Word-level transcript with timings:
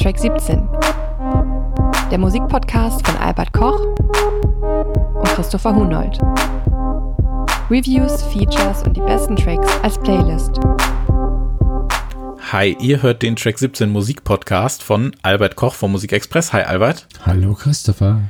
Track 0.00 0.16
17. 0.20 0.68
Der 2.08 2.18
Musikpodcast 2.18 3.04
von 3.04 3.16
Albert 3.16 3.52
Koch 3.52 3.80
und 3.80 5.28
Christopher 5.34 5.74
Hunold. 5.74 6.16
Reviews, 7.68 8.22
Features 8.22 8.84
und 8.84 8.96
die 8.96 9.00
besten 9.00 9.34
Tracks 9.34 9.68
als 9.82 9.98
Playlist. 9.98 10.60
Hi, 12.52 12.76
ihr 12.78 13.02
hört 13.02 13.22
den 13.22 13.34
Track 13.34 13.58
17 13.58 13.90
Musikpodcast 13.90 14.84
von 14.84 15.16
Albert 15.22 15.56
Koch 15.56 15.74
vom 15.74 15.90
Musikexpress. 15.90 16.52
Hi 16.52 16.62
Albert. 16.62 17.08
Hallo 17.26 17.54
Christopher. 17.54 18.20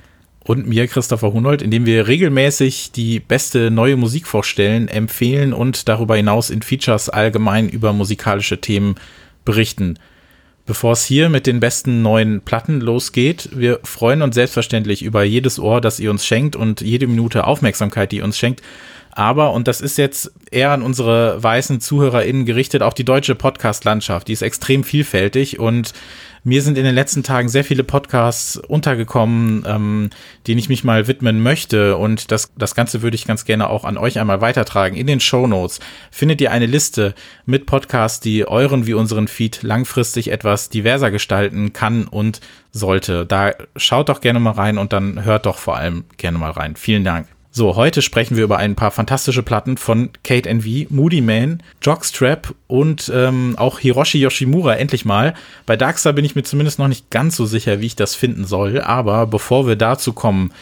Und 0.45 0.67
mir, 0.67 0.87
Christopher 0.87 1.35
Hunold, 1.35 1.61
indem 1.61 1.85
wir 1.85 2.09
regelmäßig 2.09 2.93
die 2.93 3.21
beste 3.21 3.71
neue 3.71 3.97
Musik 3.97 4.27
vorstellen, 4.27 4.89
empfehlen 4.89 5.53
und 5.53 5.87
darüber 5.87 6.17
hinaus 6.17 6.49
in 6.49 6.63
Features 6.63 7.11
allgemein 7.11 7.69
über 7.69 7.93
musikalische 7.93 8.59
Themen 8.59 8.95
berichten. 9.45 9.99
Bevor 10.69 10.93
es 10.93 11.07
hier 11.07 11.31
mit 11.31 11.47
den 11.47 11.61
besten 11.61 12.03
neuen 12.03 12.43
Platten 12.43 12.83
losgeht, 12.83 13.49
wir 13.55 13.81
freuen 13.85 14.21
uns 14.21 14.35
selbstverständlich 14.35 15.03
über 15.03 15.23
jedes 15.23 15.59
Ohr, 15.59 15.81
das 15.81 15.99
ihr 15.99 16.11
uns 16.11 16.27
schenkt 16.27 16.57
und 16.57 16.83
jede 16.83 17.07
Minute 17.07 17.47
Aufmerksamkeit, 17.47 18.13
die 18.13 18.19
ihr 18.19 18.25
uns 18.25 18.37
schenkt. 18.37 18.61
Aber, 19.11 19.55
und 19.55 19.67
das 19.67 19.81
ist 19.81 19.97
jetzt 19.97 20.31
eher 20.51 20.73
an 20.73 20.83
unsere 20.83 21.43
weißen 21.43 21.81
ZuhörerInnen 21.81 22.45
gerichtet, 22.45 22.83
auch 22.83 22.93
die 22.93 23.07
deutsche 23.07 23.35
Podcast-Landschaft, 23.35 24.29
die 24.29 24.35
ist 24.35 24.43
extrem 24.43 24.85
vielfältig 24.85 25.59
und 25.59 25.95
mir 26.49 26.63
sind 26.63 26.79
in 26.79 26.85
den 26.85 26.95
letzten 26.95 27.23
Tagen 27.23 27.49
sehr 27.49 27.63
viele 27.63 27.85
Podcasts 27.85 28.57
untergekommen, 28.57 29.65
ähm, 29.67 30.11
denen 30.47 30.59
ich 30.59 30.69
mich 30.69 30.83
mal 30.83 31.07
widmen 31.07 31.43
möchte. 31.43 31.97
Und 31.97 32.33
das, 32.33 32.51
das 32.57 32.75
Ganze 32.75 33.03
würde 33.03 33.15
ich 33.15 33.27
ganz 33.27 33.45
gerne 33.45 33.69
auch 33.69 33.85
an 33.85 33.99
euch 33.99 34.19
einmal 34.19 34.41
weitertragen. 34.41 34.97
In 34.97 35.07
den 35.07 35.21
Show 35.21 35.47
Notes 35.47 35.79
findet 36.11 36.41
ihr 36.41 36.51
eine 36.51 36.67
Liste 36.67 37.15
mit 37.45 37.67
Podcasts, 37.67 38.21
die 38.21 38.49
euren 38.49 38.87
wie 38.87 38.95
unseren 38.95 39.29
Feed 39.29 39.63
langfristig 39.63 40.31
etwas 40.31 40.71
diverser 40.71 41.11
gestalten 41.11 41.73
kann 41.73 42.09
und 42.09 42.41
sollte. 42.73 43.27
Da 43.27 43.53
schaut 43.77 44.09
doch 44.09 44.21
gerne 44.21 44.41
mal 44.41 44.53
rein 44.53 44.79
und 44.79 44.93
dann 44.93 45.25
hört 45.25 45.47
doch 45.47 45.59
vor 45.59 45.77
allem 45.77 46.05
gerne 46.17 46.39
mal 46.39 46.51
rein. 46.51 46.77
Vielen 46.77 47.05
Dank. 47.05 47.29
So, 47.51 47.77
heute 47.77 48.03
sprechen 48.03 48.37
wir 48.37 48.45
über 48.45 48.59
ein 48.59 48.77
paar 48.77 48.91
fantastische 48.91 49.43
Platten 49.43 49.79
von 49.79 50.11
Kate 50.23 50.49
NV, 50.49 50.91
Moody 50.91 51.21
Man, 51.21 51.63
Jockstrap 51.83 52.55
und 52.67 53.11
ähm, 53.15 53.55
auch 53.57 53.79
Hiroshi 53.79 54.21
Yoshimura 54.21 54.75
endlich 54.75 55.05
mal. 55.05 55.35
Bei 55.65 55.77
Darkstar 55.77 56.13
bin 56.13 56.25
ich 56.25 56.35
mir 56.35 56.43
zumindest 56.43 56.79
noch 56.79 56.89
nicht 56.89 57.11
ganz 57.11 57.37
so 57.37 57.47
sicher, 57.47 57.81
wie 57.81 57.87
ich 57.87 57.97
das 57.97 58.15
finden 58.15 58.45
soll, 58.45 58.81
aber 58.81 59.27
bevor 59.27 59.67
wir 59.67 59.77
dazu 59.77 60.13
kommen, 60.13 60.53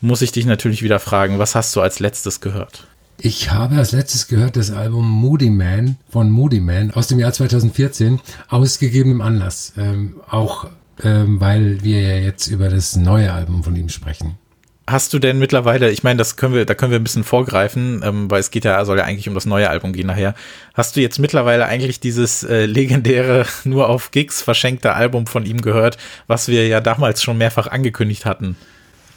muss 0.00 0.22
ich 0.22 0.32
dich 0.32 0.44
natürlich 0.44 0.82
wieder 0.82 0.98
fragen, 0.98 1.38
was 1.38 1.54
hast 1.54 1.74
du 1.76 1.80
als 1.80 2.00
letztes 2.00 2.40
gehört? 2.40 2.86
Ich 3.16 3.52
habe 3.52 3.76
als 3.76 3.92
letztes 3.92 4.26
gehört 4.26 4.56
das 4.56 4.72
Album 4.72 5.08
Moody 5.08 5.50
Man 5.50 5.96
von 6.10 6.30
Moody 6.30 6.60
Man 6.60 6.90
aus 6.90 7.06
dem 7.06 7.20
Jahr 7.20 7.32
2014, 7.32 8.20
ausgegeben 8.48 9.12
im 9.12 9.20
Anlass. 9.20 9.72
Ähm, 9.78 10.16
auch 10.28 10.66
ähm, 11.02 11.40
weil 11.40 11.82
wir 11.82 12.00
ja 12.00 12.16
jetzt 12.16 12.46
über 12.48 12.68
das 12.68 12.96
neue 12.96 13.32
Album 13.32 13.64
von 13.64 13.74
ihm 13.76 13.88
sprechen. 13.88 14.38
Hast 14.86 15.14
du 15.14 15.18
denn 15.18 15.38
mittlerweile, 15.38 15.90
ich 15.90 16.02
meine, 16.02 16.18
das 16.18 16.36
können 16.36 16.54
wir, 16.54 16.66
da 16.66 16.74
können 16.74 16.90
wir 16.90 16.98
ein 16.98 17.04
bisschen 17.04 17.24
vorgreifen, 17.24 18.02
ähm, 18.04 18.30
weil 18.30 18.40
es 18.40 18.50
geht 18.50 18.66
ja, 18.66 18.84
soll 18.84 18.98
ja 18.98 19.04
eigentlich 19.04 19.28
um 19.28 19.34
das 19.34 19.46
neue 19.46 19.70
Album 19.70 19.94
gehen 19.94 20.06
nachher. 20.06 20.34
Hast 20.74 20.96
du 20.96 21.00
jetzt 21.00 21.18
mittlerweile 21.18 21.64
eigentlich 21.64 22.00
dieses 22.00 22.42
äh, 22.42 22.66
legendäre, 22.66 23.46
nur 23.64 23.88
auf 23.88 24.10
Gigs 24.10 24.42
verschenkte 24.42 24.92
Album 24.92 25.26
von 25.26 25.46
ihm 25.46 25.62
gehört, 25.62 25.96
was 26.26 26.48
wir 26.48 26.68
ja 26.68 26.80
damals 26.80 27.22
schon 27.22 27.38
mehrfach 27.38 27.66
angekündigt 27.66 28.26
hatten? 28.26 28.56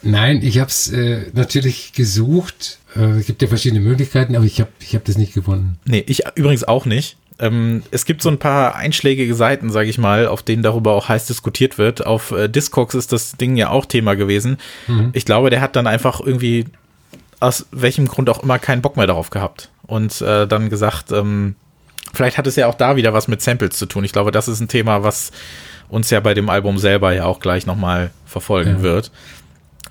Nein, 0.02 0.40
ich 0.42 0.58
habe 0.58 0.70
es 0.70 0.90
äh, 0.90 1.26
natürlich 1.34 1.92
gesucht. 1.92 2.78
Äh, 2.96 3.18
es 3.18 3.26
gibt 3.26 3.42
ja 3.42 3.48
verschiedene 3.48 3.80
Möglichkeiten, 3.80 4.36
aber 4.36 4.44
ich 4.44 4.60
habe 4.60 4.70
ich 4.80 4.94
hab 4.94 5.04
das 5.04 5.18
nicht 5.18 5.34
gefunden. 5.34 5.78
Nee, 5.84 6.04
ich 6.06 6.22
übrigens 6.34 6.64
auch 6.64 6.86
nicht. 6.86 7.16
Ähm, 7.40 7.82
es 7.90 8.04
gibt 8.04 8.22
so 8.22 8.28
ein 8.28 8.38
paar 8.38 8.74
einschlägige 8.74 9.34
Seiten, 9.34 9.70
sage 9.70 9.88
ich 9.88 9.98
mal, 9.98 10.26
auf 10.26 10.42
denen 10.42 10.62
darüber 10.62 10.94
auch 10.94 11.08
heiß 11.08 11.26
diskutiert 11.26 11.78
wird. 11.78 12.04
Auf 12.04 12.32
äh, 12.32 12.48
Discogs 12.48 12.94
ist 12.94 13.12
das 13.12 13.36
Ding 13.36 13.56
ja 13.56 13.70
auch 13.70 13.86
Thema 13.86 14.16
gewesen. 14.16 14.58
Mhm. 14.86 15.10
Ich 15.12 15.24
glaube, 15.24 15.50
der 15.50 15.60
hat 15.60 15.76
dann 15.76 15.86
einfach 15.86 16.20
irgendwie 16.20 16.66
aus 17.40 17.66
welchem 17.70 18.08
Grund 18.08 18.28
auch 18.30 18.42
immer 18.42 18.58
keinen 18.58 18.82
Bock 18.82 18.96
mehr 18.96 19.06
darauf 19.06 19.30
gehabt 19.30 19.70
und 19.86 20.20
äh, 20.20 20.46
dann 20.46 20.70
gesagt, 20.70 21.12
ähm, 21.12 21.54
vielleicht 22.12 22.36
hat 22.36 22.46
es 22.46 22.56
ja 22.56 22.66
auch 22.66 22.74
da 22.74 22.96
wieder 22.96 23.12
was 23.12 23.28
mit 23.28 23.40
Samples 23.42 23.76
zu 23.78 23.86
tun. 23.86 24.04
Ich 24.04 24.12
glaube, 24.12 24.32
das 24.32 24.48
ist 24.48 24.60
ein 24.60 24.68
Thema, 24.68 25.04
was 25.04 25.30
uns 25.88 26.10
ja 26.10 26.20
bei 26.20 26.34
dem 26.34 26.50
Album 26.50 26.78
selber 26.78 27.12
ja 27.12 27.24
auch 27.24 27.40
gleich 27.40 27.66
nochmal 27.66 28.10
verfolgen 28.26 28.78
ja. 28.78 28.82
wird. 28.82 29.12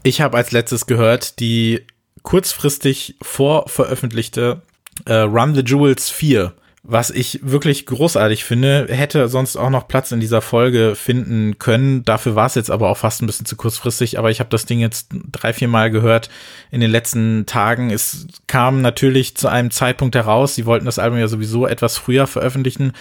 Ich 0.03 0.21
habe 0.21 0.37
als 0.37 0.51
letztes 0.51 0.85
gehört 0.85 1.39
die 1.39 1.85
kurzfristig 2.21 3.15
vorveröffentlichte 3.21 4.61
äh, 5.05 5.13
Run 5.13 5.55
the 5.55 5.61
Jewels 5.61 6.09
4 6.09 6.53
was 6.89 7.09
ich 7.09 7.41
wirklich 7.43 7.85
großartig 7.85 8.45
finde, 8.45 8.87
hätte 8.89 9.27
sonst 9.27 9.57
auch 9.57 9.69
noch 9.69 9.89
Platz 9.89 10.13
in 10.13 10.21
dieser 10.21 10.41
Folge 10.41 10.95
finden 10.95 11.59
können. 11.59 12.05
Dafür 12.05 12.35
war 12.35 12.45
es 12.45 12.55
jetzt 12.55 12.71
aber 12.71 12.89
auch 12.89 12.95
fast 12.95 13.21
ein 13.21 13.25
bisschen 13.25 13.45
zu 13.45 13.57
kurzfristig. 13.57 14.17
Aber 14.17 14.31
ich 14.31 14.39
habe 14.39 14.49
das 14.49 14.65
Ding 14.65 14.79
jetzt 14.79 15.09
drei, 15.33 15.51
vier 15.51 15.67
Mal 15.67 15.91
gehört 15.91 16.29
in 16.71 16.79
den 16.79 16.89
letzten 16.89 17.45
Tagen. 17.45 17.91
Es 17.91 18.25
kam 18.47 18.81
natürlich 18.81 19.35
zu 19.35 19.49
einem 19.49 19.69
Zeitpunkt 19.69 20.15
heraus. 20.15 20.55
Sie 20.55 20.65
wollten 20.65 20.85
das 20.85 20.97
Album 20.97 21.19
ja 21.19 21.27
sowieso 21.27 21.67
etwas 21.67 21.97
früher 21.97 22.25
veröffentlichen. 22.25 22.93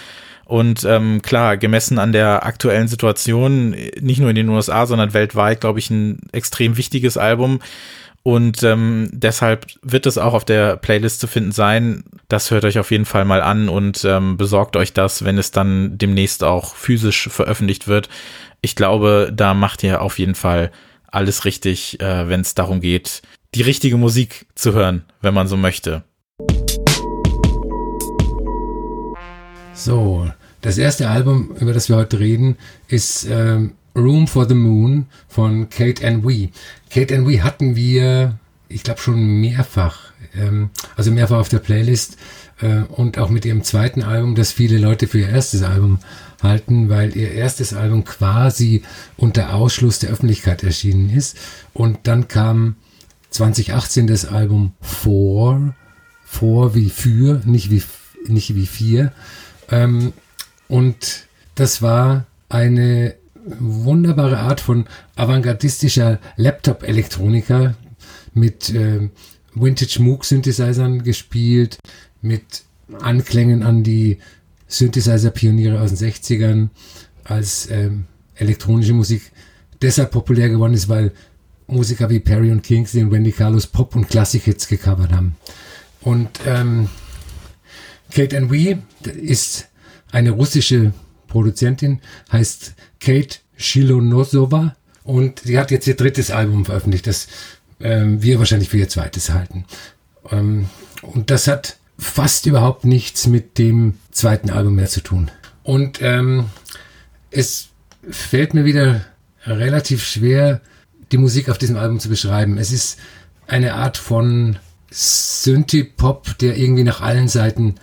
Und 0.44 0.84
ähm, 0.84 1.22
klar, 1.22 1.56
gemessen 1.56 2.00
an 2.00 2.10
der 2.10 2.44
aktuellen 2.44 2.88
Situation, 2.88 3.70
nicht 4.00 4.18
nur 4.18 4.30
in 4.30 4.36
den 4.36 4.48
USA, 4.48 4.86
sondern 4.86 5.14
weltweit, 5.14 5.60
glaube 5.60 5.78
ich, 5.78 5.90
ein 5.90 6.18
extrem 6.32 6.76
wichtiges 6.76 7.16
Album. 7.16 7.60
Und 8.26 8.64
ähm, 8.64 9.08
deshalb 9.12 9.66
wird 9.82 10.04
es 10.04 10.18
auch 10.18 10.34
auf 10.34 10.44
der 10.44 10.76
Playlist 10.78 11.20
zu 11.20 11.28
finden 11.28 11.52
sein. 11.52 12.02
Das 12.26 12.50
hört 12.50 12.64
euch 12.64 12.80
auf 12.80 12.90
jeden 12.90 13.04
Fall 13.04 13.24
mal 13.24 13.40
an 13.40 13.68
und 13.68 14.04
ähm, 14.04 14.36
besorgt 14.36 14.74
euch 14.74 14.92
das, 14.92 15.24
wenn 15.24 15.38
es 15.38 15.52
dann 15.52 15.96
demnächst 15.96 16.42
auch 16.42 16.74
physisch 16.74 17.28
veröffentlicht 17.28 17.86
wird. 17.86 18.08
Ich 18.62 18.74
glaube, 18.74 19.32
da 19.32 19.54
macht 19.54 19.84
ihr 19.84 20.02
auf 20.02 20.18
jeden 20.18 20.34
Fall 20.34 20.72
alles 21.06 21.44
richtig, 21.44 22.00
äh, 22.00 22.28
wenn 22.28 22.40
es 22.40 22.56
darum 22.56 22.80
geht, 22.80 23.22
die 23.54 23.62
richtige 23.62 23.96
Musik 23.96 24.46
zu 24.56 24.72
hören, 24.72 25.04
wenn 25.20 25.32
man 25.32 25.46
so 25.46 25.56
möchte. 25.56 26.02
So, 29.72 30.28
das 30.62 30.78
erste 30.78 31.10
Album, 31.10 31.54
über 31.60 31.72
das 31.72 31.88
wir 31.88 31.94
heute 31.94 32.18
reden, 32.18 32.56
ist 32.88 33.24
ähm, 33.30 33.74
Room 33.96 34.26
for 34.26 34.46
the 34.46 34.54
Moon 34.54 35.06
von 35.28 35.68
Kate 35.70 36.06
and 36.06 36.24
We. 36.24 36.50
Kate 36.90 37.14
and 37.14 37.26
We 37.26 37.42
hatten 37.42 37.74
wir, 37.74 38.38
ich 38.68 38.82
glaube 38.82 39.00
schon 39.00 39.40
mehrfach, 39.40 40.12
ähm, 40.36 40.70
also 40.96 41.10
mehrfach 41.10 41.38
auf 41.38 41.48
der 41.48 41.58
Playlist 41.58 42.18
äh, 42.60 42.82
und 42.82 43.18
auch 43.18 43.30
mit 43.30 43.44
ihrem 43.44 43.62
zweiten 43.62 44.02
Album, 44.02 44.34
das 44.34 44.52
viele 44.52 44.78
Leute 44.78 45.06
für 45.06 45.20
ihr 45.20 45.30
erstes 45.30 45.62
Album 45.62 45.98
halten, 46.42 46.88
weil 46.88 47.16
ihr 47.16 47.32
erstes 47.32 47.72
Album 47.72 48.04
quasi 48.04 48.82
unter 49.16 49.54
Ausschluss 49.54 49.98
der 49.98 50.10
Öffentlichkeit 50.10 50.62
erschienen 50.62 51.10
ist. 51.10 51.36
Und 51.72 52.00
dann 52.04 52.28
kam 52.28 52.76
2018 53.30 54.06
das 54.06 54.26
Album 54.26 54.72
For, 54.80 55.74
For 56.24 56.74
wie 56.74 56.90
für, 56.90 57.40
nicht 57.44 57.70
wie, 57.70 57.82
nicht 58.28 58.54
wie 58.54 58.66
vier. 58.66 59.12
Ähm, 59.70 60.12
und 60.68 61.26
das 61.54 61.80
war 61.80 62.26
eine 62.48 63.14
wunderbare 63.46 64.38
Art 64.38 64.60
von 64.60 64.86
avantgardistischer 65.14 66.18
Laptop-Elektronika 66.36 67.74
mit 68.34 68.70
äh, 68.70 69.08
Vintage 69.54 70.02
Moog-Synthesizern 70.02 71.02
gespielt, 71.02 71.78
mit 72.20 72.64
Anklängen 73.00 73.62
an 73.62 73.82
die 73.82 74.18
Synthesizer-Pioniere 74.68 75.80
aus 75.80 75.94
den 75.94 76.10
60ern, 76.10 76.68
als 77.24 77.70
ähm, 77.70 78.04
elektronische 78.34 78.92
Musik 78.92 79.32
deshalb 79.80 80.10
populär 80.10 80.48
geworden 80.48 80.74
ist, 80.74 80.88
weil 80.88 81.12
Musiker 81.66 82.10
wie 82.10 82.20
Perry 82.20 82.52
und 82.52 82.62
Kingsley 82.62 83.02
und 83.02 83.10
Wendy 83.10 83.32
Carlos 83.32 83.66
Pop- 83.66 83.96
und 83.96 84.08
Klassik-Hits 84.08 84.68
gecovert 84.68 85.12
haben. 85.12 85.36
Und 86.00 86.28
ähm, 86.46 86.88
Kate 88.10 88.36
and 88.36 88.50
We 88.50 88.78
ist 89.04 89.68
eine 90.12 90.30
russische 90.30 90.92
Produzentin, 91.36 92.00
heißt 92.32 92.72
Kate 92.98 93.36
Shilonosova 93.58 94.74
und 95.04 95.40
sie 95.40 95.58
hat 95.58 95.70
jetzt 95.70 95.86
ihr 95.86 95.94
drittes 95.94 96.30
Album 96.30 96.64
veröffentlicht, 96.64 97.06
das 97.06 97.28
ähm, 97.78 98.22
wir 98.22 98.38
wahrscheinlich 98.38 98.70
für 98.70 98.78
ihr 98.78 98.88
zweites 98.88 99.28
halten. 99.28 99.66
Ähm, 100.30 100.70
und 101.02 101.30
das 101.30 101.46
hat 101.46 101.76
fast 101.98 102.46
überhaupt 102.46 102.86
nichts 102.86 103.26
mit 103.26 103.58
dem 103.58 103.98
zweiten 104.12 104.48
Album 104.48 104.76
mehr 104.76 104.88
zu 104.88 105.02
tun. 105.02 105.30
Und 105.62 106.00
ähm, 106.00 106.46
es 107.30 107.68
fällt 108.10 108.54
mir 108.54 108.64
wieder 108.64 109.04
relativ 109.44 110.06
schwer, 110.06 110.62
die 111.12 111.18
Musik 111.18 111.50
auf 111.50 111.58
diesem 111.58 111.76
Album 111.76 112.00
zu 112.00 112.08
beschreiben. 112.08 112.56
Es 112.56 112.72
ist 112.72 112.98
eine 113.46 113.74
Art 113.74 113.98
von 113.98 114.58
Synthie-Pop, 114.90 116.38
der 116.38 116.56
irgendwie 116.56 116.84
nach 116.84 117.02
allen 117.02 117.28
Seiten 117.28 117.74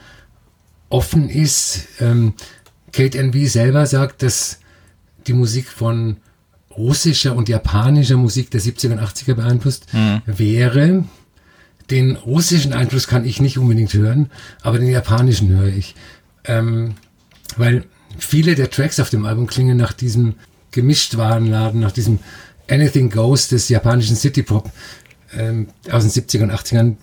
offen 0.89 1.29
ist. 1.29 1.87
Ähm, 1.99 2.33
Kate 2.93 3.17
NB 3.17 3.47
selber 3.47 3.85
sagt, 3.85 4.23
dass 4.23 4.59
die 5.27 5.33
Musik 5.33 5.67
von 5.67 6.17
russischer 6.77 7.35
und 7.35 7.49
japanischer 7.49 8.17
Musik 8.17 8.49
der 8.51 8.61
70er 8.61 8.93
und 8.93 8.99
80er 8.99 9.33
beeinflusst 9.33 9.93
mhm. 9.93 10.21
wäre. 10.25 11.03
Den 11.89 12.15
russischen 12.15 12.73
Einfluss 12.73 13.07
kann 13.07 13.25
ich 13.25 13.41
nicht 13.41 13.57
unbedingt 13.57 13.93
hören, 13.93 14.31
aber 14.61 14.79
den 14.79 14.89
japanischen 14.89 15.49
höre 15.49 15.67
ich. 15.67 15.95
Ähm, 16.45 16.95
weil 17.57 17.83
viele 18.17 18.55
der 18.55 18.69
Tracks 18.69 18.99
auf 18.99 19.09
dem 19.09 19.25
Album 19.25 19.47
klingen 19.47 19.77
nach 19.77 19.93
diesem 19.93 20.35
Gemischtwarenladen 20.71 21.79
nach 21.79 21.91
diesem 21.91 22.19
Anything 22.69 23.09
Goes 23.09 23.47
des 23.47 23.69
japanischen 23.69 24.15
City 24.15 24.43
Pop 24.43 24.71
ähm, 25.37 25.67
aus 25.91 26.03
den 26.03 26.23
70er 26.23 26.43
und 26.43 26.51
80ern, 26.51 26.95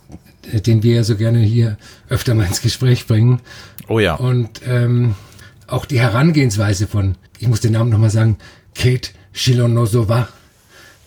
äh, 0.53 0.61
den 0.61 0.83
wir 0.83 0.97
ja 0.97 1.05
so 1.05 1.17
gerne 1.17 1.39
hier 1.39 1.79
öfter 2.09 2.35
mal 2.35 2.47
ins 2.47 2.61
Gespräch 2.61 3.07
bringen. 3.07 3.41
Oh 3.89 3.99
ja. 3.99 4.15
Und 4.15 4.61
ähm, 4.67 5.15
auch 5.71 5.85
die 5.85 6.01
Herangehensweise 6.01 6.87
von, 6.87 7.17
ich 7.39 7.49
muss 7.49 7.61
den 7.61 7.73
Namen 7.73 7.91
nochmal 7.91 8.11
sagen, 8.11 8.37
Kate 8.75 9.11
Shilonosowa 9.33 10.29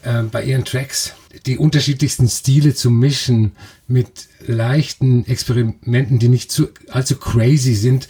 äh, 0.03 0.23
bei 0.23 0.43
ihren 0.43 0.65
Tracks, 0.65 1.13
die 1.45 1.57
unterschiedlichsten 1.57 2.27
Stile 2.29 2.73
zu 2.73 2.89
mischen 2.89 3.53
mit 3.87 4.27
leichten 4.45 5.25
Experimenten, 5.25 6.19
die 6.19 6.29
nicht 6.29 6.51
zu, 6.51 6.69
allzu 6.89 7.17
crazy 7.17 7.75
sind, 7.75 8.07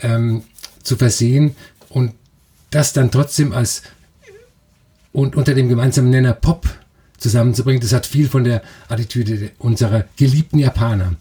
ähm, 0.00 0.42
zu 0.82 0.96
versehen 0.96 1.56
und 1.88 2.12
das 2.70 2.92
dann 2.92 3.10
trotzdem 3.10 3.52
als 3.52 3.82
und 5.12 5.36
unter 5.36 5.54
dem 5.54 5.68
gemeinsamen 5.68 6.10
Nenner 6.10 6.34
Pop 6.34 6.68
zusammenzubringen, 7.16 7.80
das 7.80 7.92
hat 7.92 8.06
viel 8.06 8.28
von 8.28 8.44
der 8.44 8.62
Attitüde 8.88 9.50
unserer 9.58 10.04
geliebten 10.16 10.58
Japaner. 10.58 11.14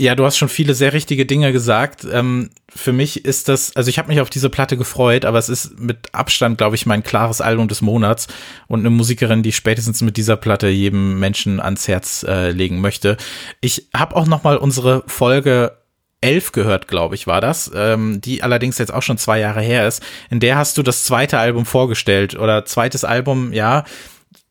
Ja, 0.00 0.14
du 0.14 0.24
hast 0.24 0.38
schon 0.38 0.48
viele 0.48 0.72
sehr 0.72 0.94
richtige 0.94 1.26
Dinge 1.26 1.52
gesagt. 1.52 2.06
Ähm, 2.10 2.48
für 2.74 2.90
mich 2.90 3.26
ist 3.26 3.50
das, 3.50 3.76
also 3.76 3.90
ich 3.90 3.98
habe 3.98 4.08
mich 4.08 4.22
auf 4.22 4.30
diese 4.30 4.48
Platte 4.48 4.78
gefreut, 4.78 5.26
aber 5.26 5.36
es 5.36 5.50
ist 5.50 5.78
mit 5.78 6.14
Abstand, 6.14 6.56
glaube 6.56 6.74
ich, 6.74 6.86
mein 6.86 7.02
klares 7.02 7.42
Album 7.42 7.68
des 7.68 7.82
Monats 7.82 8.26
und 8.66 8.80
eine 8.80 8.88
Musikerin, 8.88 9.42
die 9.42 9.52
spätestens 9.52 10.00
mit 10.00 10.16
dieser 10.16 10.38
Platte 10.38 10.68
jedem 10.68 11.18
Menschen 11.18 11.60
ans 11.60 11.86
Herz 11.86 12.24
äh, 12.26 12.50
legen 12.50 12.80
möchte. 12.80 13.18
Ich 13.60 13.88
habe 13.94 14.16
auch 14.16 14.26
noch 14.26 14.42
mal 14.42 14.56
unsere 14.56 15.04
Folge 15.06 15.76
11 16.22 16.52
gehört, 16.52 16.88
glaube 16.88 17.14
ich, 17.14 17.26
war 17.26 17.42
das, 17.42 17.70
ähm, 17.74 18.22
die 18.22 18.42
allerdings 18.42 18.78
jetzt 18.78 18.94
auch 18.94 19.02
schon 19.02 19.18
zwei 19.18 19.38
Jahre 19.38 19.60
her 19.60 19.86
ist. 19.86 20.02
In 20.30 20.40
der 20.40 20.56
hast 20.56 20.78
du 20.78 20.82
das 20.82 21.04
zweite 21.04 21.38
Album 21.38 21.66
vorgestellt 21.66 22.38
oder 22.38 22.64
zweites 22.64 23.04
Album, 23.04 23.52
ja, 23.52 23.84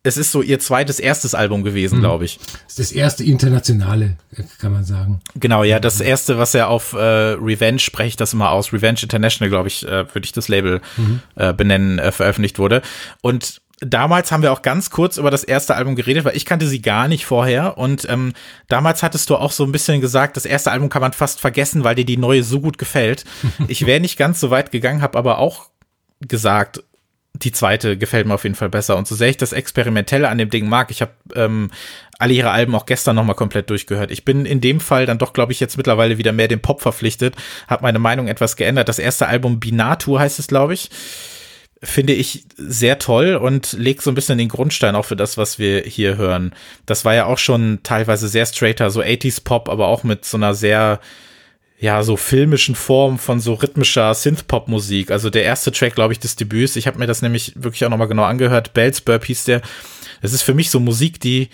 es 0.04 0.18
ist 0.18 0.32
so 0.32 0.42
ihr 0.42 0.60
zweites, 0.60 1.00
erstes 1.00 1.36
Album 1.36 1.64
gewesen, 1.64 1.98
mhm. 1.98 2.02
glaube 2.02 2.26
ich. 2.26 2.38
Das 2.38 2.70
ist 2.70 2.80
das 2.80 2.92
erste 2.92 3.24
internationale, 3.24 4.18
kann 4.60 4.72
man 4.72 4.86
sagen. 4.86 5.20
Genau, 5.36 5.64
ja, 5.64 5.80
das 5.80 6.00
erste, 6.00 6.38
was 6.38 6.56
er 6.56 6.70
auf 6.70 6.94
äh, 6.94 6.98
Revenge, 6.98 7.80
spreche 7.80 8.10
ich 8.10 8.16
das 8.16 8.34
immer 8.34 8.52
aus, 8.52 8.72
Revenge 8.72 9.00
International, 9.04 9.50
glaube 9.50 9.68
ich, 9.68 9.86
äh, 9.86 10.14
würde 10.14 10.24
ich 10.24 10.32
das 10.32 10.48
Label 10.48 10.82
mhm. 10.96 11.22
äh, 11.36 11.54
benennen, 11.54 12.00
äh, 12.00 12.14
veröffentlicht 12.14 12.60
wurde. 12.60 12.82
Und 13.22 13.62
damals 13.82 14.32
haben 14.32 14.42
wir 14.42 14.54
auch 14.54 14.62
ganz 14.62 14.90
kurz 14.90 15.18
über 15.18 15.32
das 15.32 15.44
erste 15.44 15.76
Album 15.76 15.96
geredet, 15.96 16.24
weil 16.24 16.36
ich 16.38 16.46
kannte 16.46 16.68
sie 16.68 16.82
gar 16.82 17.10
nicht 17.10 17.26
vorher. 17.26 17.78
Und 17.78 18.08
ähm, 18.10 18.34
damals 18.70 19.04
hattest 19.04 19.30
du 19.30 19.36
auch 19.36 19.52
so 19.52 19.66
ein 19.66 19.72
bisschen 19.74 20.00
gesagt, 20.00 20.38
das 20.38 20.46
erste 20.46 20.72
Album 20.72 20.88
kann 20.88 21.02
man 21.02 21.12
fast 21.12 21.42
vergessen, 21.42 21.84
weil 21.84 21.96
dir 21.96 22.06
die 22.06 22.18
neue 22.18 22.44
so 22.44 22.62
gut 22.62 22.78
gefällt. 22.78 23.26
ich 23.68 23.86
wäre 23.86 24.00
nicht 24.00 24.18
ganz 24.18 24.40
so 24.40 24.50
weit 24.50 24.72
gegangen, 24.72 25.02
habe 25.02 25.18
aber 25.18 25.40
auch 25.40 25.70
gesagt, 26.22 26.84
die 27.44 27.52
zweite 27.52 27.98
gefällt 27.98 28.28
mir 28.28 28.34
auf 28.34 28.44
jeden 28.44 28.56
Fall 28.56 28.70
besser. 28.70 28.98
Und 28.98 29.08
so 29.08 29.16
sehr 29.16 29.30
ich 29.30 29.38
das 29.38 29.54
Experimentelle 29.54 30.30
an 30.30 30.38
dem 30.38 30.50
Ding 30.50 30.68
mag, 30.68 30.92
ich 30.92 31.02
habe 31.02 31.12
ähm, 31.36 31.72
alle 32.18 32.34
ihre 32.34 32.52
Alben 32.52 32.76
auch 32.76 32.86
gestern 32.86 33.16
nochmal 33.16 33.36
komplett 33.36 33.70
durchgehört. 33.70 34.12
Ich 34.12 34.26
bin 34.26 34.46
in 34.46 34.62
dem 34.62 34.80
Fall 34.80 35.06
dann 35.06 35.18
doch, 35.18 35.34
glaube 35.34 35.54
ich, 35.54 35.60
jetzt 35.60 35.78
mittlerweile 35.78 36.18
wieder 36.18 36.34
mehr 36.34 36.50
dem 36.50 36.60
Pop 36.60 36.82
verpflichtet, 36.82 37.36
habe 37.68 37.84
meine 37.84 38.00
Meinung 38.00 38.28
etwas 38.28 38.56
geändert. 38.56 38.90
Das 38.90 39.00
erste 39.00 39.28
Album 39.28 39.60
Binatu 39.60 40.20
heißt 40.20 40.38
es, 40.38 40.48
glaube 40.48 40.74
ich, 40.74 40.90
finde 41.82 42.14
ich 42.14 42.44
sehr 42.58 43.00
toll 43.00 43.36
und 43.36 43.72
legt 43.74 44.02
so 44.02 44.12
ein 44.12 44.16
bisschen 44.16 44.38
den 44.38 44.50
Grundstein 44.50 44.96
auch 44.96 45.06
für 45.06 45.16
das, 45.16 45.38
was 45.38 45.60
wir 45.60 45.82
hier 45.82 46.18
hören. 46.18 46.54
Das 46.86 47.06
war 47.06 47.16
ja 47.16 47.26
auch 47.26 47.38
schon 47.38 47.80
teilweise 47.84 48.28
sehr 48.28 48.46
straighter, 48.46 48.92
so 48.92 49.02
80s 49.02 49.44
Pop, 49.44 49.70
aber 49.70 49.88
auch 49.88 50.04
mit 50.04 50.26
so 50.26 50.36
einer 50.36 50.54
sehr 50.54 51.00
ja, 51.80 52.04
so 52.04 52.18
filmischen 52.18 52.76
Form 52.76 53.18
von 53.18 53.40
so 53.40 53.54
rhythmischer 53.54 54.14
Synth-Pop-Musik. 54.14 55.12
Also 55.12 55.30
der 55.30 55.44
erste 55.44 55.72
Track, 55.72 55.96
glaube 55.96 56.12
ich, 56.14 56.20
des 56.20 56.36
Debüts. 56.36 56.76
Ich 56.76 56.88
habe 56.88 57.00
mir 57.00 57.08
das 57.08 57.22
nämlich 57.22 57.54
wirklich 57.56 57.86
auch 57.86 57.90
nochmal 57.90 58.10
genau 58.10 58.24
angehört. 58.24 58.74
Bells 58.74 59.00
Burp 59.00 59.24
hieß 59.26 59.46
der. 59.46 59.62
Es 60.22 60.34
ist 60.34 60.42
für 60.42 60.54
mich 60.54 60.70
so 60.70 60.82
Musik, 60.82 61.22
die 61.22 61.50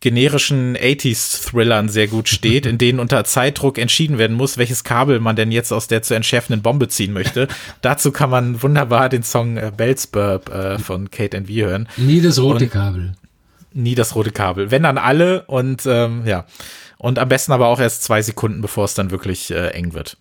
generischen 0.00 0.76
80s-Thrillern 0.76 1.88
sehr 1.88 2.08
gut 2.08 2.28
steht, 2.28 2.66
in 2.66 2.78
denen 2.78 3.00
unter 3.00 3.24
Zeitdruck 3.24 3.78
entschieden 3.78 4.18
werden 4.18 4.36
muss, 4.36 4.58
welches 4.58 4.84
Kabel 4.84 5.20
man 5.20 5.36
denn 5.36 5.52
jetzt 5.52 5.72
aus 5.72 5.88
der 5.88 6.02
zu 6.02 6.14
entschärfenden 6.14 6.62
Bombe 6.62 6.88
ziehen 6.88 7.12
möchte. 7.12 7.48
Dazu 7.80 8.12
kann 8.12 8.30
man 8.30 8.62
wunderbar 8.62 9.08
den 9.08 9.22
Song 9.22 9.56
äh, 9.56 9.72
Bells 9.74 10.06
Burp 10.06 10.50
äh, 10.50 10.78
von 10.78 11.10
Kate 11.10 11.36
and 11.36 11.48
V 11.48 11.54
hören. 11.54 11.88
Nie 11.96 12.20
das 12.20 12.38
rote 12.38 12.64
und 12.64 12.70
Kabel. 12.70 13.12
Nie 13.72 13.94
das 13.94 14.14
rote 14.14 14.30
Kabel. 14.30 14.70
Wenn 14.70 14.82
dann 14.82 14.98
alle 14.98 15.44
und 15.46 15.82
ähm, 15.86 16.22
ja. 16.26 16.46
Und 17.00 17.18
am 17.18 17.28
besten 17.28 17.52
aber 17.52 17.68
auch 17.68 17.80
erst 17.80 18.02
zwei 18.02 18.20
Sekunden, 18.20 18.60
bevor 18.60 18.84
es 18.84 18.94
dann 18.94 19.10
wirklich 19.10 19.50
äh, 19.50 19.68
eng 19.68 19.94
wird. 19.94 20.18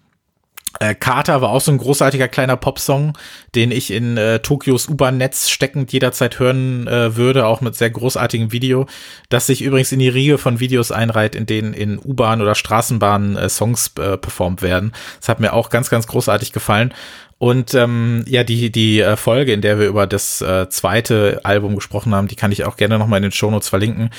Äh, 0.80 0.96
Carter 0.96 1.42
war 1.42 1.50
auch 1.50 1.60
so 1.60 1.72
ein 1.72 1.78
großartiger 1.78 2.28
kleiner 2.28 2.56
Popsong, 2.56 3.18
den 3.54 3.72
ich 3.72 3.92
in 3.92 4.18
äh, 4.18 4.40
Tokios 4.40 4.88
U-Bahn-Netz 4.88 5.50
steckend 5.50 5.92
jederzeit 5.92 6.40
hören 6.40 6.88
äh, 6.88 7.18
würde, 7.18 7.48
auch 7.48 7.60
mit 7.60 7.76
sehr 7.76 7.90
großartigem 7.90 8.54
Video, 8.54 8.86
das 9.30 9.48
sich 9.48 9.62
übrigens 9.62 9.92
in 9.92 10.00
die 10.00 10.10
Riege 10.10 10.38
von 10.38 10.60
Videos 10.60 10.92
einreiht, 10.92 11.36
in 11.36 11.48
denen 11.48 11.74
in 11.74 12.00
U-Bahn 12.00 12.42
oder 12.42 12.56
Straßenbahnen 12.56 13.36
äh, 13.36 13.50
Songs 13.50 13.92
äh, 14.00 14.18
performt 14.18 14.62
werden. 14.62 14.94
Das 15.20 15.28
hat 15.28 15.40
mir 15.40 15.54
auch 15.54 15.70
ganz, 15.70 15.90
ganz 15.90 16.08
großartig 16.08 16.54
gefallen. 16.54 16.94
Und 17.40 17.74
ähm, 17.74 18.24
ja, 18.28 18.44
die, 18.44 18.72
die 18.72 19.00
äh, 19.00 19.18
Folge, 19.18 19.54
in 19.54 19.62
der 19.62 19.80
wir 19.80 19.88
über 19.88 20.08
das 20.08 20.42
äh, 20.42 20.70
zweite 20.70 21.42
Album 21.44 21.76
gesprochen 21.76 22.14
haben, 22.14 22.28
die 22.28 22.36
kann 22.36 22.52
ich 22.52 22.66
auch 22.66 22.78
gerne 22.78 23.00
nochmal 23.00 23.18
in 23.18 23.24
den 23.24 23.32
Shownotes 23.32 23.70
verlinken. 23.70 24.12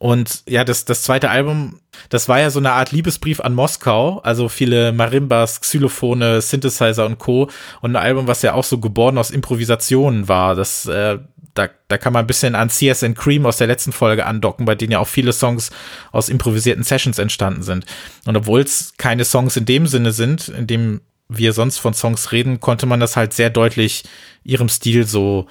Und 0.00 0.44
ja, 0.48 0.64
das, 0.64 0.86
das 0.86 1.02
zweite 1.02 1.28
Album, 1.28 1.78
das 2.08 2.26
war 2.26 2.40
ja 2.40 2.48
so 2.48 2.58
eine 2.58 2.72
Art 2.72 2.90
Liebesbrief 2.90 3.38
an 3.38 3.52
Moskau, 3.52 4.20
also 4.20 4.48
viele 4.48 4.92
Marimbas, 4.92 5.60
Xylophone, 5.60 6.40
Synthesizer 6.40 7.04
und 7.04 7.18
Co. 7.18 7.50
Und 7.82 7.94
ein 7.94 8.02
Album, 8.02 8.26
was 8.26 8.40
ja 8.40 8.54
auch 8.54 8.64
so 8.64 8.78
geboren 8.78 9.18
aus 9.18 9.30
Improvisationen 9.30 10.26
war. 10.26 10.54
Das, 10.54 10.86
äh, 10.86 11.18
da, 11.52 11.68
da 11.88 11.98
kann 11.98 12.14
man 12.14 12.24
ein 12.24 12.26
bisschen 12.26 12.54
an 12.54 12.70
CSN 12.70 13.14
Cream 13.14 13.44
aus 13.44 13.58
der 13.58 13.66
letzten 13.66 13.92
Folge 13.92 14.24
andocken, 14.24 14.64
bei 14.64 14.74
denen 14.74 14.92
ja 14.92 15.00
auch 15.00 15.06
viele 15.06 15.34
Songs 15.34 15.70
aus 16.12 16.30
improvisierten 16.30 16.82
Sessions 16.82 17.18
entstanden 17.18 17.62
sind. 17.62 17.84
Und 18.24 18.38
obwohl 18.38 18.62
es 18.62 18.94
keine 18.96 19.26
Songs 19.26 19.58
in 19.58 19.66
dem 19.66 19.86
Sinne 19.86 20.12
sind, 20.12 20.48
in 20.48 20.66
dem 20.66 21.02
wir 21.28 21.52
sonst 21.52 21.76
von 21.76 21.92
Songs 21.92 22.32
reden, 22.32 22.60
konnte 22.60 22.86
man 22.86 23.00
das 23.00 23.16
halt 23.16 23.34
sehr 23.34 23.50
deutlich 23.50 24.04
ihrem 24.44 24.70
Stil 24.70 25.06
so 25.06 25.46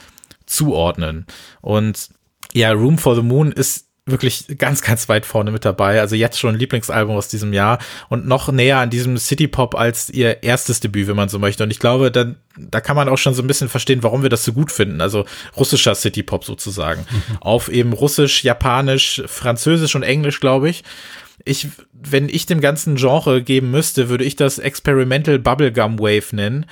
zuordnen. 0.48 1.28
Und 1.62 2.10
ja, 2.54 2.72
Room 2.72 2.98
for 2.98 3.16
the 3.16 3.22
Moon 3.22 3.52
ist 3.52 3.89
wirklich 4.12 4.46
ganz, 4.58 4.82
ganz 4.82 5.10
weit 5.10 5.26
vorne 5.26 5.52
mit 5.52 5.66
dabei. 5.66 6.00
Also 6.00 6.16
jetzt 6.16 6.40
schon 6.40 6.56
ein 6.56 6.60
Lieblingsalbum 6.60 7.16
aus 7.16 7.28
diesem 7.28 7.54
Jahr 7.54 7.80
und 8.10 8.28
noch 8.28 8.52
näher 8.52 8.80
an 8.80 8.90
diesem 8.90 9.18
City 9.18 9.48
Pop 9.48 9.76
als 9.76 10.10
ihr 10.10 10.44
erstes 10.44 10.80
Debüt, 10.80 11.08
wenn 11.08 11.16
man 11.16 11.30
so 11.30 11.40
möchte. 11.40 11.64
Und 11.64 11.72
ich 11.72 11.80
glaube, 11.80 12.12
dann, 12.12 12.38
da 12.58 12.82
kann 12.82 12.96
man 12.96 13.10
auch 13.10 13.18
schon 13.18 13.34
so 13.34 13.42
ein 13.42 13.48
bisschen 13.48 13.70
verstehen, 13.70 14.04
warum 14.04 14.22
wir 14.24 14.30
das 14.30 14.44
so 14.44 14.54
gut 14.54 14.72
finden. 14.72 15.02
Also 15.02 15.26
russischer 15.58 15.96
City 15.96 16.24
Pop 16.24 16.46
sozusagen. 16.46 17.06
Mhm. 17.10 17.38
Auf 17.42 17.70
eben 17.70 17.94
Russisch, 17.94 18.44
Japanisch, 18.44 19.22
Französisch 19.26 19.96
und 19.96 20.04
Englisch, 20.04 20.40
glaube 20.40 20.70
ich. 20.70 20.84
Ich, 21.46 21.68
wenn 21.94 22.28
ich 22.28 22.46
dem 22.46 22.60
ganzen 22.60 22.96
Genre 22.96 23.42
geben 23.42 23.72
müsste, 23.72 24.10
würde 24.10 24.26
ich 24.26 24.36
das 24.36 24.60
Experimental 24.60 25.40
Bubblegum 25.40 25.98
Wave 26.00 26.36
nennen 26.36 26.66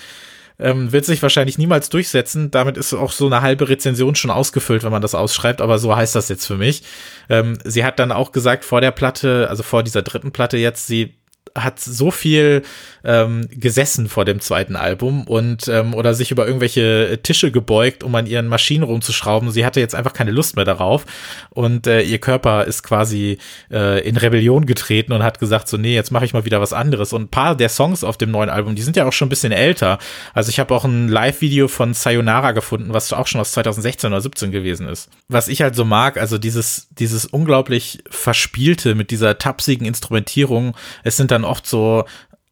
ähm, 0.60 0.92
wird 0.92 1.06
sich 1.06 1.22
wahrscheinlich 1.22 1.58
niemals 1.58 1.90
durchsetzen. 1.90 2.52
Damit 2.52 2.78
ist 2.78 2.94
auch 2.94 3.12
so 3.12 3.28
eine 3.28 3.42
halbe 3.42 3.70
Rezension 3.70 4.16
schon 4.16 4.32
ausgefüllt, 4.32 4.84
wenn 4.84 4.92
man 4.92 5.02
das 5.02 5.16
ausschreibt, 5.16 5.62
aber 5.62 5.80
so 5.80 5.96
heißt 5.96 6.16
das 6.16 6.30
jetzt 6.30 6.46
für 6.46 6.58
mich. 6.58 6.84
Ähm, 7.30 7.58
sie 7.64 7.84
hat 7.84 8.00
dann 8.00 8.12
auch 8.12 8.32
gesagt 8.32 8.66
vor 8.66 8.82
der 8.82 8.92
Platte, 8.92 9.48
also 9.50 9.64
vor 9.64 9.84
dieser 9.84 10.02
dritten 10.02 10.32
Platte 10.32 10.58
jetzt, 10.58 10.88
sie 10.88 11.16
hat 11.56 11.80
so 11.80 12.12
viel 12.12 12.62
ähm, 13.08 13.48
gesessen 13.50 14.10
vor 14.10 14.26
dem 14.26 14.42
zweiten 14.42 14.76
Album 14.76 15.24
und 15.24 15.68
ähm, 15.70 15.94
oder 15.94 16.14
sich 16.14 16.30
über 16.30 16.46
irgendwelche 16.46 17.20
Tische 17.24 17.52
gebeugt, 17.52 18.04
um 18.04 18.14
an 18.16 18.28
ihren 18.28 18.48
Maschinen 18.48 18.84
rumzuschrauben. 18.84 19.50
Sie 19.50 19.66
hatte 19.66 19.80
jetzt 19.80 19.96
einfach 19.96 20.12
keine 20.12 20.32
Lust 20.32 20.58
mehr 20.58 20.66
darauf 20.66 21.06
und 21.50 21.88
äh, 21.88 22.02
ihr 22.02 22.20
Körper 22.20 22.66
ist 22.66 22.84
quasi 22.84 23.38
äh, 23.72 24.06
in 24.08 24.18
Rebellion 24.18 24.66
getreten 24.66 25.14
und 25.14 25.24
hat 25.24 25.40
gesagt 25.40 25.70
so 25.70 25.78
nee, 25.78 25.96
jetzt 25.96 26.12
mache 26.12 26.26
ich 26.26 26.34
mal 26.34 26.44
wieder 26.44 26.60
was 26.60 26.74
anderes. 26.74 27.14
Und 27.14 27.24
ein 27.24 27.30
paar 27.30 27.56
der 27.56 27.70
Songs 27.70 28.04
auf 28.04 28.18
dem 28.18 28.30
neuen 28.30 28.50
Album, 28.50 28.76
die 28.76 28.82
sind 28.82 28.98
ja 28.98 29.08
auch 29.08 29.14
schon 29.14 29.28
ein 29.28 29.30
bisschen 29.30 29.54
älter. 29.54 30.00
Also 30.34 30.50
ich 30.50 30.60
habe 30.60 30.76
auch 30.76 30.84
ein 30.84 31.08
Live-Video 31.08 31.70
von 31.70 31.94
Sayonara 31.94 32.52
gefunden, 32.52 32.94
was 32.94 33.14
auch 33.14 33.28
schon 33.28 33.40
aus 33.40 33.54
2016 33.54 34.12
oder 34.12 34.20
17 34.20 34.52
gewesen 34.52 34.90
ist. 34.90 35.10
Was 35.30 35.48
ich 35.48 35.62
halt 35.62 35.76
so 35.76 35.86
mag, 35.86 36.18
also 36.18 36.38
dieses 36.38 36.90
dieses 36.92 37.26
unglaublich 37.26 38.04
verspielte 38.10 38.96
mit 38.96 39.12
dieser 39.12 39.38
tapsigen 39.38 39.88
Instrumentierung. 39.88 40.76
Es 41.04 41.16
sind 41.16 41.32
dann 41.32 41.46
oft 41.46 41.66
so 41.66 42.04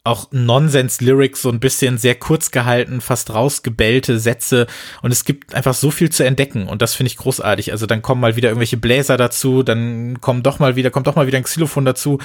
auch 0.06 0.32
Nonsens-Lyrics, 0.32 1.42
so 1.42 1.50
ein 1.50 1.60
bisschen 1.60 1.98
sehr 1.98 2.16
kurz 2.16 2.52
gehalten, 2.52 3.02
fast 3.02 3.34
rausgebellte 3.34 4.20
Sätze 4.20 4.68
und 5.02 5.12
es 5.12 5.26
gibt 5.26 5.56
einfach 5.56 5.74
so 5.74 5.92
viel 5.92 6.10
zu 6.12 6.24
entdecken 6.24 6.68
und 6.68 6.82
das 6.82 6.94
finde 6.96 7.10
ich 7.10 7.18
großartig. 7.18 7.72
Also 7.72 7.86
dann 7.86 8.02
kommen 8.02 8.22
mal 8.22 8.36
wieder 8.36 8.50
irgendwelche 8.50 8.78
Bläser 8.78 9.18
dazu, 9.18 9.64
dann 9.64 10.22
kommen 10.22 10.44
doch 10.44 10.60
mal 10.60 10.76
wieder, 10.76 10.92
kommt 10.92 11.08
doch 11.08 11.16
mal 11.16 11.28
wieder 11.28 11.38
ein 11.38 11.44
Xylophon 11.44 11.86
dazu 11.86 12.20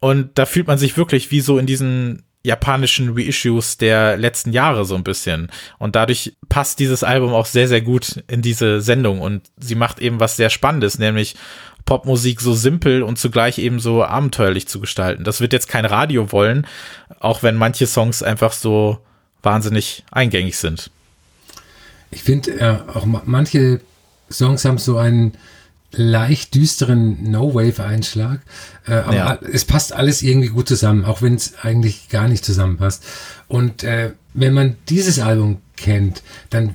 und 0.00 0.38
da 0.38 0.46
fühlt 0.46 0.66
man 0.66 0.78
sich 0.78 0.96
wirklich 0.96 1.30
wie 1.30 1.40
so 1.40 1.58
in 1.58 1.66
diesen 1.66 2.24
japanischen 2.44 3.14
Reissues 3.16 3.78
der 3.78 4.18
letzten 4.18 4.52
Jahre 4.52 4.84
so 4.84 4.94
ein 4.94 5.02
bisschen. 5.02 5.50
Und 5.78 5.96
dadurch 5.96 6.36
passt 6.50 6.78
dieses 6.78 7.02
Album 7.02 7.32
auch 7.32 7.46
sehr, 7.46 7.68
sehr 7.68 7.80
gut 7.80 8.22
in 8.28 8.42
diese 8.42 8.82
Sendung 8.82 9.20
und 9.22 9.50
sie 9.56 9.74
macht 9.74 9.98
eben 9.98 10.20
was 10.20 10.36
sehr 10.36 10.50
Spannendes, 10.50 10.98
nämlich 10.98 11.36
Popmusik 11.84 12.40
so 12.40 12.54
simpel 12.54 13.02
und 13.02 13.18
zugleich 13.18 13.58
eben 13.58 13.78
so 13.78 14.04
abenteuerlich 14.04 14.66
zu 14.66 14.80
gestalten. 14.80 15.24
Das 15.24 15.40
wird 15.40 15.52
jetzt 15.52 15.68
kein 15.68 15.84
Radio 15.84 16.32
wollen, 16.32 16.66
auch 17.20 17.42
wenn 17.42 17.56
manche 17.56 17.86
Songs 17.86 18.22
einfach 18.22 18.52
so 18.52 18.98
wahnsinnig 19.42 20.04
eingängig 20.10 20.56
sind. 20.56 20.90
Ich 22.10 22.22
finde 22.22 22.52
äh, 22.58 22.76
auch 22.94 23.04
manche 23.04 23.80
Songs 24.30 24.64
haben 24.64 24.78
so 24.78 24.96
einen 24.96 25.36
leicht 25.96 26.54
düsteren 26.54 27.30
No-Wave-Einschlag. 27.30 28.40
Äh, 28.86 28.94
aber 28.94 29.14
ja. 29.14 29.38
es 29.52 29.64
passt 29.64 29.92
alles 29.92 30.22
irgendwie 30.22 30.48
gut 30.48 30.68
zusammen, 30.68 31.04
auch 31.04 31.22
wenn 31.22 31.34
es 31.34 31.54
eigentlich 31.62 32.08
gar 32.08 32.28
nicht 32.28 32.44
zusammenpasst. 32.44 33.04
Und 33.48 33.84
äh, 33.84 34.12
wenn 34.32 34.54
man 34.54 34.76
dieses 34.88 35.18
Album 35.18 35.60
kennt, 35.76 36.22
dann 36.50 36.74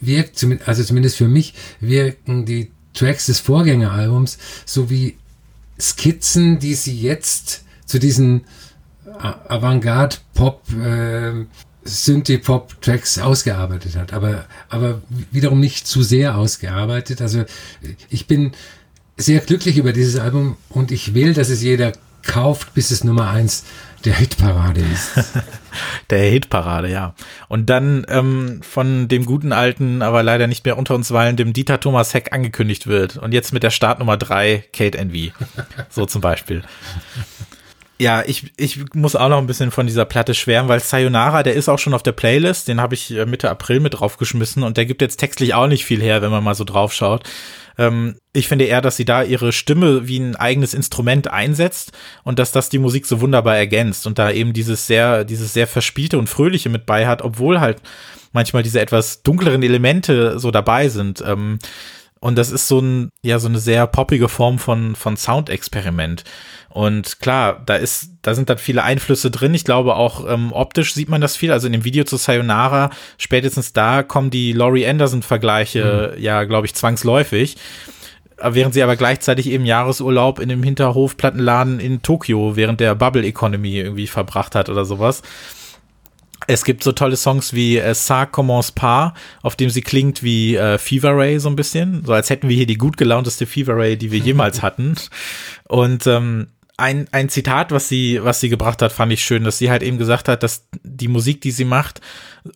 wirkt, 0.00 0.44
also 0.66 0.84
zumindest 0.84 1.16
für 1.16 1.28
mich, 1.28 1.54
wirken 1.80 2.44
die 2.44 2.70
Tracks 2.94 3.26
des 3.26 3.40
Vorgängeralbums 3.40 4.38
so 4.64 4.90
wie 4.90 5.16
Skizzen, 5.78 6.58
die 6.58 6.74
sie 6.74 6.98
jetzt 7.00 7.64
zu 7.86 7.98
diesen 7.98 8.44
Avantgarde-Pop, 9.48 10.62
äh, 10.72 11.44
Synthie-Pop-Tracks 11.84 13.18
ausgearbeitet 13.18 13.96
hat, 13.96 14.12
aber, 14.12 14.46
aber 14.68 15.02
wiederum 15.30 15.58
nicht 15.58 15.86
zu 15.86 16.02
sehr 16.02 16.36
ausgearbeitet. 16.36 17.20
Also 17.20 17.44
ich 18.08 18.26
bin 18.26 18.52
sehr 19.16 19.40
glücklich 19.40 19.78
über 19.78 19.92
dieses 19.92 20.16
Album 20.16 20.56
und 20.68 20.92
ich 20.92 21.14
will, 21.14 21.34
dass 21.34 21.48
es 21.48 21.60
jeder 21.62 21.92
kauft, 22.22 22.74
bis 22.74 22.90
es 22.92 23.02
Nummer 23.02 23.30
eins 23.30 23.64
der 24.04 24.14
Hitparade 24.14 24.80
ist. 24.80 25.34
der 26.10 26.30
Hitparade, 26.30 26.88
ja. 26.88 27.14
Und 27.48 27.70
dann 27.70 28.04
ähm, 28.08 28.60
von 28.62 29.08
dem 29.08 29.24
guten 29.24 29.52
alten, 29.52 30.02
aber 30.02 30.22
leider 30.22 30.46
nicht 30.46 30.64
mehr 30.64 30.78
unter 30.78 30.94
uns 30.94 31.12
weilen, 31.12 31.36
dem 31.36 31.52
Dieter 31.52 31.80
Thomas 31.80 32.14
Heck 32.14 32.32
angekündigt 32.32 32.86
wird. 32.86 33.16
Und 33.16 33.32
jetzt 33.32 33.52
mit 33.52 33.62
der 33.62 33.70
Startnummer 33.70 34.16
drei 34.16 34.64
Kate 34.72 34.98
Envy. 34.98 35.32
so 35.88 36.06
zum 36.06 36.20
Beispiel. 36.20 36.62
Ja, 38.02 38.24
ich, 38.26 38.52
ich 38.56 38.80
muss 38.96 39.14
auch 39.14 39.28
noch 39.28 39.38
ein 39.38 39.46
bisschen 39.46 39.70
von 39.70 39.86
dieser 39.86 40.04
Platte 40.04 40.34
schwärmen, 40.34 40.68
weil 40.68 40.80
Sayonara, 40.80 41.44
der 41.44 41.54
ist 41.54 41.68
auch 41.68 41.78
schon 41.78 41.94
auf 41.94 42.02
der 42.02 42.10
Playlist, 42.10 42.66
den 42.66 42.80
habe 42.80 42.94
ich 42.94 43.12
äh, 43.12 43.26
Mitte 43.26 43.48
April 43.48 43.78
mit 43.78 43.94
draufgeschmissen 43.94 44.64
und 44.64 44.76
der 44.76 44.86
gibt 44.86 45.02
jetzt 45.02 45.18
textlich 45.18 45.54
auch 45.54 45.68
nicht 45.68 45.84
viel 45.84 46.02
her, 46.02 46.20
wenn 46.20 46.32
man 46.32 46.42
mal 46.42 46.56
so 46.56 46.64
drauf 46.64 46.92
schaut. 46.92 47.22
Ähm, 47.78 48.16
ich 48.32 48.48
finde 48.48 48.64
eher, 48.64 48.80
dass 48.80 48.96
sie 48.96 49.04
da 49.04 49.22
ihre 49.22 49.52
Stimme 49.52 50.08
wie 50.08 50.18
ein 50.18 50.34
eigenes 50.34 50.74
Instrument 50.74 51.28
einsetzt 51.28 51.92
und 52.24 52.40
dass 52.40 52.50
das 52.50 52.68
die 52.68 52.80
Musik 52.80 53.06
so 53.06 53.20
wunderbar 53.20 53.56
ergänzt 53.56 54.04
und 54.08 54.18
da 54.18 54.32
eben 54.32 54.52
dieses 54.52 54.88
sehr, 54.88 55.22
dieses 55.22 55.52
sehr 55.52 55.68
verspielte 55.68 56.18
und 56.18 56.28
fröhliche 56.28 56.70
mit 56.70 56.86
bei 56.86 57.06
hat, 57.06 57.22
obwohl 57.22 57.60
halt 57.60 57.82
manchmal 58.32 58.64
diese 58.64 58.80
etwas 58.80 59.22
dunkleren 59.22 59.62
Elemente 59.62 60.40
so 60.40 60.50
dabei 60.50 60.88
sind. 60.88 61.22
Ähm, 61.24 61.60
und 62.22 62.36
das 62.36 62.52
ist 62.52 62.68
so 62.68 62.78
ein, 62.78 63.10
ja, 63.22 63.40
so 63.40 63.48
eine 63.48 63.58
sehr 63.58 63.84
poppige 63.88 64.28
Form 64.28 64.60
von, 64.60 64.94
von 64.94 65.16
Soundexperiment. 65.16 66.22
Und 66.72 67.20
klar, 67.20 67.60
da 67.66 67.76
ist, 67.76 68.12
da 68.22 68.34
sind 68.34 68.48
dann 68.48 68.56
viele 68.56 68.82
Einflüsse 68.82 69.30
drin. 69.30 69.52
Ich 69.52 69.64
glaube 69.64 69.94
auch 69.94 70.26
ähm, 70.26 70.52
optisch 70.52 70.94
sieht 70.94 71.10
man 71.10 71.20
das 71.20 71.36
viel. 71.36 71.52
Also 71.52 71.66
in 71.66 71.74
dem 71.74 71.84
Video 71.84 72.04
zu 72.04 72.16
Sayonara, 72.16 72.88
spätestens 73.18 73.74
da 73.74 74.02
kommen 74.02 74.30
die 74.30 74.54
Laurie 74.54 74.86
Anderson-Vergleiche 74.86 76.14
mhm. 76.16 76.22
ja, 76.22 76.44
glaube 76.44 76.66
ich, 76.66 76.74
zwangsläufig. 76.74 77.58
Während 78.42 78.72
sie 78.72 78.82
aber 78.82 78.96
gleichzeitig 78.96 79.50
eben 79.50 79.66
Jahresurlaub 79.66 80.40
in 80.40 80.48
dem 80.48 80.62
Hinterhofplattenladen 80.62 81.78
in 81.78 82.00
Tokio 82.00 82.56
während 82.56 82.80
der 82.80 82.94
Bubble 82.94 83.24
Economy 83.24 83.76
irgendwie 83.78 84.06
verbracht 84.06 84.54
hat 84.54 84.70
oder 84.70 84.86
sowas. 84.86 85.22
Es 86.46 86.64
gibt 86.64 86.82
so 86.82 86.92
tolle 86.92 87.16
Songs 87.16 87.52
wie 87.52 87.76
äh, 87.76 87.92
Ça 87.92 88.26
commence 88.26 88.72
pas, 88.72 89.12
auf 89.42 89.56
dem 89.56 89.68
sie 89.68 89.82
klingt 89.82 90.22
wie 90.22 90.56
äh, 90.56 90.78
Fever 90.78 91.14
Ray 91.14 91.38
so 91.38 91.50
ein 91.50 91.54
bisschen, 91.54 92.04
so 92.04 92.14
als 92.14 92.30
hätten 92.30 92.48
wir 92.48 92.56
hier 92.56 92.66
die 92.66 92.78
gut 92.78 92.96
gelaunteste 92.96 93.46
Fever 93.46 93.76
Ray, 93.76 93.96
die 93.96 94.10
wir 94.10 94.18
jemals 94.18 94.62
hatten. 94.62 94.94
Und 95.68 96.06
ähm, 96.06 96.48
ein, 96.82 97.06
ein 97.12 97.28
Zitat, 97.28 97.70
was 97.70 97.88
sie, 97.88 98.22
was 98.22 98.40
sie 98.40 98.48
gebracht 98.48 98.82
hat, 98.82 98.92
fand 98.92 99.12
ich 99.12 99.24
schön, 99.24 99.44
dass 99.44 99.58
sie 99.58 99.70
halt 99.70 99.82
eben 99.82 99.98
gesagt 99.98 100.28
hat, 100.28 100.42
dass 100.42 100.66
die 100.82 101.08
Musik, 101.08 101.40
die 101.40 101.52
sie 101.52 101.64
macht, 101.64 102.00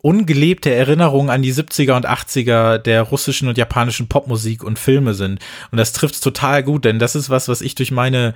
ungelebte 0.02 0.75
Erinnerungen 0.75 1.30
an 1.30 1.42
die 1.42 1.54
70er 1.54 1.95
und 1.95 2.09
80er 2.09 2.78
der 2.78 3.02
russischen 3.02 3.49
und 3.49 3.56
japanischen 3.56 4.09
Popmusik 4.09 4.64
und 4.64 4.80
Filme 4.80 5.14
sind. 5.14 5.38
Und 5.71 5.78
das 5.78 5.92
trifft 5.92 6.21
total 6.23 6.64
gut, 6.64 6.85
denn 6.85 6.99
das 6.99 7.14
ist 7.14 7.30
was, 7.30 7.49
was 7.49 7.61
ich 7.61 7.76
durch 7.76 7.92
meine 7.92 8.35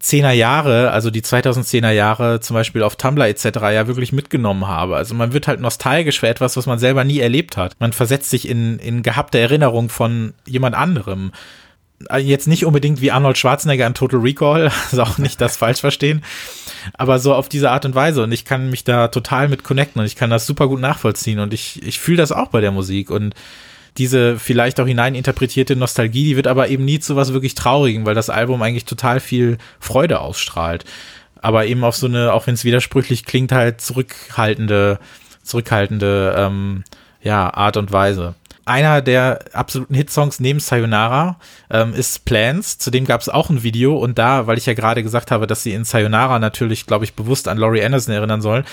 Zehner 0.00 0.32
Jahre, 0.32 0.90
also 0.90 1.10
die 1.10 1.22
2010er 1.22 1.92
Jahre 1.92 2.40
zum 2.40 2.54
Beispiel 2.54 2.82
auf 2.82 2.96
Tumblr 2.96 3.26
etc. 3.26 3.44
ja 3.72 3.86
wirklich 3.86 4.12
mitgenommen 4.12 4.66
habe. 4.66 4.96
Also 4.96 5.14
man 5.14 5.32
wird 5.32 5.48
halt 5.48 5.60
nostalgisch 5.60 6.20
für 6.20 6.28
etwas, 6.28 6.56
was 6.56 6.66
man 6.66 6.78
selber 6.78 7.04
nie 7.04 7.20
erlebt 7.20 7.56
hat. 7.56 7.76
Man 7.78 7.92
versetzt 7.92 8.28
sich 8.28 8.48
in, 8.48 8.78
in 8.80 9.02
gehabte 9.02 9.38
Erinnerung 9.38 9.88
von 9.88 10.34
jemand 10.44 10.74
anderem. 10.74 11.30
Äh, 12.10 12.18
jetzt 12.18 12.46
nicht 12.46 12.64
unbedingt 12.64 13.00
wie 13.00 13.10
Arnold 13.10 13.38
Schwarzenegger 13.38 13.86
in 13.86 13.94
Total 13.94 14.20
Recall, 14.20 14.70
also 14.90 15.02
auch 15.02 15.18
nicht 15.18 15.40
das 15.40 15.56
falsch 15.56 15.80
verstehen, 15.80 16.22
aber 16.94 17.18
so 17.18 17.34
auf 17.34 17.48
diese 17.48 17.70
Art 17.70 17.84
und 17.84 17.94
Weise. 17.94 18.22
Und 18.22 18.32
ich 18.32 18.44
kann 18.44 18.70
mich 18.70 18.84
da 18.84 19.08
total 19.08 19.48
mit 19.48 19.64
connecten 19.64 20.00
und 20.00 20.06
ich 20.06 20.16
kann 20.16 20.30
das 20.30 20.46
super 20.46 20.68
gut 20.68 20.80
nachvollziehen. 20.80 21.38
Und 21.38 21.54
ich, 21.54 21.82
ich 21.82 21.98
fühle 21.98 22.18
das 22.18 22.32
auch 22.32 22.48
bei 22.48 22.60
der 22.60 22.72
Musik. 22.72 23.10
Und 23.10 23.34
diese 23.98 24.38
vielleicht 24.38 24.78
auch 24.78 24.86
hineininterpretierte 24.86 25.74
Nostalgie, 25.74 26.24
die 26.24 26.36
wird 26.36 26.46
aber 26.46 26.68
eben 26.68 26.84
nie 26.84 27.00
zu 27.00 27.16
was 27.16 27.32
wirklich 27.32 27.54
Traurigem, 27.54 28.04
weil 28.04 28.14
das 28.14 28.28
Album 28.28 28.60
eigentlich 28.60 28.84
total 28.84 29.20
viel 29.20 29.56
Freude 29.80 30.20
ausstrahlt. 30.20 30.84
Aber 31.40 31.66
eben 31.66 31.82
auf 31.82 31.96
so 31.96 32.06
eine, 32.06 32.32
auch 32.32 32.46
wenn 32.46 32.54
es 32.54 32.64
widersprüchlich 32.64 33.24
klingt, 33.24 33.52
halt 33.52 33.80
zurückhaltende, 33.80 34.98
zurückhaltende 35.42 36.34
ähm, 36.36 36.84
ja, 37.22 37.52
Art 37.52 37.78
und 37.78 37.92
Weise 37.92 38.34
einer 38.66 39.00
der 39.00 39.44
absoluten 39.52 39.94
Hitsongs 39.94 40.40
neben 40.40 40.60
Sayonara 40.60 41.38
ähm, 41.70 41.94
ist 41.94 42.24
Plans. 42.24 42.78
Zudem 42.78 43.04
gab 43.04 43.20
es 43.20 43.28
auch 43.28 43.48
ein 43.48 43.62
Video 43.62 43.96
und 43.96 44.18
da, 44.18 44.46
weil 44.46 44.58
ich 44.58 44.66
ja 44.66 44.74
gerade 44.74 45.02
gesagt 45.02 45.30
habe, 45.30 45.46
dass 45.46 45.62
sie 45.62 45.72
in 45.72 45.84
Sayonara 45.84 46.38
natürlich, 46.38 46.86
glaube 46.86 47.04
ich, 47.04 47.14
bewusst 47.14 47.48
an 47.48 47.58
Laurie 47.58 47.84
Anderson 47.84 48.12
erinnern 48.12 48.42
sollen. 48.42 48.64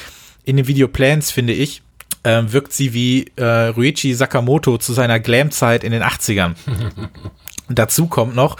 In 0.44 0.58
dem 0.58 0.68
Video 0.68 0.88
Plans, 0.88 1.32
finde 1.32 1.54
ich, 1.54 1.84
äh, 2.24 2.42
wirkt 2.48 2.74
sie 2.74 2.94
wie 2.94 3.32
äh, 3.36 3.68
Ruichi 3.68 4.14
Sakamoto 4.16 4.78
zu 4.80 4.94
seiner 4.94 5.20
Glam-Zeit 5.20 5.84
in 5.84 5.92
den 5.92 6.02
80ern. 6.02 6.56
Dazu 7.70 8.08
kommt 8.08 8.36
noch, 8.36 8.58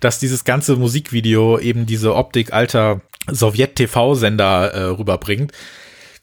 dass 0.00 0.20
dieses 0.20 0.44
ganze 0.44 0.76
Musikvideo 0.76 1.58
eben 1.58 1.86
diese 1.86 2.14
Optik 2.14 2.52
alter 2.52 3.00
Sowjet-TV-Sender 3.28 4.72
äh, 4.72 4.82
rüberbringt 4.84 5.52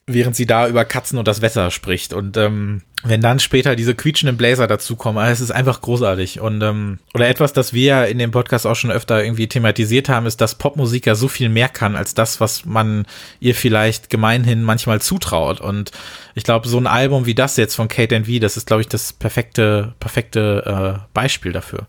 während 0.06 0.36
sie 0.36 0.46
da 0.46 0.68
über 0.68 0.84
Katzen 0.84 1.18
und 1.18 1.28
das 1.28 1.42
Wetter 1.42 1.72
spricht. 1.72 2.14
Und 2.14 2.36
ähm, 2.36 2.82
wenn 3.04 3.22
dann 3.22 3.40
später 3.40 3.76
diese 3.76 3.96
quietschenden 3.96 4.36
Bläser 4.36 4.68
dazukommen, 4.68 5.22
also 5.22 5.32
es 5.32 5.50
ist 5.50 5.52
einfach 5.52 5.80
großartig. 5.82 6.42
Und 6.42 6.62
ähm, 6.62 7.00
oder 7.14 7.28
etwas, 7.28 7.54
das 7.54 7.74
wir 7.74 7.86
ja 7.86 8.04
in 8.04 8.18
dem 8.18 8.32
Podcast 8.32 8.66
auch 8.66 8.76
schon 8.76 8.92
öfter 8.92 9.24
irgendwie 9.24 9.48
thematisiert 9.48 10.10
haben, 10.10 10.26
ist, 10.26 10.42
dass 10.42 10.56
Popmusik 10.56 11.06
ja 11.06 11.16
so 11.16 11.28
viel 11.30 11.48
mehr 11.50 11.70
kann 11.70 11.96
als 11.96 12.14
das, 12.14 12.42
was 12.42 12.66
man 12.66 13.06
ihr 13.40 13.56
vielleicht 13.56 14.10
gemeinhin 14.10 14.64
manchmal 14.64 15.02
zutraut. 15.02 15.62
Und 15.62 15.92
ich 16.36 16.44
glaube, 16.44 16.68
so 16.68 16.78
ein 16.78 16.88
Album 16.88 17.26
wie 17.26 17.36
das 17.36 17.56
jetzt 17.56 17.76
von 17.76 17.88
Kate 17.88 18.26
V, 18.26 18.40
das 18.40 18.58
ist, 18.58 18.68
glaube 18.68 18.82
ich, 18.82 18.90
das 18.90 19.14
perfekte, 19.14 19.94
perfekte 20.00 21.00
äh, 21.00 21.06
Beispiel 21.14 21.54
dafür. 21.54 21.88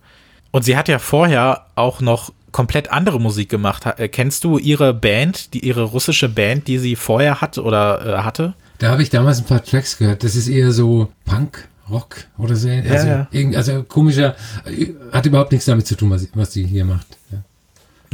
Und 0.53 0.65
sie 0.65 0.77
hat 0.77 0.89
ja 0.89 1.01
vorher 1.01 1.67
auch 1.75 2.01
noch 2.01 2.33
komplett 2.55 2.93
andere 2.93 3.21
Musik 3.21 3.49
gemacht. 3.49 3.85
Äh, 3.85 4.09
kennst 4.09 4.45
du 4.45 4.59
ihre 4.59 4.95
Band, 4.95 5.55
die 5.55 5.67
ihre 5.67 5.83
russische 5.83 6.29
Band, 6.29 6.69
die 6.69 6.79
sie 6.79 6.95
vorher 6.95 7.41
hat 7.41 7.59
oder 7.59 8.07
äh, 8.07 8.23
hatte? 8.23 8.55
Da 8.79 8.93
habe 8.93 9.03
ich 9.03 9.11
damals 9.11 9.39
ein 9.39 9.45
paar 9.45 9.63
Tracks 9.63 9.99
gehört. 9.99 10.23
Das 10.23 10.37
ist 10.37 10.47
eher 10.47 10.71
so 10.71 11.09
Punk, 11.25 11.69
Rock 11.91 12.15
oder 12.39 12.55
so. 12.55 12.69
Also, 12.69 13.09
ja, 13.09 13.27
ja. 13.33 13.57
also 13.57 13.83
komischer, 13.83 14.37
äh, 14.67 14.87
hat 15.11 15.27
überhaupt 15.27 15.51
nichts 15.51 15.67
damit 15.67 15.89
zu 15.89 15.97
tun, 15.97 16.11
was, 16.11 16.29
was 16.35 16.53
sie 16.53 16.65
hier 16.65 16.85
macht. 16.85 17.19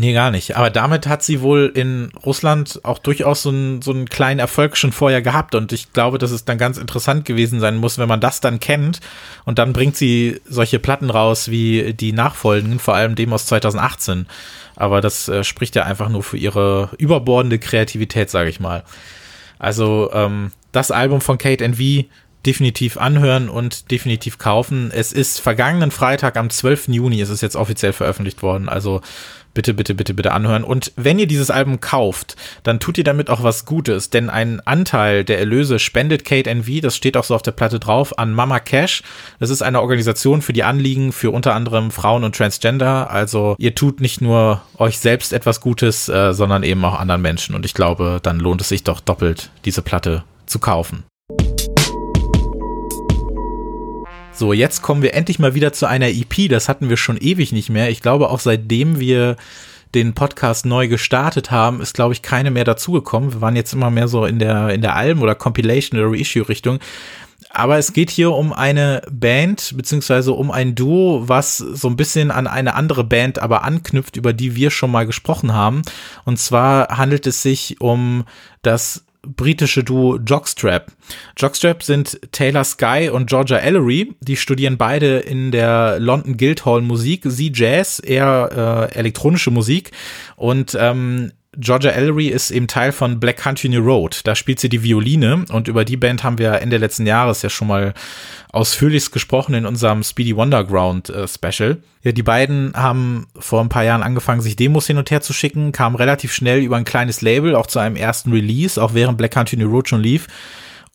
Nee, 0.01 0.15
gar 0.15 0.31
nicht. 0.31 0.57
Aber 0.57 0.71
damit 0.71 1.07
hat 1.07 1.23
sie 1.23 1.43
wohl 1.43 1.71
in 1.75 2.11
Russland 2.25 2.81
auch 2.85 2.99
durchaus 2.99 3.43
so 3.43 3.51
einen, 3.51 3.83
so 3.83 3.91
einen 3.91 4.09
kleinen 4.09 4.41
Erfolg 4.41 4.79
schon 4.79 4.93
vorher 4.93 5.21
gehabt. 5.21 5.55
Und 5.55 5.73
ich 5.73 5.93
glaube, 5.93 6.17
dass 6.17 6.31
es 6.31 6.47
dann 6.47 6.57
ganz 6.57 6.79
interessant 6.79 7.27
gewesen 7.27 7.61
sein 7.61 7.77
muss, 7.77 7.99
wenn 7.99 8.09
man 8.09 8.19
das 8.19 8.41
dann 8.41 8.61
kennt. 8.61 9.01
Und 9.45 9.59
dann 9.59 9.75
bringt 9.75 9.99
sie 9.99 10.41
solche 10.49 10.79
Platten 10.79 11.11
raus 11.11 11.51
wie 11.51 11.93
die 11.93 12.13
nachfolgenden, 12.15 12.79
vor 12.79 12.95
allem 12.95 13.15
dem 13.15 13.31
aus 13.35 13.45
2018. 13.45 14.27
Aber 14.75 15.03
das 15.03 15.29
äh, 15.29 15.45
spricht 15.45 15.77
ja 15.77 15.85
einfach 15.85 16.09
nur 16.09 16.23
für 16.23 16.39
ihre 16.39 16.89
überbordende 16.97 17.59
Kreativität, 17.59 18.31
sage 18.31 18.49
ich 18.49 18.59
mal. 18.59 18.85
Also 19.59 20.09
ähm, 20.15 20.51
das 20.73 20.91
Album 20.91 21.21
von 21.21 21.37
Kate 21.37 21.75
V 21.75 22.07
definitiv 22.47 22.97
anhören 22.97 23.49
und 23.49 23.91
definitiv 23.91 24.39
kaufen. 24.39 24.91
Es 24.95 25.13
ist 25.13 25.41
vergangenen 25.41 25.91
Freitag 25.91 26.37
am 26.37 26.49
12. 26.49 26.89
Juni, 26.89 27.21
ist 27.21 27.29
es 27.29 27.43
jetzt 27.43 27.57
offiziell 27.57 27.93
veröffentlicht 27.93 28.43
worden. 28.43 28.69
Also 28.69 29.03
bitte, 29.55 29.75
bitte, 29.75 29.95
bitte, 29.95 30.15
bitte 30.15 30.33
anhören. 30.33 30.65
Und 30.65 30.93
wenn 30.97 31.19
ihr 31.19 31.27
dieses 31.27 31.51
Album 31.51 31.81
kauft, 31.81 32.37
dann 32.63 32.81
tut 32.81 32.99
ihr 32.99 33.05
damit 33.05 33.31
auch 33.31 33.43
was 33.43 33.65
Gutes, 33.65 34.11
denn 34.11 34.31
ein 34.31 34.61
Anteil 34.61 35.25
der 35.25 35.39
Erlöse 35.39 35.79
spendet 35.79 36.25
Kate 36.25 36.51
NV, 36.51 36.81
das 36.81 36.97
steht 36.97 37.17
auch 37.17 37.25
so 37.25 37.35
auf 37.35 37.43
der 37.43 37.53
Platte 37.53 37.81
drauf, 37.81 38.19
an 38.19 38.33
Mama 38.33 38.61
Cash. 38.61 39.03
Das 39.39 39.51
ist 39.51 39.63
eine 39.63 39.81
Organisation 39.81 40.43
für 40.43 40.53
die 40.53 40.65
Anliegen 40.65 41.13
für 41.13 41.31
unter 41.31 41.55
anderem 41.55 41.91
Frauen 41.91 42.25
und 42.25 42.37
Transgender. 42.37 43.11
Also 43.11 43.57
ihr 43.59 43.75
tut 43.75 44.01
nicht 44.01 44.21
nur 44.21 44.63
euch 44.77 44.99
selbst 44.99 45.33
etwas 45.33 45.61
Gutes, 45.61 46.09
äh, 46.09 46.33
sondern 46.33 46.63
eben 46.63 46.85
auch 46.85 46.99
anderen 46.99 47.23
Menschen. 47.23 47.55
Und 47.55 47.65
ich 47.65 47.75
glaube, 47.75 48.21
dann 48.23 48.39
lohnt 48.39 48.61
es 48.61 48.69
sich 48.69 48.85
doch 48.85 49.01
doppelt, 49.01 49.51
diese 49.65 49.83
Platte 49.83 50.25
zu 50.47 50.59
kaufen. 50.59 51.05
So, 54.41 54.55
jetzt 54.55 54.81
kommen 54.81 55.03
wir 55.03 55.13
endlich 55.13 55.39
mal 55.39 55.55
wieder 55.55 55.75
zu 55.75 55.85
einer 55.85 56.09
EP. 56.09 56.49
Das 56.49 56.71
hatten 56.71 56.89
wir 56.89 56.97
schon 56.97 57.19
ewig 57.19 57.53
nicht 57.53 57.69
mehr. 57.69 57.91
Ich 57.91 58.01
glaube, 58.01 58.31
auch 58.31 58.41
seitdem 58.41 58.99
wir 58.99 59.37
den 59.95 60.15
Podcast 60.15 60.65
neu 60.65 60.89
gestartet 60.89 61.51
haben, 61.51 61.83
ist, 61.83 61.93
glaube 61.93 62.15
ich, 62.15 62.23
keine 62.23 62.51
mehr 62.51 62.65
dazugekommen. 62.65 63.35
Wir 63.35 63.43
waren 63.43 63.55
jetzt 63.55 63.75
immer 63.75 63.91
mehr 63.91 64.09
so 64.09 64.25
in 64.25 64.39
der, 64.39 64.71
in 64.71 64.81
der 64.81 64.97
Alben- 64.97 65.21
oder 65.21 65.35
Compilation- 65.35 66.01
oder 66.01 66.11
Reissue-Richtung. 66.11 66.79
Aber 67.51 67.77
es 67.77 67.93
geht 67.93 68.09
hier 68.09 68.31
um 68.31 68.55
eine 68.55 69.03
Band, 69.11 69.75
beziehungsweise 69.77 70.33
um 70.33 70.51
ein 70.51 70.75
Duo, 70.75 71.29
was 71.29 71.59
so 71.59 71.89
ein 71.89 71.97
bisschen 71.97 72.31
an 72.31 72.47
eine 72.47 72.77
andere 72.77 73.05
Band 73.05 73.41
aber 73.41 73.63
anknüpft, 73.63 74.17
über 74.17 74.33
die 74.33 74.57
wir 74.57 74.71
schon 74.71 74.91
mal 74.91 75.05
gesprochen 75.05 75.53
haben. 75.53 75.83
Und 76.25 76.39
zwar 76.39 76.97
handelt 76.97 77.27
es 77.27 77.43
sich 77.43 77.79
um 77.83 78.25
das 78.63 79.05
britische 79.23 79.85
Duo 79.85 80.17
Jockstrap. 80.17 80.93
Jockstrap 81.37 81.83
sind 81.83 82.21
Taylor 82.33 82.65
Sky 82.65 83.11
und 83.13 83.29
Georgia 83.29 83.59
Ellery. 83.59 84.15
Die 84.21 84.37
studieren 84.37 84.77
beide 84.77 85.19
in 85.19 85.51
der 85.51 85.99
London 85.99 86.37
Guildhall 86.37 86.83
Musik. 86.83 87.23
Sie 87.27 87.53
Jazz, 87.55 87.99
eher 87.99 88.89
äh, 88.93 88.99
elektronische 88.99 89.51
Musik. 89.51 89.91
Und 90.37 90.77
ähm, 90.79 91.33
Georgia 91.57 91.91
Ellery 91.91 92.29
ist 92.29 92.53
eben 92.53 92.69
Teil 92.69 92.93
von 92.93 93.19
Black 93.19 93.39
Country 93.39 93.69
New 93.69 93.83
Road. 93.83 94.21
Da 94.25 94.37
spielt 94.37 94.61
sie 94.61 94.69
die 94.69 94.85
Violine 94.85 95.45
und 95.51 95.67
über 95.67 95.85
die 95.85 95.97
Band 95.97 96.23
haben 96.23 96.39
wir 96.39 96.61
Ende 96.61 96.77
letzten 96.77 97.07
Jahres 97.07 97.43
ja 97.43 97.51
schon 97.51 97.67
mal 97.67 97.93
ausführlichst 98.53 99.11
gesprochen 99.11 99.55
in 99.55 99.67
unserem 99.67 100.05
Speedy 100.05 100.37
Wonderground 100.37 101.11
äh, 101.11 101.27
Special. 101.27 101.79
Ja, 102.03 102.13
die 102.13 102.23
beiden 102.23 102.73
haben 102.77 103.27
vor 103.37 103.61
ein 103.61 103.69
paar 103.69 103.83
Jahren 103.83 104.05
angefangen, 104.05 104.43
sich 104.43 104.55
Demos 104.55 104.87
hin 104.87 104.99
und 104.99 105.11
her 105.11 105.23
zu 105.23 105.33
schicken, 105.33 105.73
kamen 105.73 105.97
relativ 105.97 106.33
schnell 106.33 106.61
über 106.61 106.77
ein 106.77 106.85
kleines 106.85 107.21
Label 107.21 107.57
auch 107.57 107.67
zu 107.67 107.81
einem 107.81 107.97
ersten 107.97 108.33
Release, 108.33 108.81
auch 108.81 108.95
während 108.95 109.19
Black 109.19 109.33
Country 109.33 109.57
New 109.57 109.71
Road 109.71 109.89
schon 109.89 110.03
lief. 110.03 110.29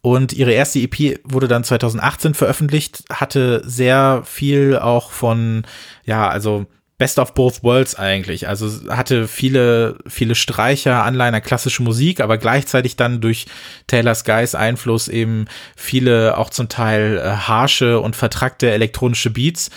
Und 0.02 0.32
ihre 0.34 0.54
erste 0.54 0.80
EP 0.80 1.20
wurde 1.26 1.50
dann 1.50 1.66
2018 1.66 2.34
veröffentlicht, 2.34 3.04
hatte 3.12 3.62
sehr 3.66 4.22
viel 4.24 4.78
auch 4.78 5.12
von, 5.12 5.64
ja, 6.06 6.30
also 6.30 6.66
Best 6.98 7.20
of 7.20 7.34
Both 7.34 7.62
Worlds 7.64 7.96
eigentlich. 7.96 8.48
Also 8.48 8.70
hatte 8.90 9.28
viele, 9.28 9.98
viele 10.08 10.34
Streicher, 10.34 11.04
Anleihen 11.04 11.36
an 11.36 11.42
klassische 11.42 11.84
Musik, 11.84 12.22
aber 12.22 12.38
gleichzeitig 12.38 12.96
dann 12.96 13.20
durch 13.20 13.48
Taylor 13.88 14.16
Skys 14.16 14.56
Einfluss 14.56 15.10
eben 15.10 15.46
viele 15.76 16.38
auch 16.38 16.50
zum 16.50 16.70
Teil 16.70 17.18
äh, 17.18 17.30
harsche 17.30 18.00
und 18.00 18.16
vertrackte 18.16 18.72
elektronische 18.72 19.30
Beats. 19.30 19.72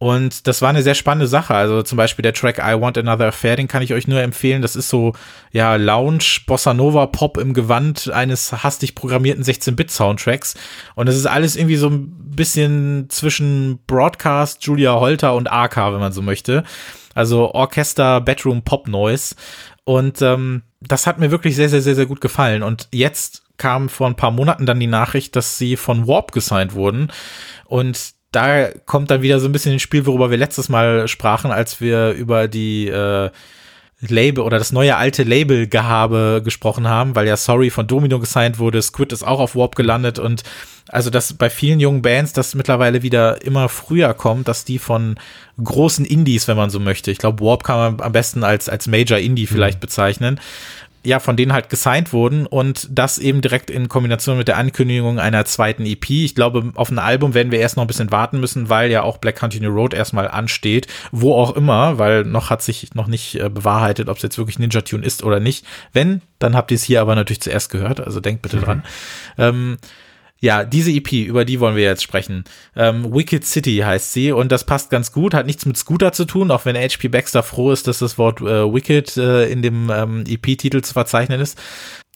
Und 0.00 0.46
das 0.46 0.62
war 0.62 0.70
eine 0.70 0.82
sehr 0.82 0.94
spannende 0.94 1.26
Sache. 1.26 1.54
Also 1.54 1.82
zum 1.82 1.98
Beispiel 1.98 2.22
der 2.22 2.32
Track 2.32 2.56
I 2.56 2.80
Want 2.80 2.96
Another 2.96 3.26
Affair, 3.26 3.56
den 3.56 3.68
kann 3.68 3.82
ich 3.82 3.92
euch 3.92 4.08
nur 4.08 4.22
empfehlen. 4.22 4.62
Das 4.62 4.74
ist 4.74 4.88
so, 4.88 5.12
ja, 5.52 5.76
Lounge, 5.76 6.24
Bossa 6.46 6.72
Nova 6.72 7.04
Pop 7.04 7.36
im 7.36 7.52
Gewand 7.52 8.10
eines 8.10 8.50
hastig 8.64 8.94
programmierten 8.94 9.44
16-Bit-Soundtracks. 9.44 10.54
Und 10.94 11.08
es 11.08 11.16
ist 11.16 11.26
alles 11.26 11.54
irgendwie 11.54 11.76
so 11.76 11.90
ein 11.90 12.16
bisschen 12.34 13.10
zwischen 13.10 13.80
Broadcast, 13.86 14.64
Julia 14.64 14.94
Holter 14.94 15.34
und 15.34 15.52
AK, 15.52 15.76
wenn 15.76 16.00
man 16.00 16.12
so 16.12 16.22
möchte. 16.22 16.64
Also 17.14 17.52
Orchester, 17.52 18.22
Bedroom, 18.22 18.62
Pop 18.62 18.88
Noise. 18.88 19.34
Und 19.84 20.22
ähm, 20.22 20.62
das 20.80 21.06
hat 21.06 21.18
mir 21.18 21.30
wirklich 21.30 21.56
sehr, 21.56 21.68
sehr, 21.68 21.82
sehr, 21.82 21.94
sehr 21.94 22.06
gut 22.06 22.22
gefallen. 22.22 22.62
Und 22.62 22.88
jetzt 22.90 23.42
kam 23.58 23.90
vor 23.90 24.06
ein 24.06 24.16
paar 24.16 24.30
Monaten 24.30 24.64
dann 24.64 24.80
die 24.80 24.86
Nachricht, 24.86 25.36
dass 25.36 25.58
sie 25.58 25.76
von 25.76 26.06
Warp 26.06 26.32
gesigned 26.32 26.72
wurden. 26.72 27.12
Und 27.66 28.14
da 28.32 28.68
kommt 28.86 29.10
dann 29.10 29.22
wieder 29.22 29.40
so 29.40 29.48
ein 29.48 29.52
bisschen 29.52 29.72
ins 29.72 29.82
Spiel, 29.82 30.06
worüber 30.06 30.30
wir 30.30 30.38
letztes 30.38 30.68
Mal 30.68 31.08
sprachen, 31.08 31.50
als 31.50 31.80
wir 31.80 32.10
über 32.12 32.48
die 32.48 32.88
äh, 32.88 33.30
Label 34.00 34.44
oder 34.44 34.58
das 34.58 34.72
neue 34.72 34.96
alte 34.96 35.24
Label-Gehabe 35.24 36.40
gesprochen 36.42 36.88
haben, 36.88 37.14
weil 37.14 37.26
ja 37.26 37.36
Sorry 37.36 37.70
von 37.70 37.86
Domino 37.86 38.18
gesigned 38.18 38.58
wurde, 38.58 38.80
Squid 38.80 39.12
ist 39.12 39.26
auch 39.26 39.40
auf 39.40 39.54
Warp 39.54 39.76
gelandet 39.76 40.18
und 40.18 40.42
also 40.88 41.10
dass 41.10 41.34
bei 41.34 41.50
vielen 41.50 41.80
jungen 41.80 42.02
Bands 42.02 42.32
das 42.32 42.54
mittlerweile 42.54 43.02
wieder 43.02 43.42
immer 43.44 43.68
früher 43.68 44.14
kommt, 44.14 44.48
dass 44.48 44.64
die 44.64 44.78
von 44.78 45.16
großen 45.62 46.04
Indies, 46.04 46.48
wenn 46.48 46.56
man 46.56 46.70
so 46.70 46.80
möchte, 46.80 47.10
ich 47.10 47.18
glaube 47.18 47.44
Warp 47.44 47.62
kann 47.62 47.76
man 47.76 48.00
am 48.00 48.12
besten 48.12 48.42
als 48.42 48.68
als 48.68 48.86
Major 48.86 49.18
Indie 49.18 49.46
vielleicht 49.46 49.78
mhm. 49.78 49.82
bezeichnen, 49.82 50.40
ja, 51.04 51.18
von 51.18 51.36
denen 51.36 51.52
halt 51.52 51.70
gesigned 51.70 52.12
wurden 52.12 52.46
und 52.46 52.86
das 52.90 53.18
eben 53.18 53.40
direkt 53.40 53.70
in 53.70 53.88
Kombination 53.88 54.36
mit 54.36 54.48
der 54.48 54.58
Ankündigung 54.58 55.18
einer 55.18 55.46
zweiten 55.46 55.86
EP. 55.86 56.10
Ich 56.10 56.34
glaube, 56.34 56.72
auf 56.74 56.90
ein 56.90 56.98
Album 56.98 57.32
werden 57.32 57.50
wir 57.50 57.58
erst 57.58 57.76
noch 57.76 57.84
ein 57.84 57.86
bisschen 57.86 58.10
warten 58.10 58.38
müssen, 58.38 58.68
weil 58.68 58.90
ja 58.90 59.02
auch 59.02 59.16
Black 59.16 59.36
Country 59.36 59.60
New 59.60 59.70
Road 59.70 59.94
erstmal 59.94 60.28
ansteht, 60.28 60.88
wo 61.10 61.34
auch 61.34 61.56
immer, 61.56 61.98
weil 61.98 62.24
noch 62.24 62.50
hat 62.50 62.62
sich 62.62 62.94
noch 62.94 63.06
nicht 63.06 63.40
äh, 63.40 63.48
bewahrheitet, 63.48 64.08
ob 64.08 64.18
es 64.18 64.22
jetzt 64.22 64.36
wirklich 64.36 64.58
Ninja 64.58 64.82
Tune 64.82 65.04
ist 65.04 65.22
oder 65.22 65.40
nicht. 65.40 65.64
Wenn, 65.92 66.20
dann 66.38 66.54
habt 66.54 66.70
ihr 66.70 66.76
es 66.76 66.82
hier 66.82 67.00
aber 67.00 67.14
natürlich 67.14 67.40
zuerst 67.40 67.70
gehört, 67.70 68.00
also 68.00 68.20
denkt 68.20 68.42
bitte 68.42 68.58
mhm. 68.58 68.62
dran. 68.62 68.82
Ähm, 69.38 69.78
ja, 70.40 70.64
diese 70.64 70.90
EP, 70.90 71.12
über 71.12 71.44
die 71.44 71.60
wollen 71.60 71.76
wir 71.76 71.82
jetzt 71.82 72.02
sprechen. 72.02 72.44
Ähm, 72.74 73.14
Wicked 73.14 73.44
City 73.44 73.76
heißt 73.76 74.12
sie 74.12 74.32
und 74.32 74.50
das 74.50 74.64
passt 74.64 74.88
ganz 74.88 75.12
gut, 75.12 75.34
hat 75.34 75.44
nichts 75.46 75.66
mit 75.66 75.76
Scooter 75.76 76.12
zu 76.12 76.24
tun, 76.24 76.50
auch 76.50 76.64
wenn 76.64 76.76
HP 76.76 77.08
Baxter 77.08 77.42
froh 77.42 77.70
ist, 77.72 77.86
dass 77.86 77.98
das 77.98 78.16
Wort 78.16 78.40
äh, 78.40 78.72
Wicked 78.72 79.18
äh, 79.18 79.50
in 79.50 79.60
dem 79.60 79.90
ähm, 79.90 80.24
EP-Titel 80.26 80.80
zu 80.80 80.94
verzeichnen 80.94 81.40
ist. 81.40 81.58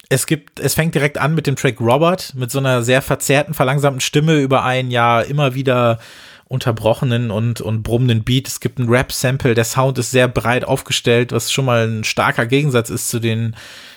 Es 0.08 0.26
gibt, 0.26 0.58
es 0.58 0.74
fängt 0.74 0.94
direkt 0.94 1.18
an 1.18 1.34
mit 1.34 1.46
dem 1.46 1.56
Track 1.56 1.80
Robert, 1.80 2.34
mit 2.34 2.50
so 2.50 2.58
einer 2.58 2.82
sehr 2.82 3.02
verzerrten, 3.02 3.52
verlangsamten 3.52 4.00
Stimme 4.00 4.40
über 4.40 4.64
ein 4.64 4.90
Jahr 4.90 5.24
immer 5.26 5.54
wieder 5.54 5.98
unterbrochenen 6.46 7.30
und, 7.30 7.60
und 7.60 7.82
brummenden 7.82 8.24
Beat. 8.24 8.48
Es 8.48 8.60
gibt 8.60 8.78
ein 8.78 8.88
Rap-Sample, 8.88 9.54
der 9.54 9.64
Sound 9.64 9.98
ist 9.98 10.10
sehr 10.10 10.28
breit 10.28 10.64
aufgestellt, 10.64 11.32
was 11.32 11.52
schon 11.52 11.64
mal 11.64 11.86
ein 11.86 12.04
starker 12.04 12.46
Gegensatz 12.46 12.90
ist 12.90 13.08
zu 13.08 13.18
den 13.18 13.56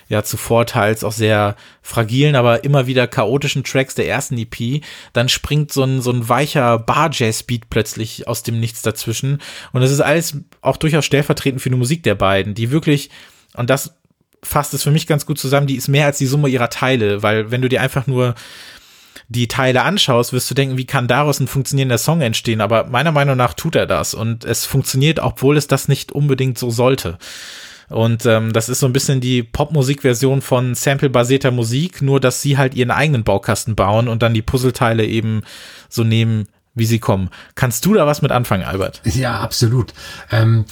ja 0.10 0.24
zuvor 0.24 0.66
teils 0.66 1.04
auch 1.04 1.12
sehr 1.12 1.56
fragilen, 1.82 2.36
aber 2.36 2.64
immer 2.64 2.88
wieder 2.88 3.08
chaotischen 3.08 3.64
Tracks 3.64 3.96
der 3.96 4.08
ersten 4.08 4.38
EP. 4.38 4.84
Dann 5.14 5.30
springt 5.30 5.72
so 5.72 5.84
ein, 5.84 6.02
so 6.02 6.12
ein 6.12 6.28
weicher 6.30 6.80
Bar-Jazz-Beat 6.80 7.70
plötzlich 7.70 8.28
aus 8.28 8.44
dem 8.44 8.60
Nichts 8.60 8.82
dazwischen. 8.82 9.40
Und 9.74 9.82
das 9.82 9.92
ist 9.92 10.02
alles 10.02 10.38
auch 10.62 10.78
durchaus 10.78 11.06
stellvertretend 11.06 11.62
für 11.62 11.70
die 11.70 11.76
Musik 11.76 12.04
der 12.04 12.16
beiden, 12.16 12.54
die 12.54 12.72
wirklich, 12.72 13.10
und 13.56 13.70
das 13.70 13.96
fasst 14.44 14.74
es 14.74 14.84
für 14.84 14.92
mich 14.92 15.08
ganz 15.08 15.26
gut 15.26 15.40
zusammen, 15.40 15.68
die 15.68 15.76
ist 15.76 15.88
mehr 15.88 16.06
als 16.06 16.18
die 16.18 16.28
Summe 16.28 16.50
ihrer 16.50 16.70
Teile, 16.70 17.24
weil 17.24 17.52
wenn 17.52 17.62
du 17.62 17.70
dir 17.70 17.82
einfach 17.82 18.08
nur 18.08 18.36
die 19.30 19.48
Teile 19.48 19.82
anschaust, 19.82 20.32
wirst 20.32 20.50
du 20.50 20.56
denken, 20.56 20.78
wie 20.78 20.86
kann 20.86 21.08
daraus 21.08 21.40
ein 21.40 21.48
funktionierender 21.48 21.98
Song 21.98 22.22
entstehen? 22.22 22.62
Aber 22.62 22.86
meiner 22.86 23.12
Meinung 23.12 23.36
nach 23.36 23.54
tut 23.54 23.76
er 23.76 23.86
das 23.86 24.14
und 24.14 24.46
es 24.46 24.66
funktioniert, 24.66 25.20
obwohl 25.20 25.58
es 25.58 25.68
das 25.68 25.88
nicht 25.88 26.12
unbedingt 26.12 26.58
so 26.58 26.70
sollte. 26.70 27.18
Und 27.90 28.26
ähm, 28.26 28.52
das 28.52 28.68
ist 28.68 28.80
so 28.80 28.86
ein 28.86 28.94
bisschen 28.94 29.22
die 29.22 29.44
Popmusik-Version 29.44 30.42
von 30.42 30.76
Sample-basierter 30.76 31.52
Musik, 31.52 32.02
nur 32.02 32.20
dass 32.20 32.42
sie 32.42 32.58
halt 32.58 32.76
ihren 32.76 32.92
eigenen 32.92 33.24
Baukasten 33.24 33.76
bauen 33.76 34.08
und 34.08 34.22
dann 34.22 34.34
die 34.34 34.42
Puzzleteile 34.42 35.06
eben 35.06 35.44
so 35.88 36.04
nehmen, 36.04 36.48
wie 36.76 36.86
sie 36.86 37.00
kommen. 37.00 37.30
Kannst 37.56 37.86
du 37.86 37.94
da 37.94 38.06
was 38.06 38.22
mit 38.22 38.32
anfangen, 38.32 38.64
Albert? 38.64 39.02
Ja, 39.06 39.40
absolut. 39.40 39.94
Ähm, 40.32 40.66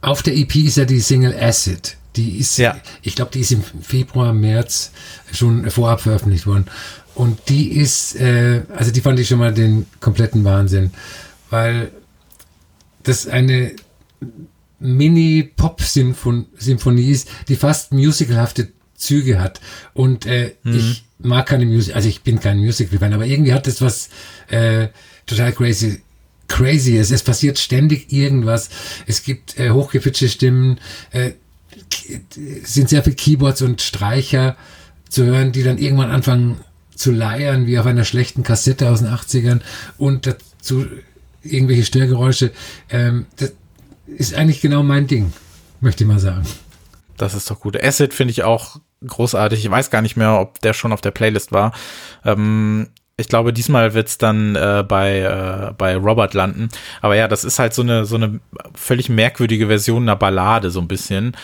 auf 0.00 0.22
der 0.22 0.36
EP 0.36 0.54
ist 0.56 0.76
ja 0.76 0.84
die 0.84 1.00
Single 1.00 1.34
Acid. 1.34 1.96
Die 2.16 2.38
ist, 2.38 2.58
ja. 2.58 2.76
ich 3.02 3.16
glaube, 3.16 3.32
die 3.32 3.40
ist 3.40 3.50
im 3.50 3.64
Februar, 3.82 4.32
März 4.32 4.92
schon 5.32 5.68
vorab 5.70 6.00
veröffentlicht 6.00 6.46
worden. 6.46 6.66
Und 7.14 7.48
die 7.48 7.72
ist, 7.72 8.16
äh, 8.16 8.62
also 8.76 8.92
die 8.92 9.00
fand 9.00 9.18
ich 9.18 9.28
schon 9.28 9.38
mal 9.38 9.52
den 9.52 9.86
kompletten 10.00 10.44
Wahnsinn, 10.44 10.92
weil 11.50 11.90
das 13.02 13.26
eine 13.26 13.74
Mini-Pop-Symphonie 14.80 17.10
ist, 17.10 17.28
die 17.48 17.56
fast 17.56 17.92
musicalhafte 17.92 18.68
Züge 18.94 19.40
hat. 19.40 19.60
Und 19.92 20.26
äh, 20.26 20.54
mhm. 20.62 20.76
ich 20.76 21.04
mag 21.18 21.46
keine 21.46 21.66
Musik, 21.66 21.96
also 21.96 22.08
ich 22.08 22.22
bin 22.22 22.38
kein 22.40 22.58
Musical-Fan, 22.58 23.12
aber 23.12 23.26
irgendwie 23.26 23.52
hat 23.52 23.66
es 23.66 23.80
was 23.80 24.10
äh, 24.48 24.88
total 25.26 25.52
crazy. 25.52 26.00
Crazy 26.46 26.98
ist. 26.98 27.10
Es 27.10 27.22
passiert 27.22 27.58
ständig 27.58 28.12
irgendwas. 28.12 28.68
Es 29.06 29.22
gibt 29.22 29.58
äh, 29.58 29.70
hochgepitchte 29.70 30.28
Stimmen, 30.28 30.78
äh, 31.10 31.32
sind 32.62 32.90
sehr 32.90 33.02
viele 33.02 33.16
Keyboards 33.16 33.62
und 33.62 33.80
Streicher 33.80 34.54
zu 35.08 35.24
hören, 35.24 35.52
die 35.52 35.62
dann 35.62 35.78
irgendwann 35.78 36.10
anfangen 36.10 36.60
zu 36.94 37.12
leiern, 37.12 37.66
wie 37.66 37.78
auf 37.78 37.86
einer 37.86 38.04
schlechten 38.04 38.42
Kassette 38.42 38.90
aus 38.90 39.00
den 39.00 39.08
80ern 39.08 39.60
und 39.96 40.26
dazu 40.26 40.84
irgendwelche 41.42 41.84
Störgeräusche. 41.84 42.52
Ähm, 42.90 43.24
das, 43.36 43.54
ist 44.16 44.34
eigentlich 44.34 44.60
genau 44.60 44.82
mein 44.82 45.06
Ding, 45.06 45.32
möchte 45.80 46.04
ich 46.04 46.08
mal 46.08 46.18
sagen. 46.18 46.44
Das 47.16 47.34
ist 47.34 47.50
doch 47.50 47.60
gut. 47.60 47.82
Acid 47.82 48.12
finde 48.12 48.32
ich 48.32 48.42
auch 48.42 48.76
großartig. 49.06 49.64
Ich 49.64 49.70
weiß 49.70 49.90
gar 49.90 50.02
nicht 50.02 50.16
mehr, 50.16 50.40
ob 50.40 50.60
der 50.60 50.72
schon 50.72 50.92
auf 50.92 51.00
der 51.00 51.10
Playlist 51.10 51.52
war. 51.52 51.72
Ähm, 52.24 52.88
ich 53.16 53.28
glaube, 53.28 53.52
diesmal 53.52 53.94
wird's 53.94 54.18
dann 54.18 54.56
äh, 54.56 54.84
bei, 54.86 55.18
äh, 55.20 55.72
bei 55.74 55.96
Robert 55.96 56.34
landen. 56.34 56.68
Aber 57.00 57.14
ja, 57.14 57.28
das 57.28 57.44
ist 57.44 57.58
halt 57.58 57.72
so 57.72 57.82
eine, 57.82 58.04
so 58.06 58.16
eine 58.16 58.40
völlig 58.74 59.08
merkwürdige 59.08 59.68
Version 59.68 60.02
einer 60.02 60.16
Ballade, 60.16 60.70
so 60.70 60.80
ein 60.80 60.88
bisschen. 60.88 61.36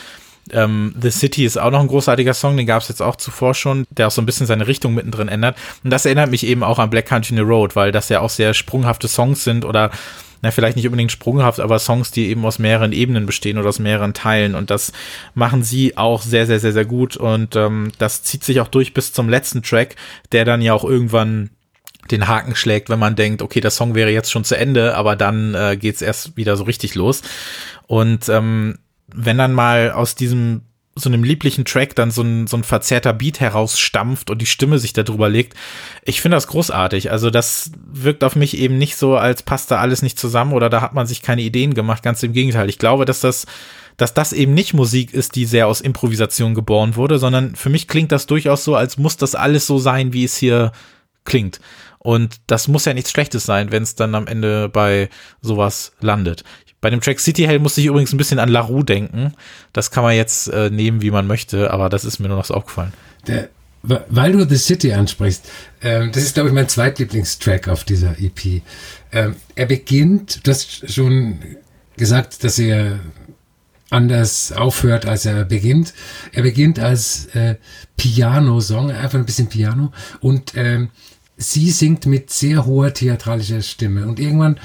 Ähm, 0.53 0.95
The 1.01 1.11
City 1.11 1.45
ist 1.45 1.59
auch 1.59 1.71
noch 1.71 1.81
ein 1.81 1.87
großartiger 1.87 2.35
Song, 2.35 2.57
den 2.57 2.67
gab 2.67 2.83
es 2.83 2.89
jetzt 2.89 3.03
auch 3.03 3.15
zuvor 3.15 3.55
schon, 3.55 3.87
der 3.91 4.09
auch 4.09 4.11
so 4.11 4.21
ein 4.21 4.27
bisschen 4.27 4.47
seine 4.47 4.67
Richtung 4.67 4.95
mittendrin 4.95 5.29
ändert. 5.29 5.57
Und 5.85 5.91
das 5.91 6.07
erinnert 6.07 6.31
mich 6.31 6.45
eben 6.45 6.65
auch 6.65 6.81
an 6.81 6.91
Black 6.91 7.07
Country 7.07 7.37
the 7.37 7.43
Road, 7.43 7.77
weil 7.77 7.93
das 7.93 8.09
ja 8.09 8.21
auch 8.21 8.31
sehr 8.31 8.53
sprunghafte 8.53 9.07
Songs 9.07 9.45
sind 9.45 9.65
oder 9.65 9.91
na, 10.43 10.51
vielleicht 10.51 10.77
nicht 10.77 10.87
unbedingt 10.87 11.13
sprunghaft, 11.13 11.61
aber 11.61 11.79
Songs, 11.79 12.11
die 12.11 12.29
eben 12.29 12.45
aus 12.45 12.59
mehreren 12.59 12.93
Ebenen 12.93 13.27
bestehen 13.27 13.59
oder 13.59 13.69
aus 13.69 13.79
mehreren 13.79 14.15
Teilen. 14.15 14.55
Und 14.55 14.71
das 14.71 14.93
machen 15.35 15.63
sie 15.63 15.97
auch 15.97 16.23
sehr, 16.23 16.47
sehr, 16.47 16.61
sehr, 16.61 16.73
sehr 16.73 16.85
gut. 16.85 17.17
Und 17.17 17.57
ähm, 17.57 17.93
das 17.99 18.23
zieht 18.23 18.45
sich 18.45 18.61
auch 18.61 18.69
durch 18.69 18.95
bis 18.95 19.13
zum 19.13 19.29
letzten 19.29 19.63
Track, 19.63 19.97
der 20.33 20.45
dann 20.45 20.63
ja 20.63 20.73
auch 20.73 20.85
irgendwann 20.85 21.51
den 22.11 22.27
Haken 22.27 22.57
schlägt, 22.57 22.89
wenn 22.89 22.99
man 22.99 23.17
denkt, 23.17 23.43
okay, 23.43 23.61
der 23.61 23.71
Song 23.71 23.95
wäre 23.95 24.11
jetzt 24.11 24.31
schon 24.31 24.45
zu 24.45 24.57
Ende, 24.57 24.97
aber 24.97 25.15
dann 25.15 25.55
äh, 25.55 25.77
geht's 25.77 26.03
erst 26.03 26.37
wieder 26.37 26.57
so 26.57 26.65
richtig 26.65 26.95
los. 26.95 27.23
Und 27.87 28.29
ähm, 28.29 28.79
wenn 29.13 29.39
dann 29.39 29.53
mal 29.53 29.93
aus 29.93 30.15
diesem 30.15 30.63
so 30.97 31.09
einem 31.09 31.23
lieblichen 31.23 31.65
Track 31.65 31.95
dann 31.95 32.11
so 32.11 32.23
ein, 32.23 32.47
so 32.47 32.57
ein 32.57 32.65
verzerrter 32.65 33.13
Beat 33.13 33.41
herausstampft 33.41 34.29
und 34.31 34.39
die 34.43 34.47
Stimme 34.47 34.79
sich 34.79 34.93
darüber 34.93 35.29
legt. 35.29 35.55
Ich 36.05 36.21
finde 36.21 36.37
das 36.37 36.49
großartig. 36.49 37.11
Also 37.11 37.31
das 37.31 37.71
wirkt 37.91 38.25
auf 38.25 38.37
mich 38.37 38.57
eben 38.57 38.77
nicht 38.77 38.97
so, 38.97 39.17
als 39.17 39.43
passt 39.43 39.71
da 39.71 39.79
alles 39.79 40.03
nicht 40.03 40.19
zusammen 40.19 40.53
oder 40.53 40.69
da 40.69 40.81
hat 40.81 40.95
man 40.95 41.07
sich 41.07 41.23
keine 41.23 41.43
Ideen 41.43 41.75
gemacht. 41.75 42.03
Ganz 42.03 42.23
im 42.23 42.33
Gegenteil. 42.33 42.69
Ich 42.69 42.79
glaube, 42.79 43.05
dass 43.05 43.21
das, 43.21 43.47
dass 43.97 44.15
das 44.15 44.33
eben 44.33 44.53
nicht 44.53 44.75
Musik 44.75 45.15
ist, 45.15 45.37
die 45.37 45.45
sehr 45.45 45.69
aus 45.69 45.81
Improvisation 45.81 46.55
geboren 46.55 46.97
wurde, 46.97 47.19
sondern 47.19 47.55
für 47.55 47.71
mich 47.71 47.87
klingt 47.87 48.11
das 48.11 48.27
durchaus 48.27 48.65
so, 48.65 48.75
als 48.75 48.99
muss 48.99 49.17
das 49.17 49.35
alles 49.35 49.67
so 49.67 49.79
sein, 49.79 50.13
wie 50.13 50.25
es 50.25 50.37
hier 50.37 50.73
klingt. 51.25 51.61
Und 51.99 52.41
das 52.47 52.67
muss 52.67 52.87
ja 52.87 52.95
nichts 52.95 53.11
Schlechtes 53.11 53.45
sein, 53.45 53.71
wenn 53.71 53.83
es 53.83 53.95
dann 53.95 54.15
am 54.15 54.27
Ende 54.27 54.69
bei 54.71 55.11
sowas 55.43 55.93
landet. 56.01 56.45
Bei 56.81 56.91
dem 56.91 57.01
Track 57.01 57.21
City 57.21 57.45
Hell 57.45 57.59
musste 57.59 57.81
ich 57.81 57.89
übrigens 57.89 58.13
ein 58.13 58.17
bisschen 58.17 58.39
an 58.39 58.49
LaRue 58.49 58.85
denken. 58.85 59.35
Das 59.73 59.91
kann 59.91 60.03
man 60.03 60.15
jetzt 60.15 60.49
äh, 60.49 60.71
nehmen, 60.71 61.03
wie 61.03 61.11
man 61.11 61.27
möchte, 61.27 61.71
aber 61.71 61.89
das 61.89 62.05
ist 62.05 62.19
mir 62.19 62.29
nur 62.29 62.39
noch 62.39 62.47
so 62.47 62.55
aufgefallen. 62.55 62.93
Der, 63.27 63.51
weil 63.83 64.33
du 64.33 64.49
The 64.49 64.57
City 64.57 64.93
ansprichst, 64.93 65.49
ähm, 65.83 66.11
das 66.13 66.23
ist, 66.23 66.35
glaube 66.35 66.49
ich, 66.49 66.55
mein 66.55 66.69
zweitlieblingstrack 66.69 67.69
auf 67.69 67.85
dieser 67.85 68.19
EP. 68.19 68.63
Ähm, 69.13 69.37
er 69.55 69.67
beginnt, 69.67 70.47
du 70.47 70.51
hast 70.51 70.91
schon 70.91 71.39
gesagt, 71.97 72.45
dass 72.45 72.59
er 72.59 73.01
anders 73.91 74.53
aufhört, 74.53 75.05
als 75.05 75.27
er 75.27 75.45
beginnt. 75.45 75.93
Er 76.33 76.43
beginnt 76.43 76.79
als 76.79 77.27
äh, 77.35 77.57
Piano-Song, 77.97 78.91
einfach 78.91 79.19
ein 79.19 79.27
bisschen 79.27 79.49
Piano 79.49 79.93
und 80.21 80.53
ähm, 80.57 80.91
sie 81.37 81.71
singt 81.71 82.07
mit 82.07 82.31
sehr 82.31 82.67
hoher 82.67 82.95
theatralischer 82.95 83.63
Stimme 83.63 84.07
und 84.07 84.21
irgendwann 84.21 84.61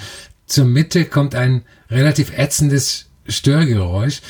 zur 0.46 0.66
Mitte 0.66 1.06
kommt 1.06 1.36
ein 1.36 1.64
relativ 1.90 2.38
ätzendes 2.38 3.06
Störgeräusch, 3.28 4.22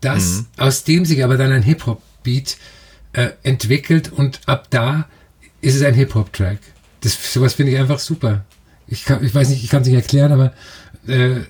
das, 0.00 0.24
mhm. 0.24 0.46
aus 0.58 0.84
dem 0.84 1.04
sich 1.04 1.24
aber 1.24 1.36
dann 1.36 1.52
ein 1.52 1.62
Hip-Hop-Beat 1.62 2.56
äh, 3.12 3.30
entwickelt 3.42 4.12
und 4.12 4.40
ab 4.46 4.68
da 4.70 5.08
ist 5.60 5.74
es 5.74 5.82
ein 5.82 5.94
Hip-Hop-Track. 5.94 6.58
Das, 7.00 7.32
sowas 7.32 7.54
finde 7.54 7.72
ich 7.72 7.78
einfach 7.78 7.98
super. 7.98 8.44
Ich, 8.86 9.04
kann, 9.04 9.24
ich 9.24 9.34
weiß 9.34 9.48
nicht, 9.48 9.64
ich 9.64 9.70
kann 9.70 9.82
es 9.82 9.88
nicht 9.88 9.96
erklären, 9.96 10.32
aber 10.32 10.52
äh, 11.06 11.40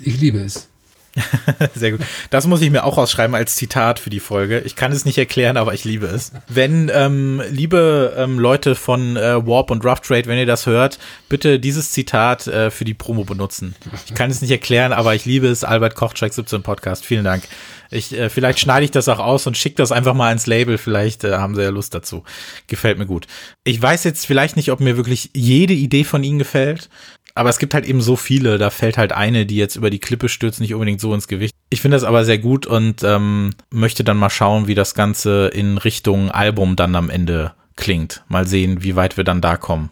ich 0.00 0.18
liebe 0.20 0.38
es. 0.38 0.68
Sehr 1.74 1.92
gut. 1.92 2.00
Das 2.30 2.46
muss 2.46 2.62
ich 2.62 2.70
mir 2.70 2.84
auch 2.84 2.96
ausschreiben 2.96 3.34
als 3.34 3.56
Zitat 3.56 3.98
für 3.98 4.10
die 4.10 4.20
Folge. 4.20 4.60
Ich 4.60 4.76
kann 4.76 4.92
es 4.92 5.04
nicht 5.04 5.18
erklären, 5.18 5.56
aber 5.56 5.74
ich 5.74 5.84
liebe 5.84 6.06
es. 6.06 6.32
Wenn, 6.48 6.90
ähm, 6.92 7.42
liebe 7.50 8.14
ähm, 8.16 8.38
Leute 8.38 8.74
von 8.74 9.16
äh, 9.16 9.46
Warp 9.46 9.70
und 9.70 9.84
Rough 9.84 10.00
Trade, 10.00 10.26
wenn 10.26 10.38
ihr 10.38 10.46
das 10.46 10.66
hört, 10.66 10.98
bitte 11.28 11.60
dieses 11.60 11.90
Zitat 11.90 12.46
äh, 12.46 12.70
für 12.70 12.84
die 12.84 12.94
Promo 12.94 13.24
benutzen. 13.24 13.74
Ich 14.06 14.14
kann 14.14 14.30
es 14.30 14.40
nicht 14.40 14.50
erklären, 14.50 14.92
aber 14.92 15.14
ich 15.14 15.26
liebe 15.26 15.48
es. 15.48 15.64
Albert 15.64 15.94
Koch, 15.96 16.14
Track 16.14 16.32
17 16.32 16.62
Podcast. 16.62 17.04
Vielen 17.04 17.24
Dank. 17.24 17.42
Ich, 17.90 18.18
äh, 18.18 18.30
vielleicht 18.30 18.58
schneide 18.58 18.84
ich 18.84 18.90
das 18.90 19.08
auch 19.08 19.18
aus 19.18 19.46
und 19.46 19.58
schicke 19.58 19.76
das 19.76 19.92
einfach 19.92 20.14
mal 20.14 20.32
ins 20.32 20.46
Label. 20.46 20.78
Vielleicht 20.78 21.24
äh, 21.24 21.32
haben 21.32 21.54
sie 21.54 21.62
ja 21.62 21.68
Lust 21.68 21.94
dazu. 21.94 22.24
Gefällt 22.66 22.98
mir 22.98 23.06
gut. 23.06 23.26
Ich 23.64 23.80
weiß 23.80 24.04
jetzt 24.04 24.26
vielleicht 24.26 24.56
nicht, 24.56 24.72
ob 24.72 24.80
mir 24.80 24.96
wirklich 24.96 25.30
jede 25.34 25.74
Idee 25.74 26.04
von 26.04 26.24
ihnen 26.24 26.38
gefällt 26.38 26.88
aber 27.34 27.48
es 27.48 27.58
gibt 27.58 27.74
halt 27.74 27.86
eben 27.86 28.00
so 28.00 28.16
viele, 28.16 28.58
da 28.58 28.70
fällt 28.70 28.98
halt 28.98 29.12
eine, 29.12 29.46
die 29.46 29.56
jetzt 29.56 29.76
über 29.76 29.90
die 29.90 29.98
Klippe 29.98 30.28
stürzt, 30.28 30.60
nicht 30.60 30.74
unbedingt 30.74 31.00
so 31.00 31.14
ins 31.14 31.28
Gewicht. 31.28 31.54
Ich 31.70 31.80
finde 31.80 31.96
das 31.96 32.04
aber 32.04 32.24
sehr 32.24 32.38
gut 32.38 32.66
und 32.66 33.02
ähm, 33.02 33.50
möchte 33.70 34.04
dann 34.04 34.18
mal 34.18 34.30
schauen, 34.30 34.66
wie 34.66 34.74
das 34.74 34.94
Ganze 34.94 35.48
in 35.48 35.78
Richtung 35.78 36.30
Album 36.30 36.76
dann 36.76 36.94
am 36.94 37.10
Ende 37.10 37.52
klingt. 37.76 38.22
Mal 38.28 38.46
sehen, 38.46 38.82
wie 38.82 38.96
weit 38.96 39.16
wir 39.16 39.24
dann 39.24 39.40
da 39.40 39.56
kommen. 39.56 39.90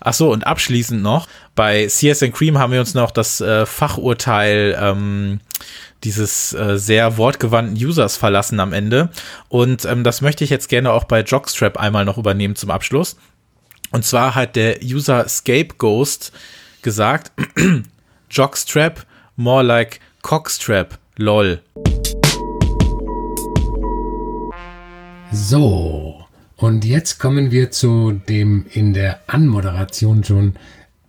Ach 0.00 0.14
so, 0.14 0.32
und 0.32 0.46
abschließend 0.46 1.00
noch, 1.02 1.28
bei 1.54 1.86
CS 1.86 2.24
Cream 2.32 2.58
haben 2.58 2.72
wir 2.72 2.80
uns 2.80 2.94
noch 2.94 3.12
das 3.12 3.40
äh, 3.40 3.66
Fachurteil 3.66 4.76
ähm, 4.80 5.40
dieses 6.02 6.52
äh, 6.52 6.76
sehr 6.76 7.16
wortgewandten 7.16 7.76
Users 7.76 8.16
verlassen 8.16 8.58
am 8.58 8.72
Ende. 8.72 9.10
Und 9.48 9.84
ähm, 9.84 10.02
das 10.02 10.20
möchte 10.20 10.42
ich 10.42 10.50
jetzt 10.50 10.68
gerne 10.68 10.92
auch 10.92 11.04
bei 11.04 11.20
Jockstrap 11.20 11.76
einmal 11.76 12.04
noch 12.04 12.18
übernehmen 12.18 12.56
zum 12.56 12.70
Abschluss. 12.70 13.16
Und 13.92 14.04
zwar 14.04 14.34
hat 14.34 14.56
der 14.56 14.82
User 14.82 15.28
Scapegoast 15.28 16.32
gesagt, 16.82 17.32
Jockstrap, 18.30 19.06
more 19.36 19.62
like 19.62 20.00
Cockstrap, 20.22 20.98
lol. 21.16 21.60
So, 25.32 26.26
und 26.56 26.84
jetzt 26.84 27.18
kommen 27.18 27.50
wir 27.50 27.70
zu 27.70 28.12
dem 28.28 28.66
in 28.72 28.92
der 28.92 29.20
Anmoderation 29.26 30.22
schon 30.22 30.54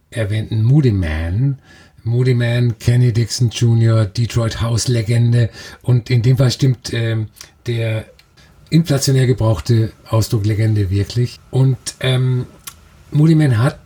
erwähnten 0.10 0.64
Moody 0.64 0.92
Man. 0.92 1.60
Moody 2.04 2.34
Man, 2.34 2.80
Kenny 2.80 3.14
Dixon 3.14 3.50
Jr., 3.50 4.06
Detroit 4.06 4.62
House 4.62 4.88
Legende 4.88 5.50
und 5.82 6.10
in 6.10 6.22
dem 6.22 6.38
Fall 6.38 6.52
stimmt 6.52 6.92
äh, 6.94 7.26
der 7.66 8.06
inflationär 8.70 9.28
gebrauchte 9.28 9.92
Ausdruck 10.10 10.46
Legende 10.46 10.90
wirklich. 10.90 11.40
Und 11.52 11.78
ähm, 12.00 12.46
Moody 13.12 13.36
Man 13.36 13.58
hat 13.58 13.80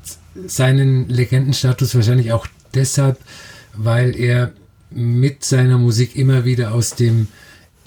seinen 0.45 1.09
Legendenstatus 1.09 1.95
wahrscheinlich 1.95 2.31
auch 2.31 2.47
deshalb, 2.73 3.17
weil 3.73 4.15
er 4.15 4.51
mit 4.89 5.43
seiner 5.43 5.77
Musik 5.77 6.15
immer 6.15 6.45
wieder 6.45 6.73
aus 6.73 6.95
dem 6.95 7.27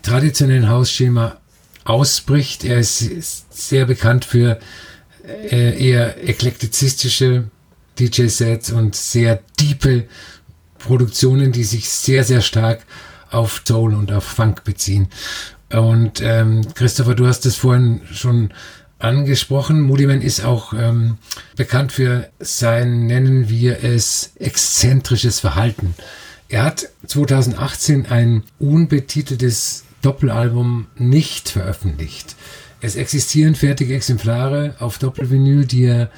traditionellen 0.02 0.68
Hausschema 0.68 1.38
ausbricht. 1.84 2.64
Er 2.64 2.78
ist 2.78 3.46
sehr 3.50 3.86
bekannt 3.86 4.24
für 4.24 4.58
äh, 5.24 5.88
eher 5.88 6.28
eklektizistische 6.28 7.44
DJ-Sets 7.98 8.72
und 8.72 8.94
sehr 8.94 9.42
diepe 9.58 10.06
Produktionen, 10.78 11.52
die 11.52 11.64
sich 11.64 11.88
sehr, 11.88 12.24
sehr 12.24 12.40
stark 12.40 12.84
auf 13.30 13.62
Soul 13.66 13.94
und 13.94 14.12
auf 14.12 14.24
Funk 14.24 14.64
beziehen. 14.64 15.08
Und 15.70 16.20
ähm, 16.20 16.66
Christopher, 16.74 17.14
du 17.14 17.26
hast 17.26 17.46
es 17.46 17.56
vorhin 17.56 18.00
schon 18.12 18.52
angesprochen. 19.00 19.80
Moodyman 19.80 20.22
ist 20.22 20.44
auch 20.44 20.72
ähm, 20.72 21.18
bekannt 21.56 21.92
für 21.92 22.28
sein, 22.38 23.06
nennen 23.06 23.48
wir 23.48 23.82
es, 23.82 24.32
exzentrisches 24.36 25.40
Verhalten. 25.40 25.94
Er 26.48 26.64
hat 26.64 26.88
2018 27.06 28.06
ein 28.06 28.42
unbetiteltes 28.58 29.84
Doppelalbum 30.02 30.86
nicht 30.96 31.48
veröffentlicht. 31.48 32.36
Es 32.80 32.96
existieren 32.96 33.54
fertige 33.54 33.94
Exemplare 33.94 34.74
auf 34.78 34.98
Doppelvinyl, 34.98 35.66
die 35.66 35.84
er 35.84 36.10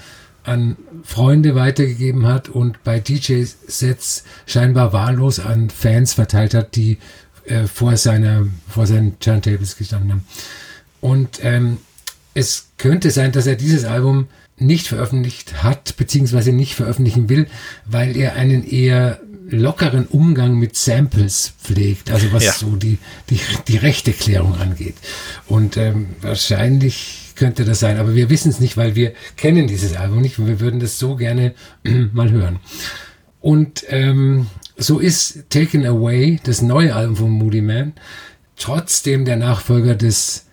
an 0.45 0.77
Freunde 1.05 1.55
weitergegeben 1.55 2.27
hat 2.27 2.49
und 2.49 2.83
bei 2.83 2.99
DJ-Sets 2.99 4.25
scheinbar 4.47 4.93
wahllos 4.93 5.39
an 5.39 5.71
Fans 5.71 6.15
verteilt 6.15 6.55
hat, 6.55 6.75
die 6.77 6.99
äh, 7.45 7.65
vor, 7.65 7.97
seiner, 7.97 8.47
vor 8.69 8.87
seinen 8.87 9.19
Turntables 9.19 9.77
gestanden 9.77 10.13
haben. 10.13 10.27
Und 11.01 11.41
ähm, 11.43 11.79
es 12.35 12.69
könnte 12.79 13.11
sein, 13.11 13.33
dass 13.33 13.47
er 13.47 13.57
dieses 13.57 13.85
Album 13.85 14.29
nicht 14.59 14.87
veröffentlicht 14.87 15.63
hat, 15.63 15.97
beziehungsweise 15.97 16.53
nicht 16.53 16.75
veröffentlichen 16.75 17.29
will, 17.29 17.47
weil 17.85 18.17
er 18.17 18.37
einen 18.37 18.67
eher 18.67 19.21
lockeren 19.49 20.07
Umgang 20.07 20.59
mit 20.59 20.77
Samples 20.77 21.53
pflegt, 21.63 22.11
also 22.11 22.33
was 22.33 22.45
ja. 22.45 22.53
so 22.53 22.77
die, 22.77 22.99
die, 23.29 23.41
die 23.69 23.77
rechte 23.77 24.13
Klärung 24.13 24.55
angeht. 24.55 24.95
Und 25.47 25.77
ähm, 25.77 26.11
wahrscheinlich 26.21 27.33
könnte 27.35 27.65
das 27.65 27.81
sein, 27.81 27.99
aber 27.99 28.15
wir 28.15 28.31
wissen 28.31 28.51
es 28.51 28.61
nicht, 28.61 28.77
weil 28.77 28.95
wir 28.95 29.13
kennen 29.37 29.67
dieses 29.67 29.97
Album 29.97 30.21
nicht 30.21 30.39
und 30.39 30.47
wir 30.47 30.61
würden 30.61 30.81
das 30.81 30.99
so 30.99 31.17
gerne 31.17 31.55
mal 32.13 32.31
hören. 32.31 32.61
Und 33.41 33.85
ähm, 33.89 34.47
so 34.77 34.99
ist 35.01 35.51
Taken 35.51 35.85
Away, 35.85 36.41
das 36.45 36.63
neue 36.63 36.95
Album 36.95 37.17
von 37.17 37.31
Moody 37.31 37.61
Man, 37.61 37.93
trotzdem 38.57 39.25
der 39.25 39.37
Nachfolger 39.37 39.95
des 39.95 40.47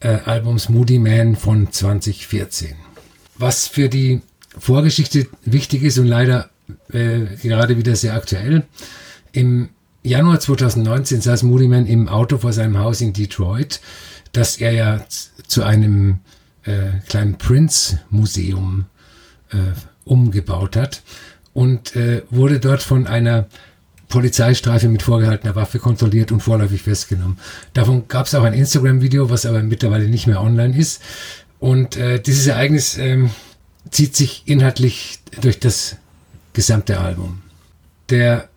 äh, 0.00 0.18
Albums 0.24 0.68
Moody 0.68 0.98
Man 0.98 1.36
von 1.36 1.70
2014. 1.70 2.74
Was 3.38 3.66
für 3.66 3.88
die 3.88 4.22
Vorgeschichte 4.58 5.26
wichtig 5.44 5.82
ist 5.82 5.98
und 5.98 6.06
leider 6.06 6.50
äh, 6.92 7.26
gerade 7.42 7.76
wieder 7.76 7.96
sehr 7.96 8.14
aktuell. 8.14 8.64
Im 9.32 9.68
Januar 10.02 10.40
2019 10.40 11.20
saß 11.20 11.42
Moody 11.42 11.68
Man 11.68 11.86
im 11.86 12.08
Auto 12.08 12.38
vor 12.38 12.52
seinem 12.52 12.78
Haus 12.78 13.00
in 13.00 13.12
Detroit, 13.12 13.80
das 14.32 14.56
er 14.56 14.72
ja 14.72 15.04
zu 15.46 15.62
einem 15.64 16.20
äh, 16.64 17.00
kleinen 17.08 17.38
Prince-Museum 17.38 18.86
äh, 19.50 19.56
umgebaut 20.04 20.76
hat 20.76 21.02
und 21.52 21.96
äh, 21.96 22.22
wurde 22.30 22.60
dort 22.60 22.82
von 22.82 23.06
einer 23.06 23.46
Polizeistreife 24.08 24.88
mit 24.88 25.02
vorgehaltener 25.02 25.56
Waffe 25.56 25.78
kontrolliert 25.78 26.32
und 26.32 26.40
vorläufig 26.40 26.82
festgenommen. 26.82 27.38
Davon 27.74 28.06
gab 28.08 28.26
es 28.26 28.34
auch 28.34 28.44
ein 28.44 28.54
Instagram-Video, 28.54 29.30
was 29.30 29.46
aber 29.46 29.62
mittlerweile 29.62 30.08
nicht 30.08 30.26
mehr 30.26 30.40
online 30.40 30.76
ist. 30.76 31.02
Und 31.58 31.96
äh, 31.96 32.20
dieses 32.20 32.46
Ereignis 32.46 32.98
ähm, 32.98 33.30
zieht 33.90 34.14
sich 34.14 34.42
inhaltlich 34.46 35.20
durch 35.40 35.58
das 35.58 35.96
gesamte 36.52 36.98
Album. 37.00 37.42
Der 38.10 38.48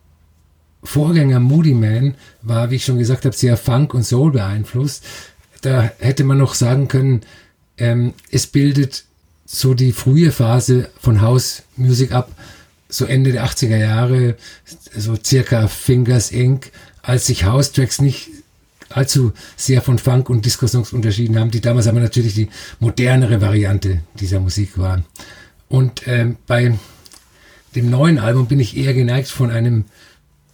Vorgänger 0.83 1.39
Moody 1.39 1.73
Man 1.73 2.15
war, 2.41 2.71
wie 2.71 2.75
ich 2.75 2.85
schon 2.85 2.99
gesagt 2.99 3.25
habe, 3.25 3.35
sehr 3.35 3.57
Funk 3.57 3.93
und 3.93 4.03
Soul 4.03 4.31
beeinflusst. 4.31 5.03
Da 5.61 5.91
hätte 5.99 6.23
man 6.23 6.37
noch 6.37 6.53
sagen 6.53 6.87
können, 6.87 7.21
ähm, 7.77 8.13
es 8.31 8.47
bildet 8.47 9.03
so 9.45 9.73
die 9.73 9.91
frühe 9.91 10.31
Phase 10.31 10.89
von 10.99 11.21
House 11.21 11.63
Music 11.75 12.11
ab, 12.11 12.31
so 12.89 13.05
Ende 13.05 13.31
der 13.31 13.45
80er 13.45 13.77
Jahre, 13.77 14.35
so 14.95 15.15
circa 15.23 15.67
Fingers 15.67 16.31
Inc., 16.31 16.71
als 17.01 17.27
sich 17.27 17.45
House 17.45 17.71
Tracks 17.71 18.01
nicht 18.01 18.29
allzu 18.89 19.33
sehr 19.55 19.81
von 19.81 19.99
Funk 19.99 20.29
und 20.29 20.45
Disco-Songs 20.45 20.93
unterschieden 20.93 21.39
haben, 21.39 21.51
die 21.51 21.61
damals 21.61 21.87
aber 21.87 21.99
natürlich 21.99 22.33
die 22.33 22.49
modernere 22.79 23.39
Variante 23.39 24.01
dieser 24.19 24.39
Musik 24.39 24.77
waren. 24.77 25.05
Und 25.67 26.07
ähm, 26.07 26.37
bei 26.47 26.77
dem 27.75 27.89
neuen 27.89 28.17
Album 28.17 28.47
bin 28.47 28.59
ich 28.59 28.75
eher 28.75 28.95
geneigt, 28.95 29.29
von 29.29 29.51
einem 29.51 29.85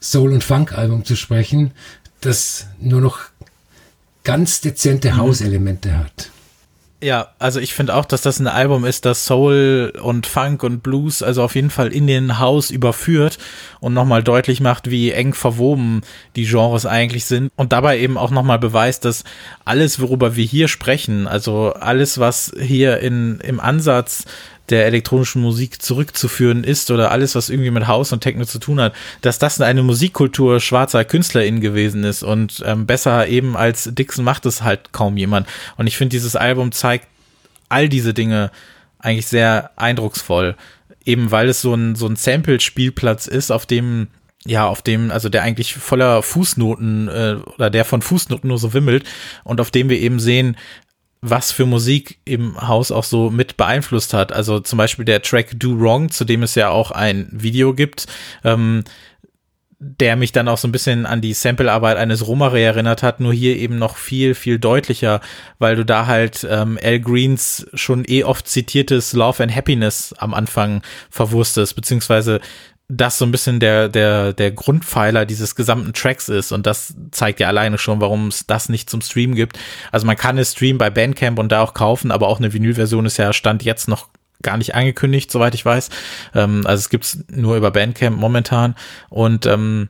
Soul- 0.01 0.33
und 0.33 0.43
Funk-Album 0.43 1.05
zu 1.05 1.15
sprechen, 1.15 1.71
das 2.19 2.67
nur 2.79 3.01
noch 3.01 3.19
ganz 4.23 4.59
dezente 4.59 5.13
mhm. 5.13 5.17
Hauselemente 5.17 5.97
hat. 5.97 6.31
Ja, 7.05 7.27
also 7.37 7.59
ich 7.59 7.75
finde 7.75 7.93
auch, 7.93 8.05
dass 8.05 8.23
das 8.23 8.39
ein 8.39 8.47
Album 8.47 8.83
ist, 8.83 9.05
das 9.05 9.25
Soul 9.27 9.93
und 10.01 10.25
Funk 10.25 10.63
und 10.63 10.81
Blues 10.81 11.21
also 11.21 11.43
auf 11.43 11.53
jeden 11.53 11.69
Fall 11.69 11.93
in 11.93 12.07
den 12.07 12.39
Haus 12.39 12.71
überführt 12.71 13.37
und 13.79 13.93
nochmal 13.93 14.23
deutlich 14.23 14.59
macht, 14.59 14.89
wie 14.89 15.11
eng 15.11 15.35
verwoben 15.35 16.01
die 16.35 16.47
Genres 16.47 16.87
eigentlich 16.87 17.25
sind. 17.25 17.51
Und 17.57 17.73
dabei 17.73 17.99
eben 17.99 18.17
auch 18.17 18.31
nochmal 18.31 18.57
beweist, 18.57 19.05
dass 19.05 19.23
alles, 19.65 20.01
worüber 20.01 20.35
wir 20.35 20.45
hier 20.45 20.67
sprechen, 20.67 21.27
also 21.27 21.73
alles, 21.73 22.17
was 22.17 22.51
hier 22.59 22.97
in, 23.01 23.39
im 23.41 23.59
Ansatz 23.59 24.25
der 24.69 24.85
elektronischen 24.85 25.41
Musik 25.41 25.81
zurückzuführen 25.81 26.63
ist 26.63 26.89
oder 26.91 27.11
alles, 27.11 27.35
was 27.35 27.49
irgendwie 27.49 27.71
mit 27.71 27.87
Haus 27.87 28.11
und 28.11 28.21
Techno 28.21 28.45
zu 28.45 28.59
tun 28.59 28.79
hat, 28.79 28.93
dass 29.21 29.39
das 29.39 29.61
eine 29.61 29.83
Musikkultur 29.83 30.59
schwarzer 30.59 31.05
KünstlerInnen 31.05 31.61
gewesen 31.61 32.03
ist 32.03 32.23
und 32.23 32.63
ähm, 32.65 32.85
besser 32.85 33.27
eben 33.27 33.55
als 33.55 33.89
Dixon 33.93 34.25
macht 34.25 34.45
es 34.45 34.63
halt 34.63 34.91
kaum 34.91 35.17
jemand. 35.17 35.47
Und 35.77 35.87
ich 35.87 35.97
finde, 35.97 36.15
dieses 36.15 36.35
Album 36.35 36.71
zeigt 36.71 37.07
all 37.69 37.89
diese 37.89 38.13
Dinge 38.13 38.51
eigentlich 38.99 39.27
sehr 39.27 39.71
eindrucksvoll. 39.75 40.55
Eben 41.05 41.29
weil 41.29 41.49
es 41.49 41.61
so 41.61 41.73
ein, 41.75 41.95
so 41.95 42.07
ein 42.07 42.15
Sample-Spielplatz 42.15 43.27
ist, 43.27 43.51
auf 43.51 43.65
dem 43.65 44.07
ja, 44.47 44.67
auf 44.67 44.83
dem, 44.83 45.09
also 45.09 45.27
der 45.27 45.41
eigentlich 45.41 45.73
voller 45.73 46.21
Fußnoten 46.21 47.07
äh, 47.07 47.35
oder 47.55 47.71
der 47.71 47.83
von 47.83 48.03
Fußnoten 48.03 48.47
nur 48.47 48.59
so 48.59 48.73
wimmelt 48.73 49.03
und 49.43 49.59
auf 49.59 49.71
dem 49.71 49.89
wir 49.89 49.99
eben 49.99 50.19
sehen, 50.19 50.55
was 51.29 51.51
für 51.51 51.65
Musik 51.65 52.19
im 52.25 52.67
Haus 52.67 52.91
auch 52.91 53.03
so 53.03 53.29
mit 53.29 53.57
beeinflusst 53.57 54.13
hat. 54.13 54.31
Also 54.31 54.59
zum 54.59 54.77
Beispiel 54.77 55.05
der 55.05 55.21
Track 55.21 55.51
Do 55.55 55.79
Wrong, 55.79 56.09
zu 56.09 56.25
dem 56.25 56.43
es 56.43 56.55
ja 56.55 56.69
auch 56.69 56.91
ein 56.91 57.27
Video 57.31 57.73
gibt, 57.73 58.05
ähm, 58.43 58.83
der 59.79 60.15
mich 60.15 60.31
dann 60.31 60.47
auch 60.47 60.57
so 60.57 60.67
ein 60.67 60.71
bisschen 60.71 61.05
an 61.05 61.21
die 61.21 61.33
Samplearbeit 61.33 61.97
eines 61.97 62.25
Romare 62.27 62.61
erinnert 62.61 63.03
hat, 63.03 63.19
nur 63.19 63.33
hier 63.33 63.57
eben 63.57 63.77
noch 63.77 63.97
viel, 63.97 64.33
viel 64.33 64.57
deutlicher, 64.57 65.21
weil 65.59 65.75
du 65.75 65.83
da 65.83 66.07
halt 66.07 66.47
ähm, 66.49 66.79
Al 66.81 66.99
Greens 66.99 67.67
schon 67.73 68.05
eh 68.07 68.23
oft 68.23 68.47
zitiertes 68.47 69.13
Love 69.13 69.43
and 69.43 69.55
Happiness 69.55 70.13
am 70.17 70.33
Anfang 70.33 70.81
verwurstest, 71.09 71.75
beziehungsweise 71.75 72.39
das 72.87 73.17
so 73.17 73.25
ein 73.25 73.31
bisschen 73.31 73.59
der, 73.59 73.89
der, 73.89 74.33
der 74.33 74.51
Grundpfeiler 74.51 75.25
dieses 75.25 75.55
gesamten 75.55 75.93
Tracks 75.93 76.29
ist. 76.29 76.51
Und 76.51 76.67
das 76.67 76.95
zeigt 77.11 77.39
ja 77.39 77.47
alleine 77.47 77.77
schon, 77.77 77.99
warum 77.99 78.27
es 78.27 78.45
das 78.45 78.69
nicht 78.69 78.89
zum 78.89 79.01
Stream 79.01 79.33
gibt. 79.33 79.57
Also 79.91 80.05
man 80.05 80.15
kann 80.15 80.37
es 80.37 80.51
streamen 80.51 80.77
bei 80.77 80.89
Bandcamp 80.89 81.39
und 81.39 81.51
da 81.51 81.61
auch 81.61 81.73
kaufen, 81.73 82.11
aber 82.11 82.27
auch 82.27 82.37
eine 82.37 82.53
Vinylversion 82.53 83.05
ist 83.05 83.17
ja 83.17 83.33
Stand 83.33 83.63
jetzt 83.63 83.87
noch 83.87 84.09
gar 84.43 84.57
nicht 84.57 84.75
angekündigt, 84.75 85.31
soweit 85.31 85.55
ich 85.55 85.65
weiß. 85.65 85.89
Ähm, 86.35 86.61
also 86.65 86.79
es 86.79 86.89
gibt's 86.89 87.19
nur 87.29 87.57
über 87.57 87.71
Bandcamp 87.71 88.17
momentan. 88.17 88.75
Und 89.09 89.47
ähm, 89.47 89.89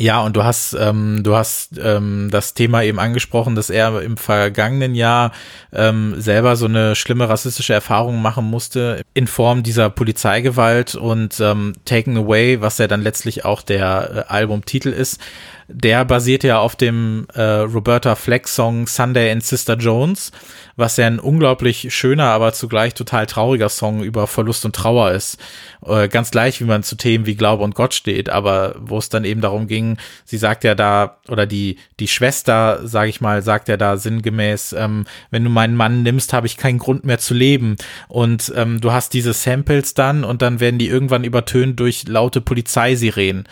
ja, 0.00 0.22
und 0.22 0.36
du 0.36 0.44
hast, 0.44 0.76
ähm, 0.78 1.24
du 1.24 1.34
hast 1.34 1.76
ähm, 1.82 2.28
das 2.30 2.54
Thema 2.54 2.84
eben 2.84 3.00
angesprochen, 3.00 3.56
dass 3.56 3.68
er 3.68 4.00
im 4.00 4.16
vergangenen 4.16 4.94
Jahr 4.94 5.32
ähm, 5.72 6.20
selber 6.20 6.54
so 6.54 6.66
eine 6.66 6.94
schlimme 6.94 7.28
rassistische 7.28 7.74
Erfahrung 7.74 8.22
machen 8.22 8.44
musste 8.44 9.02
in 9.14 9.26
Form 9.26 9.64
dieser 9.64 9.90
Polizeigewalt 9.90 10.94
und 10.94 11.40
ähm, 11.40 11.72
Taken 11.84 12.16
Away, 12.16 12.60
was 12.60 12.78
ja 12.78 12.86
dann 12.86 13.02
letztlich 13.02 13.44
auch 13.44 13.60
der 13.60 14.26
äh, 14.28 14.32
Albumtitel 14.32 14.90
ist 14.90 15.20
der 15.68 16.06
basiert 16.06 16.44
ja 16.44 16.58
auf 16.58 16.76
dem 16.76 17.26
äh, 17.34 17.42
Roberta 17.42 18.14
Fleck 18.14 18.48
Song 18.48 18.86
Sunday 18.86 19.30
and 19.30 19.44
Sister 19.44 19.76
Jones, 19.76 20.32
was 20.76 20.96
ja 20.96 21.06
ein 21.06 21.18
unglaublich 21.18 21.94
schöner, 21.94 22.24
aber 22.24 22.54
zugleich 22.54 22.94
total 22.94 23.26
trauriger 23.26 23.68
Song 23.68 24.02
über 24.02 24.26
Verlust 24.26 24.64
und 24.64 24.74
Trauer 24.74 25.12
ist. 25.12 25.36
Äh, 25.84 26.08
ganz 26.08 26.30
gleich, 26.30 26.60
wie 26.60 26.64
man 26.64 26.82
zu 26.82 26.96
Themen 26.96 27.26
wie 27.26 27.34
Glaube 27.34 27.64
und 27.64 27.74
Gott 27.74 27.92
steht, 27.92 28.30
aber 28.30 28.76
wo 28.78 28.96
es 28.96 29.10
dann 29.10 29.24
eben 29.24 29.42
darum 29.42 29.66
ging, 29.66 29.98
sie 30.24 30.38
sagt 30.38 30.64
ja 30.64 30.74
da, 30.74 31.18
oder 31.28 31.44
die, 31.44 31.76
die 32.00 32.08
Schwester, 32.08 32.80
sage 32.86 33.10
ich 33.10 33.20
mal, 33.20 33.42
sagt 33.42 33.68
ja 33.68 33.76
da 33.76 33.98
sinngemäß, 33.98 34.72
ähm, 34.72 35.04
wenn 35.30 35.44
du 35.44 35.50
meinen 35.50 35.76
Mann 35.76 36.02
nimmst, 36.02 36.32
habe 36.32 36.46
ich 36.46 36.56
keinen 36.56 36.78
Grund 36.78 37.04
mehr 37.04 37.18
zu 37.18 37.34
leben. 37.34 37.76
Und 38.08 38.50
ähm, 38.56 38.80
du 38.80 38.92
hast 38.92 39.12
diese 39.12 39.34
Samples 39.34 39.92
dann 39.92 40.24
und 40.24 40.40
dann 40.40 40.60
werden 40.60 40.78
die 40.78 40.88
irgendwann 40.88 41.24
übertönt 41.24 41.78
durch 41.78 42.08
laute 42.08 42.40
Polizeisirenen. 42.40 43.44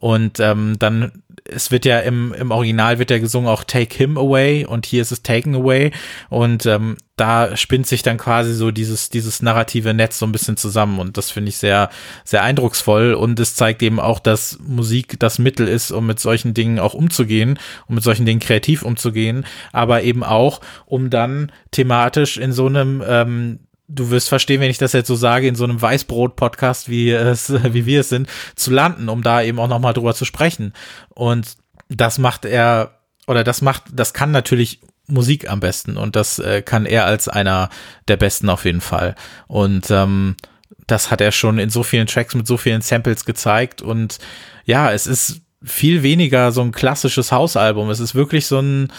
Und 0.00 0.40
ähm, 0.40 0.76
dann, 0.78 1.22
es 1.48 1.70
wird 1.70 1.84
ja 1.84 2.00
im, 2.00 2.32
im 2.34 2.50
Original 2.50 2.98
wird 2.98 3.10
ja 3.10 3.18
gesungen 3.18 3.48
auch 3.48 3.64
Take 3.64 3.96
Him 3.96 4.18
Away 4.18 4.64
und 4.64 4.86
hier 4.86 5.02
ist 5.02 5.12
es 5.12 5.22
Taken 5.22 5.54
Away. 5.54 5.92
Und 6.28 6.66
ähm, 6.66 6.96
da 7.16 7.56
spinnt 7.56 7.86
sich 7.86 8.02
dann 8.02 8.18
quasi 8.18 8.52
so 8.52 8.70
dieses, 8.70 9.08
dieses 9.08 9.40
narrative 9.40 9.94
Netz 9.94 10.18
so 10.18 10.26
ein 10.26 10.32
bisschen 10.32 10.56
zusammen. 10.56 10.98
Und 10.98 11.16
das 11.16 11.30
finde 11.30 11.48
ich 11.48 11.56
sehr, 11.56 11.88
sehr 12.24 12.42
eindrucksvoll. 12.42 13.14
Und 13.14 13.40
es 13.40 13.54
zeigt 13.54 13.82
eben 13.82 13.98
auch, 13.98 14.20
dass 14.20 14.58
Musik 14.60 15.18
das 15.18 15.38
Mittel 15.38 15.66
ist, 15.66 15.90
um 15.90 16.06
mit 16.06 16.20
solchen 16.20 16.52
Dingen 16.52 16.78
auch 16.78 16.94
umzugehen, 16.94 17.58
um 17.88 17.94
mit 17.94 18.04
solchen 18.04 18.26
Dingen 18.26 18.40
kreativ 18.40 18.82
umzugehen, 18.82 19.46
aber 19.72 20.02
eben 20.02 20.22
auch, 20.22 20.60
um 20.84 21.08
dann 21.08 21.50
thematisch 21.70 22.36
in 22.36 22.52
so 22.52 22.66
einem 22.66 23.02
ähm, 23.06 23.60
du 23.88 24.10
wirst 24.10 24.28
verstehen, 24.28 24.60
wenn 24.60 24.70
ich 24.70 24.78
das 24.78 24.92
jetzt 24.92 25.08
so 25.08 25.14
sage, 25.14 25.48
in 25.48 25.54
so 25.54 25.64
einem 25.64 25.80
Weißbrot-Podcast, 25.80 26.88
wie 26.88 27.10
es, 27.10 27.52
wie 27.72 27.86
wir 27.86 28.00
es 28.00 28.08
sind, 28.08 28.28
zu 28.54 28.70
landen, 28.70 29.08
um 29.08 29.22
da 29.22 29.42
eben 29.42 29.58
auch 29.58 29.68
nochmal 29.68 29.94
drüber 29.94 30.14
zu 30.14 30.24
sprechen. 30.24 30.72
Und 31.08 31.56
das 31.88 32.18
macht 32.18 32.44
er, 32.44 33.00
oder 33.26 33.44
das 33.44 33.62
macht, 33.62 33.84
das 33.92 34.12
kann 34.12 34.30
natürlich 34.30 34.80
Musik 35.08 35.48
am 35.48 35.60
besten 35.60 35.96
und 35.96 36.16
das 36.16 36.40
äh, 36.40 36.62
kann 36.62 36.84
er 36.84 37.06
als 37.06 37.28
einer 37.28 37.70
der 38.08 38.16
besten 38.16 38.48
auf 38.48 38.64
jeden 38.64 38.80
Fall. 38.80 39.14
Und 39.46 39.90
ähm, 39.90 40.36
das 40.88 41.10
hat 41.10 41.20
er 41.20 41.30
schon 41.30 41.58
in 41.58 41.70
so 41.70 41.84
vielen 41.84 42.08
Tracks 42.08 42.34
mit 42.34 42.46
so 42.46 42.56
vielen 42.56 42.80
Samples 42.80 43.24
gezeigt 43.24 43.82
und 43.82 44.18
ja, 44.64 44.92
es 44.92 45.06
ist 45.06 45.42
viel 45.62 46.02
weniger 46.02 46.52
so 46.52 46.60
ein 46.62 46.72
klassisches 46.72 47.32
Hausalbum. 47.32 47.90
Es 47.90 48.00
ist 48.00 48.14
wirklich 48.14 48.46
so 48.46 48.60
ein, 48.60 48.92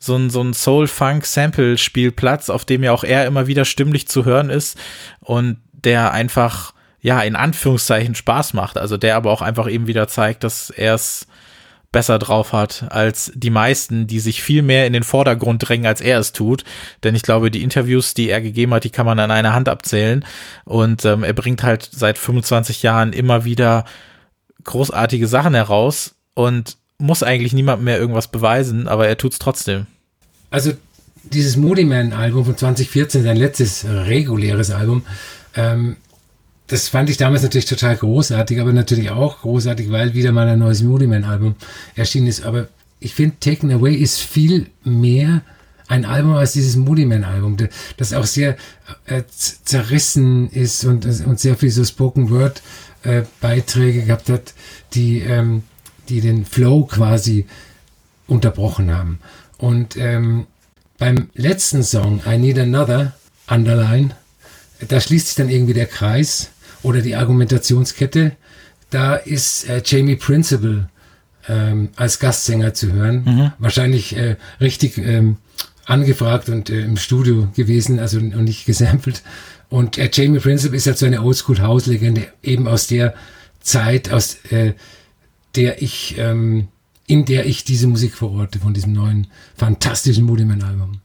so 0.00 0.16
ein, 0.16 0.30
so 0.30 0.42
ein 0.42 0.54
Soul-Funk-Sample-Spielplatz, 0.54 2.48
auf 2.48 2.64
dem 2.64 2.82
ja 2.82 2.92
auch 2.92 3.04
er 3.04 3.26
immer 3.26 3.46
wieder 3.46 3.66
stimmlich 3.66 4.08
zu 4.08 4.24
hören 4.24 4.48
ist 4.48 4.78
und 5.20 5.58
der 5.72 6.12
einfach, 6.12 6.72
ja, 7.00 7.20
in 7.20 7.36
Anführungszeichen 7.36 8.14
Spaß 8.14 8.54
macht. 8.54 8.78
Also 8.78 8.96
der 8.96 9.16
aber 9.16 9.30
auch 9.30 9.42
einfach 9.42 9.70
eben 9.70 9.86
wieder 9.86 10.08
zeigt, 10.08 10.42
dass 10.42 10.70
er 10.70 10.94
es 10.94 11.26
besser 11.92 12.18
drauf 12.18 12.52
hat 12.52 12.86
als 12.90 13.32
die 13.34 13.50
meisten, 13.50 14.06
die 14.06 14.20
sich 14.20 14.42
viel 14.42 14.62
mehr 14.62 14.86
in 14.86 14.92
den 14.92 15.02
Vordergrund 15.02 15.68
drängen, 15.68 15.86
als 15.86 16.00
er 16.00 16.18
es 16.18 16.32
tut. 16.32 16.64
Denn 17.02 17.14
ich 17.14 17.22
glaube, 17.22 17.50
die 17.50 17.62
Interviews, 17.62 18.14
die 18.14 18.30
er 18.30 18.40
gegeben 18.40 18.72
hat, 18.72 18.84
die 18.84 18.90
kann 18.90 19.06
man 19.06 19.18
an 19.18 19.30
einer 19.30 19.52
Hand 19.52 19.68
abzählen. 19.68 20.24
Und 20.64 21.04
ähm, 21.04 21.24
er 21.24 21.34
bringt 21.34 21.62
halt 21.62 21.88
seit 21.92 22.16
25 22.16 22.82
Jahren 22.82 23.12
immer 23.12 23.44
wieder 23.44 23.84
großartige 24.64 25.26
Sachen 25.26 25.54
heraus. 25.54 26.14
Und 26.34 26.78
muss 27.00 27.22
eigentlich 27.22 27.52
niemand 27.52 27.82
mehr 27.82 27.98
irgendwas 27.98 28.28
beweisen, 28.28 28.88
aber 28.88 29.08
er 29.08 29.16
tut 29.16 29.32
es 29.32 29.38
trotzdem. 29.38 29.86
Also 30.50 30.72
dieses 31.24 31.56
Moody 31.56 31.84
Man 31.84 32.12
Album 32.12 32.44
von 32.44 32.56
2014, 32.56 33.22
sein 33.22 33.36
letztes 33.36 33.84
reguläres 33.84 34.70
Album, 34.70 35.02
ähm, 35.54 35.96
das 36.66 36.88
fand 36.88 37.10
ich 37.10 37.16
damals 37.16 37.42
natürlich 37.42 37.64
total 37.66 37.96
großartig, 37.96 38.60
aber 38.60 38.72
natürlich 38.72 39.10
auch 39.10 39.40
großartig, 39.40 39.90
weil 39.90 40.14
wieder 40.14 40.30
mal 40.30 40.48
ein 40.48 40.60
neues 40.60 40.82
Moody 40.82 41.08
Man 41.08 41.24
Album 41.24 41.56
erschienen 41.96 42.28
ist. 42.28 42.44
Aber 42.44 42.68
ich 43.00 43.14
finde, 43.14 43.36
Taken 43.40 43.72
Away 43.72 43.94
ist 43.94 44.20
viel 44.20 44.66
mehr 44.84 45.42
ein 45.88 46.04
Album 46.04 46.34
als 46.34 46.52
dieses 46.52 46.76
Moody 46.76 47.06
Man 47.06 47.24
Album, 47.24 47.56
das 47.96 48.12
auch 48.12 48.24
sehr 48.24 48.56
äh, 49.06 49.22
zerrissen 49.28 50.48
ist 50.50 50.84
und, 50.84 51.04
und 51.04 51.40
sehr 51.40 51.56
viel 51.56 51.70
so 51.70 51.84
Spoken 51.84 52.30
Word 52.30 52.62
äh, 53.02 53.22
Beiträge 53.40 54.04
gehabt 54.04 54.28
hat, 54.28 54.54
die 54.94 55.18
ähm, 55.18 55.64
die 56.10 56.20
den 56.20 56.44
Flow 56.44 56.84
quasi 56.84 57.46
unterbrochen 58.26 58.94
haben. 58.94 59.20
Und 59.58 59.96
ähm, 59.96 60.46
beim 60.98 61.30
letzten 61.34 61.82
Song, 61.82 62.20
I 62.26 62.36
Need 62.36 62.58
Another, 62.58 63.14
Underline, 63.48 64.10
da 64.86 65.00
schließt 65.00 65.28
sich 65.28 65.36
dann 65.36 65.48
irgendwie 65.48 65.74
der 65.74 65.86
Kreis 65.86 66.50
oder 66.82 67.00
die 67.00 67.16
Argumentationskette. 67.16 68.32
Da 68.90 69.14
ist 69.14 69.68
äh, 69.68 69.82
Jamie 69.84 70.16
Principle 70.16 70.88
ähm, 71.48 71.90
als 71.96 72.18
Gastsänger 72.18 72.74
zu 72.74 72.92
hören. 72.92 73.24
Mhm. 73.24 73.52
Wahrscheinlich 73.58 74.16
äh, 74.16 74.36
richtig 74.60 74.98
ähm, 74.98 75.36
angefragt 75.86 76.48
und 76.48 76.70
äh, 76.70 76.82
im 76.82 76.96
Studio 76.96 77.48
gewesen, 77.54 77.98
also 77.98 78.18
und 78.18 78.44
nicht 78.44 78.66
gesampelt. 78.66 79.22
Und 79.68 79.98
äh, 79.98 80.10
Jamie 80.12 80.40
Principle 80.40 80.76
ist 80.76 80.86
halt 80.86 80.98
so 80.98 81.06
eine 81.06 81.22
Oldschool-Hauslegende, 81.22 82.26
eben 82.42 82.66
aus 82.66 82.86
der 82.86 83.14
Zeit, 83.60 84.12
aus 84.12 84.36
äh, 84.50 84.72
der 85.54 85.82
ich, 85.82 86.16
ähm, 86.18 86.68
in 87.06 87.24
der 87.24 87.46
ich 87.46 87.64
diese 87.64 87.86
Musik 87.86 88.14
verorte 88.14 88.58
von 88.58 88.74
diesem 88.74 88.92
neuen 88.92 89.26
fantastischen 89.56 90.24
Moody-Man-Album. 90.24 91.00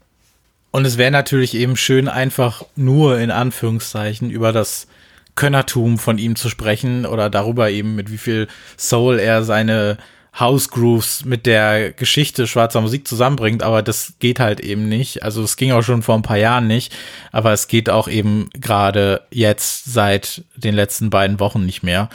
Und 0.72 0.86
es 0.86 0.98
wäre 0.98 1.12
natürlich 1.12 1.56
eben 1.56 1.78
schön, 1.78 2.08
einfach 2.08 2.66
nur 2.76 3.20
in 3.20 3.32
Anführungszeichen 3.32 4.30
über 4.30 4.52
das 4.52 4.88
Könnertum 5.36 5.98
von 5.98 6.18
ihm 6.18 6.36
zu 6.36 6.50
sprechen 6.50 7.06
oder 7.06 7.30
darüber 7.30 7.70
eben, 7.70 7.96
mit 7.96 8.12
wie 8.12 8.18
viel 8.18 8.48
Soul 8.78 9.20
er 9.20 9.44
seine 9.44 9.98
House 10.38 10.70
Grooves 10.70 11.24
mit 11.24 11.46
der 11.46 11.94
Geschichte 11.94 12.46
schwarzer 12.46 12.82
Musik 12.82 13.08
zusammenbringt, 13.08 13.64
aber 13.64 13.82
das 13.82 14.16
geht 14.20 14.40
halt 14.40 14.60
eben 14.60 14.90
nicht. 14.90 15.24
Also 15.24 15.42
es 15.44 15.56
ging 15.56 15.72
auch 15.72 15.82
schon 15.82 16.02
vor 16.02 16.16
ein 16.16 16.24
paar 16.24 16.38
Jahren 16.38 16.68
nicht, 16.68 16.94
aber 17.32 17.54
es 17.54 17.68
geht 17.68 17.90
auch 17.90 18.10
eben 18.10 18.50
gerade 18.54 19.22
jetzt 19.32 19.86
seit 19.86 20.44
den 20.58 20.76
letzten 20.76 21.10
beiden 21.10 21.40
Wochen 21.40 21.66
nicht 21.66 21.84
mehr. 21.84 22.10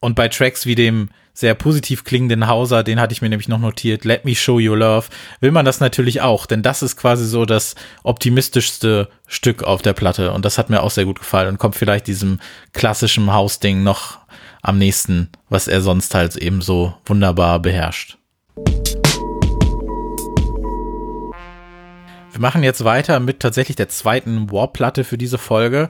Und 0.00 0.14
bei 0.14 0.28
Tracks 0.28 0.66
wie 0.66 0.74
dem 0.74 1.08
sehr 1.34 1.54
positiv 1.54 2.04
klingenden 2.04 2.46
Hauser, 2.46 2.84
den 2.84 3.00
hatte 3.00 3.12
ich 3.12 3.20
mir 3.20 3.28
nämlich 3.28 3.48
noch 3.48 3.58
notiert, 3.58 4.04
Let 4.04 4.24
Me 4.24 4.36
Show 4.36 4.60
You 4.60 4.74
Love, 4.76 5.08
will 5.40 5.50
man 5.50 5.64
das 5.64 5.80
natürlich 5.80 6.22
auch, 6.22 6.46
denn 6.46 6.62
das 6.62 6.82
ist 6.82 6.96
quasi 6.96 7.26
so 7.26 7.44
das 7.44 7.74
optimistischste 8.04 9.08
Stück 9.26 9.64
auf 9.64 9.82
der 9.82 9.92
Platte 9.92 10.32
und 10.32 10.44
das 10.44 10.58
hat 10.58 10.70
mir 10.70 10.82
auch 10.82 10.92
sehr 10.92 11.04
gut 11.04 11.18
gefallen 11.18 11.48
und 11.48 11.58
kommt 11.58 11.74
vielleicht 11.74 12.06
diesem 12.06 12.38
klassischen 12.72 13.32
Hausding 13.32 13.82
noch 13.82 14.18
am 14.62 14.78
nächsten, 14.78 15.28
was 15.48 15.68
er 15.68 15.82
sonst 15.82 16.14
halt 16.14 16.36
eben 16.36 16.62
so 16.62 16.94
wunderbar 17.04 17.58
beherrscht. 17.58 18.16
Wir 22.34 22.40
machen 22.40 22.64
jetzt 22.64 22.82
weiter 22.82 23.20
mit 23.20 23.38
tatsächlich 23.38 23.76
der 23.76 23.88
zweiten 23.88 24.50
Warplatte 24.50 25.04
für 25.04 25.16
diese 25.16 25.38
Folge 25.38 25.88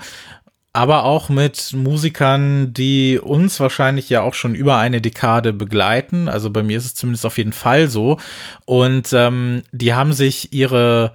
aber 0.74 1.04
auch 1.04 1.28
mit 1.28 1.72
Musikern, 1.72 2.74
die 2.74 3.20
uns 3.20 3.60
wahrscheinlich 3.60 4.10
ja 4.10 4.22
auch 4.22 4.34
schon 4.34 4.56
über 4.56 4.76
eine 4.76 5.00
Dekade 5.00 5.52
begleiten. 5.52 6.28
Also 6.28 6.50
bei 6.50 6.64
mir 6.64 6.76
ist 6.76 6.84
es 6.84 6.94
zumindest 6.96 7.24
auf 7.24 7.38
jeden 7.38 7.52
Fall 7.52 7.88
so. 7.88 8.18
Und 8.64 9.12
ähm, 9.12 9.62
die 9.70 9.94
haben 9.94 10.12
sich 10.12 10.52
ihre, 10.52 11.14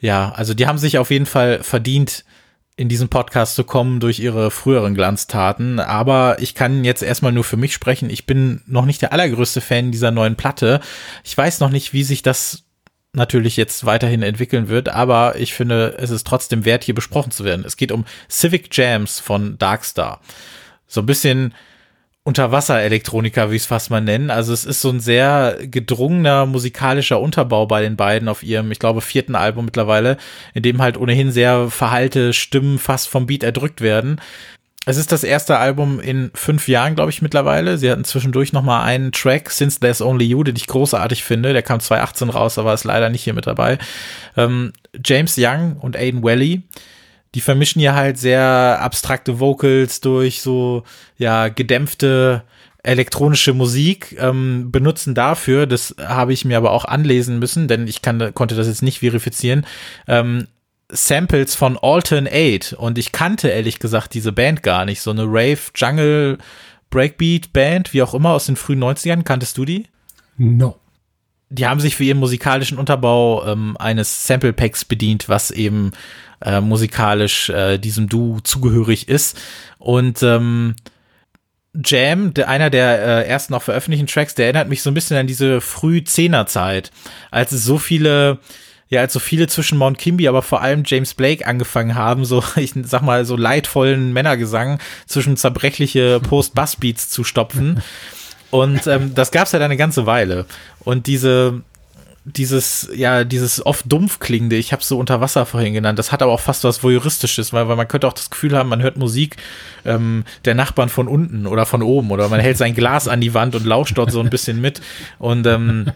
ja, 0.00 0.32
also 0.34 0.54
die 0.54 0.66
haben 0.66 0.78
sich 0.78 0.96
auf 0.96 1.10
jeden 1.10 1.26
Fall 1.26 1.62
verdient, 1.62 2.24
in 2.78 2.88
diesen 2.88 3.08
Podcast 3.08 3.54
zu 3.54 3.64
kommen 3.64 4.00
durch 4.00 4.18
ihre 4.18 4.50
früheren 4.50 4.94
Glanztaten. 4.94 5.78
Aber 5.78 6.38
ich 6.40 6.54
kann 6.54 6.82
jetzt 6.82 7.02
erstmal 7.02 7.32
nur 7.32 7.44
für 7.44 7.58
mich 7.58 7.74
sprechen. 7.74 8.08
Ich 8.08 8.24
bin 8.24 8.62
noch 8.66 8.86
nicht 8.86 9.02
der 9.02 9.12
allergrößte 9.12 9.60
Fan 9.60 9.92
dieser 9.92 10.10
neuen 10.10 10.36
Platte. 10.36 10.80
Ich 11.22 11.36
weiß 11.36 11.60
noch 11.60 11.70
nicht, 11.70 11.92
wie 11.92 12.02
sich 12.02 12.22
das 12.22 12.65
natürlich 13.16 13.56
jetzt 13.56 13.86
weiterhin 13.86 14.22
entwickeln 14.22 14.68
wird, 14.68 14.88
aber 14.88 15.36
ich 15.38 15.54
finde, 15.54 15.96
es 15.98 16.10
ist 16.10 16.26
trotzdem 16.26 16.64
wert, 16.64 16.84
hier 16.84 16.94
besprochen 16.94 17.30
zu 17.32 17.44
werden. 17.44 17.64
Es 17.66 17.76
geht 17.76 17.92
um 17.92 18.04
Civic 18.30 18.68
Jams 18.76 19.18
von 19.20 19.58
Darkstar. 19.58 20.20
So 20.86 21.00
ein 21.00 21.06
bisschen 21.06 21.54
Unterwasser-Elektronika, 22.26 23.52
wie 23.52 23.56
es 23.56 23.66
fast 23.66 23.90
mal 23.90 24.00
nennen. 24.00 24.30
Also 24.30 24.52
es 24.52 24.64
ist 24.64 24.80
so 24.80 24.90
ein 24.90 24.98
sehr 24.98 25.58
gedrungener 25.62 26.44
musikalischer 26.44 27.20
Unterbau 27.20 27.66
bei 27.66 27.82
den 27.82 27.94
beiden 27.94 28.28
auf 28.28 28.42
ihrem, 28.42 28.72
ich 28.72 28.80
glaube, 28.80 29.00
vierten 29.00 29.36
Album 29.36 29.66
mittlerweile, 29.66 30.16
in 30.52 30.64
dem 30.64 30.82
halt 30.82 30.98
ohnehin 30.98 31.30
sehr 31.30 31.70
verhalte 31.70 32.32
Stimmen 32.32 32.80
fast 32.80 33.08
vom 33.08 33.26
Beat 33.26 33.44
erdrückt 33.44 33.80
werden. 33.80 34.20
Es 34.88 34.98
ist 34.98 35.10
das 35.10 35.24
erste 35.24 35.58
Album 35.58 35.98
in 35.98 36.30
fünf 36.34 36.68
Jahren, 36.68 36.94
glaube 36.94 37.10
ich, 37.10 37.20
mittlerweile. 37.20 37.76
Sie 37.76 37.90
hatten 37.90 38.04
zwischendurch 38.04 38.52
noch 38.52 38.62
mal 38.62 38.84
einen 38.84 39.10
Track, 39.10 39.50
Since 39.50 39.80
There's 39.80 40.00
Only 40.00 40.26
You, 40.26 40.44
den 40.44 40.54
ich 40.54 40.68
großartig 40.68 41.24
finde. 41.24 41.52
Der 41.52 41.62
kam 41.62 41.80
2018 41.80 42.30
raus, 42.30 42.56
aber 42.56 42.72
ist 42.72 42.84
leider 42.84 43.10
nicht 43.10 43.24
hier 43.24 43.34
mit 43.34 43.48
dabei. 43.48 43.78
Ähm, 44.36 44.72
James 45.04 45.34
Young 45.36 45.76
und 45.80 45.96
Aiden 45.96 46.22
Welly, 46.22 46.62
die 47.34 47.40
vermischen 47.40 47.80
hier 47.80 47.96
halt 47.96 48.16
sehr 48.16 48.78
abstrakte 48.80 49.40
Vocals 49.40 50.00
durch 50.00 50.40
so, 50.40 50.84
ja, 51.18 51.48
gedämpfte 51.48 52.44
elektronische 52.84 53.52
Musik 53.52 54.16
ähm, 54.20 54.70
benutzen 54.70 55.16
dafür, 55.16 55.66
das 55.66 55.96
habe 56.00 56.32
ich 56.32 56.44
mir 56.44 56.56
aber 56.56 56.70
auch 56.70 56.84
anlesen 56.84 57.40
müssen, 57.40 57.66
denn 57.66 57.88
ich 57.88 58.00
kann, 58.00 58.32
konnte 58.32 58.54
das 58.54 58.68
jetzt 58.68 58.84
nicht 58.84 59.00
verifizieren, 59.00 59.66
ähm, 60.06 60.46
Samples 60.88 61.54
von 61.54 61.78
Alton 61.80 62.28
8 62.30 62.74
und 62.74 62.98
ich 62.98 63.12
kannte 63.12 63.48
ehrlich 63.48 63.78
gesagt 63.78 64.14
diese 64.14 64.32
Band 64.32 64.62
gar 64.62 64.84
nicht. 64.84 65.00
So 65.00 65.10
eine 65.10 65.24
Rave, 65.24 65.58
Jungle, 65.74 66.38
Breakbeat 66.90 67.52
Band, 67.52 67.92
wie 67.92 68.02
auch 68.02 68.14
immer, 68.14 68.30
aus 68.30 68.46
den 68.46 68.56
frühen 68.56 68.82
90ern. 68.82 69.24
Kanntest 69.24 69.58
du 69.58 69.64
die? 69.64 69.86
No. 70.36 70.78
Die 71.48 71.66
haben 71.66 71.80
sich 71.80 71.96
für 71.96 72.04
ihren 72.04 72.18
musikalischen 72.18 72.78
Unterbau 72.78 73.46
ähm, 73.46 73.76
eines 73.78 74.26
Sample 74.26 74.52
Packs 74.52 74.84
bedient, 74.84 75.28
was 75.28 75.50
eben 75.50 75.92
äh, 76.44 76.60
musikalisch 76.60 77.50
äh, 77.50 77.78
diesem 77.78 78.08
Duo 78.08 78.40
zugehörig 78.40 79.08
ist. 79.08 79.38
Und 79.78 80.22
ähm, 80.22 80.74
Jam, 81.84 82.32
der, 82.34 82.48
einer 82.48 82.70
der 82.70 83.00
äh, 83.00 83.28
ersten 83.28 83.52
noch 83.52 83.62
veröffentlichten 83.62 84.06
Tracks, 84.06 84.34
der 84.34 84.46
erinnert 84.46 84.68
mich 84.68 84.82
so 84.82 84.90
ein 84.90 84.94
bisschen 84.94 85.16
an 85.16 85.26
diese 85.26 85.60
früh 85.60 86.02
Zehner-Zeit, 86.02 86.90
als 87.30 87.52
es 87.52 87.64
so 87.64 87.78
viele 87.78 88.38
ja, 88.88 89.00
als 89.00 89.12
so 89.12 89.18
viele 89.18 89.48
zwischen 89.48 89.78
Mount 89.78 89.98
Kimby, 89.98 90.28
aber 90.28 90.42
vor 90.42 90.62
allem 90.62 90.84
James 90.86 91.14
Blake 91.14 91.46
angefangen 91.46 91.94
haben, 91.94 92.24
so, 92.24 92.42
ich 92.56 92.74
sag 92.82 93.02
mal, 93.02 93.24
so 93.24 93.36
leidvollen 93.36 94.12
Männergesang 94.12 94.78
zwischen 95.06 95.36
zerbrechliche 95.36 96.20
Post-Bass-Beats 96.20 97.08
zu 97.08 97.24
stopfen. 97.24 97.82
Und 98.50 98.86
ähm, 98.86 99.14
das 99.14 99.32
gab's 99.32 99.52
ja 99.52 99.58
halt 99.58 99.64
eine 99.64 99.76
ganze 99.76 100.06
Weile. 100.06 100.46
Und 100.80 101.08
diese, 101.08 101.62
dieses, 102.24 102.88
ja, 102.94 103.24
dieses 103.24 103.64
oft 103.66 103.90
dumpf 103.90 104.20
klingende, 104.20 104.56
ich 104.56 104.72
habe 104.72 104.84
so 104.84 104.98
unter 104.98 105.20
Wasser 105.20 105.46
vorhin 105.46 105.74
genannt, 105.74 105.98
das 105.98 106.12
hat 106.12 106.22
aber 106.22 106.32
auch 106.32 106.40
fast 106.40 106.62
was 106.62 106.82
Voyeuristisches, 106.82 107.52
weil, 107.52 107.68
weil 107.68 107.76
man 107.76 107.88
könnte 107.88 108.06
auch 108.06 108.12
das 108.12 108.30
Gefühl 108.30 108.56
haben, 108.56 108.68
man 108.68 108.82
hört 108.82 108.96
Musik 108.96 109.36
ähm, 109.84 110.24
der 110.44 110.54
Nachbarn 110.54 110.88
von 110.88 111.08
unten 111.08 111.46
oder 111.46 111.66
von 111.66 111.82
oben 111.82 112.12
oder 112.12 112.28
man 112.28 112.40
hält 112.40 112.56
sein 112.56 112.74
Glas 112.74 113.08
an 113.08 113.20
die 113.20 113.34
Wand 113.34 113.56
und 113.56 113.66
lauscht 113.66 113.98
dort 113.98 114.12
so 114.12 114.20
ein 114.20 114.30
bisschen 114.30 114.60
mit. 114.60 114.80
Und 115.18 115.46
ähm, 115.46 115.92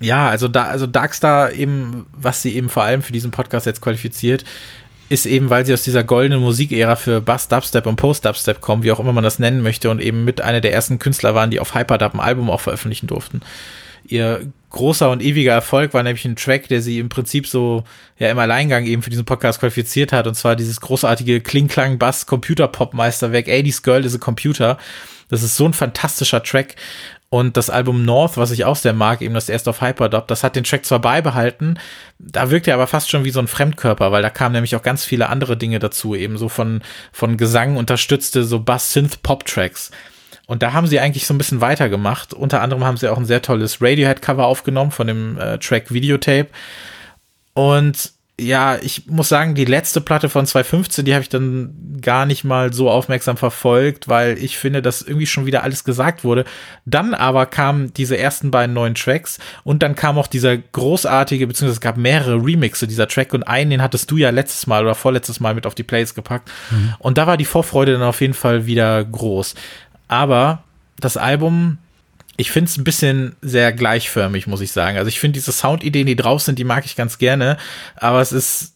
ja, 0.00 0.28
also 0.28 0.48
da, 0.48 0.64
also 0.64 0.86
Darkstar 0.86 1.52
eben, 1.52 2.06
was 2.12 2.42
sie 2.42 2.54
eben 2.54 2.68
vor 2.68 2.82
allem 2.82 3.02
für 3.02 3.12
diesen 3.12 3.30
Podcast 3.30 3.66
jetzt 3.66 3.80
qualifiziert, 3.80 4.44
ist 5.08 5.26
eben, 5.26 5.50
weil 5.50 5.66
sie 5.66 5.74
aus 5.74 5.84
dieser 5.84 6.02
goldenen 6.02 6.40
Musikära 6.40 6.96
für 6.96 7.20
Bass, 7.20 7.48
Dubstep 7.48 7.86
und 7.86 7.96
Post-Dubstep 7.96 8.60
kommen, 8.60 8.82
wie 8.82 8.90
auch 8.90 9.00
immer 9.00 9.12
man 9.12 9.24
das 9.24 9.38
nennen 9.38 9.62
möchte, 9.62 9.90
und 9.90 10.00
eben 10.00 10.24
mit 10.24 10.40
einer 10.40 10.60
der 10.60 10.72
ersten 10.72 10.98
Künstler 10.98 11.34
waren, 11.34 11.50
die 11.50 11.60
auf 11.60 11.74
Hyperdub 11.74 12.14
ein 12.14 12.20
Album 12.20 12.50
auch 12.50 12.60
veröffentlichen 12.60 13.06
durften. 13.06 13.42
Ihr 14.06 14.46
großer 14.70 15.10
und 15.10 15.22
ewiger 15.22 15.52
Erfolg 15.52 15.94
war 15.94 16.02
nämlich 16.02 16.24
ein 16.24 16.36
Track, 16.36 16.68
der 16.68 16.82
sie 16.82 16.98
im 16.98 17.08
Prinzip 17.08 17.46
so 17.46 17.84
ja 18.18 18.30
im 18.30 18.38
Alleingang 18.38 18.84
eben 18.84 19.02
für 19.02 19.10
diesen 19.10 19.24
Podcast 19.24 19.60
qualifiziert 19.60 20.12
hat, 20.12 20.26
und 20.26 20.34
zwar 20.34 20.56
dieses 20.56 20.80
großartige 20.80 21.40
Kling-Klang-Bass-Computer-Pop-Meisterwerk 21.40 23.46
80's 23.46 23.82
Girl 23.82 24.04
is 24.04 24.14
a 24.14 24.18
Computer. 24.18 24.78
Das 25.28 25.42
ist 25.42 25.56
so 25.56 25.66
ein 25.66 25.72
fantastischer 25.72 26.42
Track 26.42 26.76
und 27.34 27.56
das 27.56 27.68
Album 27.68 28.04
North, 28.04 28.36
was 28.36 28.52
ich 28.52 28.64
auch 28.64 28.76
sehr 28.76 28.92
mag, 28.92 29.20
eben 29.20 29.34
das 29.34 29.48
erste 29.48 29.70
auf 29.70 29.80
Hyperdub, 29.80 30.28
das 30.28 30.44
hat 30.44 30.54
den 30.54 30.62
Track 30.62 30.86
zwar 30.86 31.00
beibehalten, 31.00 31.80
da 32.20 32.48
wirkt 32.48 32.68
er 32.68 32.74
aber 32.74 32.86
fast 32.86 33.10
schon 33.10 33.24
wie 33.24 33.32
so 33.32 33.40
ein 33.40 33.48
Fremdkörper, 33.48 34.12
weil 34.12 34.22
da 34.22 34.30
kamen 34.30 34.52
nämlich 34.52 34.76
auch 34.76 34.84
ganz 34.84 35.04
viele 35.04 35.28
andere 35.28 35.56
Dinge 35.56 35.80
dazu, 35.80 36.14
eben 36.14 36.38
so 36.38 36.48
von, 36.48 36.80
von 37.10 37.36
Gesang 37.36 37.76
unterstützte, 37.76 38.44
so 38.44 38.60
Bass-Synth-Pop-Tracks. 38.60 39.90
Und 40.46 40.62
da 40.62 40.74
haben 40.74 40.86
sie 40.86 41.00
eigentlich 41.00 41.26
so 41.26 41.34
ein 41.34 41.38
bisschen 41.38 41.60
weitergemacht. 41.60 42.34
Unter 42.34 42.62
anderem 42.62 42.84
haben 42.84 42.98
sie 42.98 43.10
auch 43.10 43.18
ein 43.18 43.24
sehr 43.24 43.42
tolles 43.42 43.82
Radiohead-Cover 43.82 44.46
aufgenommen 44.46 44.92
von 44.92 45.08
dem 45.08 45.36
äh, 45.36 45.58
Track 45.58 45.92
Videotape. 45.92 46.50
Und 47.54 48.12
ja, 48.40 48.78
ich 48.82 49.06
muss 49.06 49.28
sagen, 49.28 49.54
die 49.54 49.64
letzte 49.64 50.00
Platte 50.00 50.28
von 50.28 50.44
2015, 50.44 51.04
die 51.04 51.14
habe 51.14 51.22
ich 51.22 51.28
dann 51.28 52.00
gar 52.00 52.26
nicht 52.26 52.42
mal 52.42 52.72
so 52.72 52.90
aufmerksam 52.90 53.36
verfolgt, 53.36 54.08
weil 54.08 54.38
ich 54.38 54.58
finde, 54.58 54.82
dass 54.82 55.02
irgendwie 55.02 55.26
schon 55.26 55.46
wieder 55.46 55.62
alles 55.62 55.84
gesagt 55.84 56.24
wurde. 56.24 56.44
Dann 56.84 57.14
aber 57.14 57.46
kamen 57.46 57.94
diese 57.94 58.18
ersten 58.18 58.50
beiden 58.50 58.74
neuen 58.74 58.96
Tracks 58.96 59.38
und 59.62 59.84
dann 59.84 59.94
kam 59.94 60.18
auch 60.18 60.26
dieser 60.26 60.56
großartige, 60.56 61.46
beziehungsweise 61.46 61.76
es 61.76 61.80
gab 61.80 61.96
mehrere 61.96 62.44
Remixe 62.44 62.88
dieser 62.88 63.06
Track 63.06 63.34
und 63.34 63.44
einen, 63.44 63.70
den 63.70 63.82
hattest 63.82 64.10
du 64.10 64.16
ja 64.16 64.30
letztes 64.30 64.66
Mal 64.66 64.82
oder 64.82 64.96
vorletztes 64.96 65.38
Mal 65.38 65.54
mit 65.54 65.64
auf 65.64 65.76
die 65.76 65.84
Plays 65.84 66.16
gepackt. 66.16 66.50
Mhm. 66.72 66.94
Und 66.98 67.18
da 67.18 67.28
war 67.28 67.36
die 67.36 67.44
Vorfreude 67.44 67.92
dann 67.92 68.02
auf 68.02 68.20
jeden 68.20 68.34
Fall 68.34 68.66
wieder 68.66 69.04
groß. 69.04 69.54
Aber 70.08 70.64
das 70.98 71.16
Album 71.16 71.78
ich 72.36 72.50
finde 72.50 72.68
es 72.68 72.76
ein 72.76 72.84
bisschen 72.84 73.36
sehr 73.42 73.72
gleichförmig, 73.72 74.46
muss 74.46 74.60
ich 74.60 74.72
sagen. 74.72 74.98
Also 74.98 75.08
ich 75.08 75.20
finde 75.20 75.34
diese 75.34 75.52
Soundideen, 75.52 76.06
die 76.06 76.16
drauf 76.16 76.42
sind, 76.42 76.58
die 76.58 76.64
mag 76.64 76.84
ich 76.84 76.96
ganz 76.96 77.18
gerne, 77.18 77.56
aber 77.96 78.20
es 78.20 78.32
ist 78.32 78.74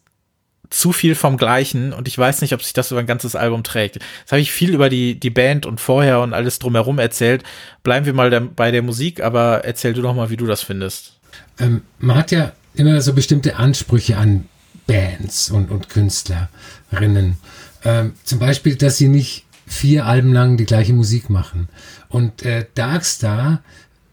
zu 0.70 0.92
viel 0.92 1.14
vom 1.14 1.36
Gleichen 1.38 1.92
und 1.92 2.08
ich 2.08 2.18
weiß 2.18 2.42
nicht, 2.42 2.52
ob 2.52 2.62
sich 2.62 2.72
das 2.72 2.90
über 2.90 3.00
ein 3.00 3.06
ganzes 3.06 3.34
Album 3.34 3.62
trägt. 3.62 3.96
Jetzt 3.96 4.32
habe 4.32 4.40
ich 4.40 4.52
viel 4.52 4.74
über 4.74 4.88
die, 4.90 5.18
die 5.18 5.30
Band 5.30 5.66
und 5.66 5.80
vorher 5.80 6.20
und 6.20 6.34
alles 6.34 6.58
drumherum 6.58 6.98
erzählt. 6.98 7.42
Bleiben 7.82 8.06
wir 8.06 8.12
mal 8.12 8.30
der, 8.30 8.40
bei 8.40 8.70
der 8.70 8.82
Musik, 8.82 9.22
aber 9.22 9.64
erzähl 9.64 9.94
du 9.94 10.02
doch 10.02 10.14
mal, 10.14 10.30
wie 10.30 10.36
du 10.36 10.46
das 10.46 10.62
findest. 10.62 11.18
Ähm, 11.58 11.82
man 11.98 12.16
hat 12.16 12.30
ja 12.30 12.52
immer 12.74 13.00
so 13.00 13.14
bestimmte 13.14 13.56
Ansprüche 13.56 14.18
an 14.18 14.46
Bands 14.86 15.50
und, 15.50 15.70
und 15.70 15.88
Künstlerinnen. 15.88 17.38
Ähm, 17.84 18.12
zum 18.24 18.38
Beispiel, 18.38 18.76
dass 18.76 18.98
sie 18.98 19.08
nicht 19.08 19.46
vier 19.66 20.06
Alben 20.06 20.32
lang 20.32 20.56
die 20.56 20.64
gleiche 20.64 20.92
Musik 20.92 21.30
machen. 21.30 21.68
Und 22.08 22.42
äh, 22.42 22.66
Darkstar 22.74 23.62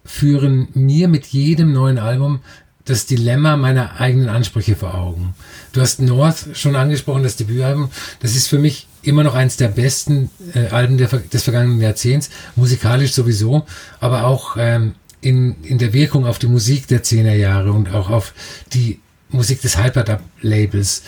führen 0.04 0.68
mir 0.74 1.08
mit 1.08 1.26
jedem 1.28 1.74
neuen 1.74 1.98
Album 1.98 2.42
das 2.86 3.08
Dilemma 3.08 3.58
meiner 3.58 4.00
eigenen 4.00 4.30
Ansprüche 4.30 4.76
vor 4.76 4.94
Augen. 4.94 5.34
Du 5.74 5.82
hast 5.82 6.00
North 6.00 6.50
schon 6.54 6.76
angesprochen, 6.76 7.24
das 7.24 7.36
Debütalbum. 7.36 7.90
Das 8.20 8.36
ist 8.36 8.48
für 8.48 8.60
mich 8.60 8.88
immer 9.02 9.24
noch 9.24 9.34
eins 9.34 9.58
der 9.58 9.70
besten 9.70 10.30
äh, 10.54 10.68
Alben 10.68 10.98
der, 10.98 11.08
des 11.08 11.44
vergangenen 11.44 11.82
Jahrzehnts, 11.82 12.30
musikalisch 12.56 13.14
sowieso, 13.14 13.66
aber 14.00 14.26
auch 14.26 14.56
ähm, 14.60 14.94
in, 15.22 15.56
in 15.64 15.80
der 15.80 15.94
Wirkung 15.94 16.28
auf 16.28 16.38
die 16.38 16.48
Musik 16.48 16.88
der 16.88 17.04
10er 17.04 17.34
Jahre 17.34 17.72
und 17.72 17.92
auch 17.94 18.12
auf 18.12 18.34
die 18.74 19.00
Musik 19.30 19.62
des 19.62 19.78
Hyperdub-Labels. 19.78 21.02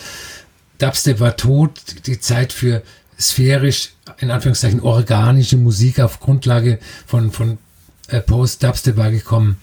Dubstep 0.78 1.20
war 1.20 1.36
tot, 1.36 1.80
die 2.06 2.18
Zeit 2.18 2.52
für 2.52 2.82
sphärisch, 3.20 3.90
in 4.18 4.30
Anführungszeichen, 4.30 4.80
organische 4.80 5.56
Musik 5.56 6.00
auf 6.00 6.20
Grundlage 6.20 6.78
von, 7.06 7.32
von 7.32 7.58
äh, 8.08 8.20
Post-Dubstep 8.20 8.96
war 8.96 9.10
gekommen. 9.10 9.58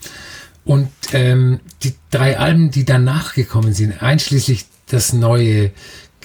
Und 0.65 0.89
ähm, 1.13 1.59
die 1.83 1.93
drei 2.09 2.39
Alben, 2.39 2.71
die 2.71 2.85
danach 2.85 3.35
gekommen 3.35 3.73
sind, 3.73 4.01
einschließlich 4.01 4.65
das 4.87 5.13
neue, 5.13 5.71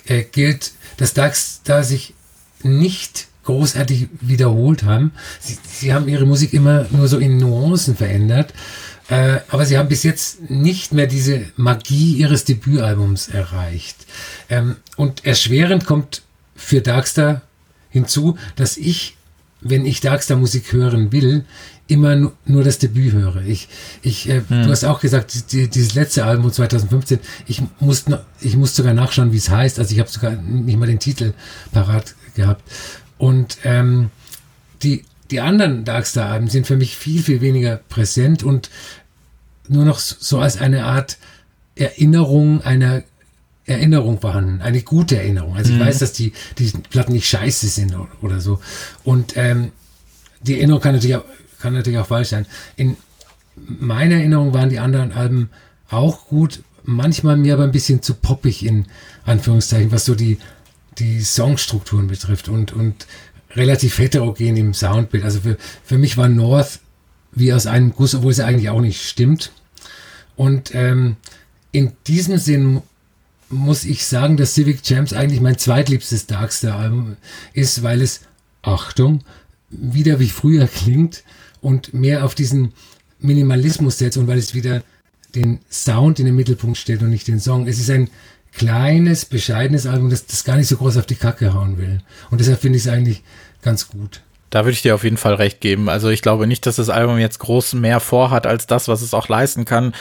äh, 0.07 0.23
gilt, 0.25 0.73
dass 0.97 1.15
DAX 1.15 1.61
da 1.65 1.83
sich 1.83 2.15
nicht 2.63 3.29
großartig 3.45 4.09
wiederholt 4.21 4.83
haben. 4.85 5.13
Sie, 5.41 5.59
sie 5.67 5.95
haben 5.95 6.09
ihre 6.09 6.27
Musik 6.27 6.53
immer 6.53 6.87
nur 6.91 7.09
so 7.09 7.19
in 7.19 7.39
Nuancen 7.39 7.97
verändert, 7.97 8.55
äh, 9.09 9.39
aber 9.49 9.67
sie 9.67 9.77
haben 9.77 9.89
bis 9.89 10.03
jetzt 10.03 10.51
nicht 10.51 10.93
mehr 10.93 11.07
diese 11.07 11.47
Magie 11.57 12.15
ihres 12.15 12.45
Debütalbums 12.45 13.29
erreicht. 13.29 13.97
Ähm, 14.49 14.77
und 14.97 15.25
erschwerend 15.25 15.85
kommt 15.85 16.23
für 16.61 16.81
Darkstar 16.81 17.43
hinzu, 17.91 18.37
dass 18.57 18.77
ich, 18.77 19.17
wenn 19.61 19.85
ich 19.87 20.01
Darkstar 20.01 20.37
Musik 20.37 20.73
hören 20.73 21.11
will, 21.13 21.45
immer 21.89 22.33
nur, 22.45 22.63
das 22.63 22.79
Debüt 22.79 23.13
höre. 23.13 23.43
Ich, 23.45 23.69
ich, 24.03 24.29
äh, 24.29 24.43
hm. 24.47 24.63
du 24.63 24.71
hast 24.71 24.85
auch 24.85 25.01
gesagt, 25.01 25.53
die, 25.53 25.69
dieses 25.69 25.95
letzte 25.95 26.25
Album 26.25 26.53
2015, 26.53 27.19
ich 27.47 27.63
muss, 27.81 28.05
ich 28.41 28.57
muss 28.57 28.77
sogar 28.77 28.95
nachschauen, 28.95 29.33
wie 29.33 29.39
es 29.39 29.51
heißt. 29.51 29.79
Also 29.81 29.93
ich 29.93 29.99
habe 29.99 30.09
sogar 30.09 30.33
nicht 30.33 30.79
mal 30.79 30.87
den 30.87 31.01
Titel 31.01 31.33
parat 31.73 32.15
gehabt. 32.37 32.63
Und 33.19 33.59
ähm, 33.65 34.11
die, 34.83 35.05
die 35.33 35.41
anderen 35.41 35.85
Darkstar-Alben 35.85 36.49
sind 36.49 36.67
für 36.67 36.77
mich 36.77 36.97
viel, 36.97 37.23
viel 37.23 37.41
weniger 37.41 37.77
präsent 37.89 38.45
und 38.45 38.71
nur 39.67 39.85
noch 39.85 39.99
so 39.99 40.39
als 40.39 40.61
eine 40.61 40.85
Art 40.85 41.19
Erinnerung 41.75 42.63
einer 42.63 43.03
Erinnerung 43.71 44.21
vorhanden, 44.21 44.61
eine 44.61 44.83
gute 44.83 45.17
Erinnerung. 45.17 45.57
Also 45.57 45.73
ich 45.73 45.79
mhm. 45.79 45.85
weiß, 45.85 45.99
dass 45.99 46.13
die, 46.13 46.33
die 46.59 46.73
Platten 46.91 47.13
nicht 47.13 47.29
scheiße 47.29 47.69
sind 47.69 47.95
oder, 47.95 48.09
oder 48.23 48.41
so. 48.41 48.61
Und 49.05 49.37
ähm, 49.37 49.73
die 50.43 50.57
Erinnerung 50.57 50.81
kann 50.81 50.95
natürlich, 50.95 51.17
auch, 51.17 51.25
kann 51.61 51.75
natürlich 51.75 51.99
auch 51.99 52.07
falsch 52.07 52.29
sein. 52.29 52.47
In 52.77 52.97
meiner 53.57 54.17
Erinnerung 54.17 54.53
waren 54.55 54.71
die 54.71 54.79
anderen 54.79 55.13
Alben 55.13 55.51
auch 55.91 56.27
gut, 56.27 56.63
manchmal 56.85 57.37
mir 57.37 57.55
aber 57.55 57.65
ein 57.65 57.73
bisschen 57.73 58.03
zu 58.03 58.15
poppig 58.15 58.65
in 58.65 58.87
Anführungszeichen, 59.25 59.93
was 59.93 60.05
so 60.05 60.15
die 60.15 60.39
die 60.99 61.21
Songstrukturen 61.21 62.07
betrifft 62.07 62.49
und, 62.49 62.73
und 62.73 63.07
relativ 63.53 63.99
heterogen 63.99 64.57
im 64.57 64.75
Soundbild. 64.75 65.25
Also 65.25 65.41
für, 65.41 65.57
für 65.85 65.99
mich 65.99 66.17
war 66.17 66.29
North 66.29 66.81
wie 67.33 67.53
aus 67.53 67.67
einem 67.67 67.93
Guss, 67.93 68.15
obwohl 68.15 68.33
es 68.33 68.41
eigentlich 68.41 68.71
auch 68.71 68.81
nicht 68.81 69.03
stimmt. 69.03 69.53
Und 70.37 70.75
ähm, 70.75 71.17
in 71.73 71.93
diesem 72.07 72.39
Sinn 72.39 72.83
muss 73.51 73.85
ich 73.85 74.07
sagen, 74.07 74.37
dass 74.37 74.55
Civic 74.55 74.89
Jams 74.89 75.13
eigentlich 75.13 75.41
mein 75.41 75.59
zweitliebstes 75.59 76.27
Darkstar-Album 76.27 77.17
ist, 77.53 77.83
weil 77.83 78.01
es, 78.01 78.21
Achtung, 78.63 79.23
wieder 79.71 80.21
wie 80.21 80.29
früher 80.29 80.67
klingt 80.75 81.25
und 81.61 81.93
mehr 81.93 82.25
auf 82.25 82.35
diesen 82.35 82.73
Minimalismus 83.19 83.99
setzt 83.99 84.17
und 84.17 84.27
weil 84.27 84.39
es 84.39 84.55
wieder 84.55 84.83
den 85.35 85.61
Sound 85.71 86.19
in 86.19 86.27
den 86.27 86.37
Mittelpunkt 86.37 86.79
stellt 86.79 87.03
und 87.03 87.11
nicht 87.11 87.29
den 87.29 87.41
Song. 87.41 87.67
Es 87.67 87.79
ist 87.79 87.91
ein 87.91 88.09
kleines, 88.53 89.25
bescheidenes 89.25 89.87
Album, 89.87 90.11
das, 90.11 90.27
das 90.27 90.45
gar 90.45 90.57
nicht 90.57 90.69
so 90.69 90.77
groß 90.77 90.97
auf 90.97 91.07
die 91.07 91.15
Kacke 91.15 91.55
hauen 91.55 91.79
will. 91.79 92.01
Und 92.31 92.41
deshalb 92.41 92.61
finde 92.61 92.79
ich 92.79 92.87
es 92.87 92.91
eigentlich 92.91 93.23
ganz 93.63 93.89
gut. 93.89 94.23
Da 94.51 94.65
würde 94.65 94.73
ich 94.73 94.83
dir 94.83 94.95
auf 94.95 95.05
jeden 95.05 95.17
Fall 95.17 95.35
recht 95.35 95.61
geben. 95.61 95.89
Also 95.89 96.09
ich 96.09 96.23
glaube 96.23 96.47
nicht, 96.47 96.67
dass 96.67 96.77
das 96.77 96.91
Album 96.91 97.19
jetzt 97.19 97.39
groß 97.39 97.75
mehr 97.75 98.01
vorhat 98.01 98.47
als 98.47 98.67
das, 98.67 98.89
was 98.89 99.03
es 99.03 99.15
auch 99.15 99.29
leisten 99.29 99.65
kann 99.65 99.93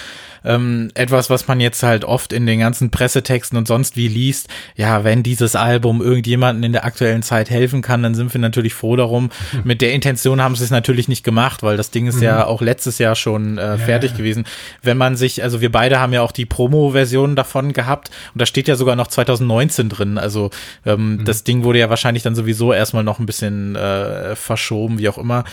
ähm, 0.44 0.90
etwas, 0.94 1.30
was 1.30 1.48
man 1.48 1.60
jetzt 1.60 1.84
halt 1.84 2.06
oft 2.06 2.34
in 2.34 2.46
den 2.46 2.60
ganzen 2.60 2.92
Pressetexten 2.92 3.58
und 3.58 3.68
sonst 3.68 3.98
wie 3.98 4.08
liest. 4.08 4.48
Ja, 4.76 5.04
wenn 5.04 5.24
dieses 5.24 5.56
Album 5.56 6.02
irgendjemanden 6.02 6.64
in 6.64 6.74
der 6.74 6.86
aktuellen 6.86 7.24
Zeit 7.24 7.50
helfen 7.50 7.82
kann, 7.82 8.04
dann 8.04 8.16
sind 8.16 8.34
wir 8.34 8.42
natürlich 8.42 8.74
froh 8.74 8.96
darum. 8.96 9.30
Mit 9.64 9.82
der 9.82 9.94
Intention 9.94 10.42
haben 10.42 10.56
sie 10.56 10.64
es 10.64 10.72
natürlich 10.72 11.08
nicht 11.08 11.24
gemacht, 11.24 11.64
weil 11.64 11.78
das 11.78 11.92
Ding 11.92 12.08
ist 12.08 12.18
mhm. 12.18 12.24
ja 12.24 12.46
auch 12.46 12.62
letztes 12.62 12.98
Jahr 12.98 13.16
schon 13.16 13.58
äh, 13.58 13.78
fertig 13.78 14.12
ja. 14.12 14.18
gewesen. 14.18 14.46
Wenn 14.82 14.98
man 14.98 15.16
sich, 15.16 15.44
also 15.44 15.62
wir 15.62 15.72
beide 15.72 16.00
haben 16.00 16.14
ja 16.14 16.22
auch 16.22 16.32
die 16.32 16.46
Promo-Version 16.46 17.36
davon 17.36 17.74
gehabt 17.74 18.10
und 18.34 18.42
da 18.42 18.46
steht 18.46 18.68
ja 18.68 18.76
sogar 18.76 18.96
noch 18.96 19.08
2019 19.08 19.90
drin. 19.90 20.18
Also 20.18 20.50
ähm, 20.86 21.18
mhm. 21.18 21.26
das 21.26 21.44
Ding 21.44 21.64
wurde 21.64 21.80
ja 21.80 21.90
wahrscheinlich 21.90 22.24
dann 22.24 22.36
sowieso 22.36 22.74
erstmal 22.74 23.04
noch 23.04 23.20
ein 23.20 23.26
bisschen 23.26 23.76
äh, 23.76 24.36
verschoben, 24.40 25.00
wie 25.00 25.10
auch 25.10 25.18
immer 25.18 25.44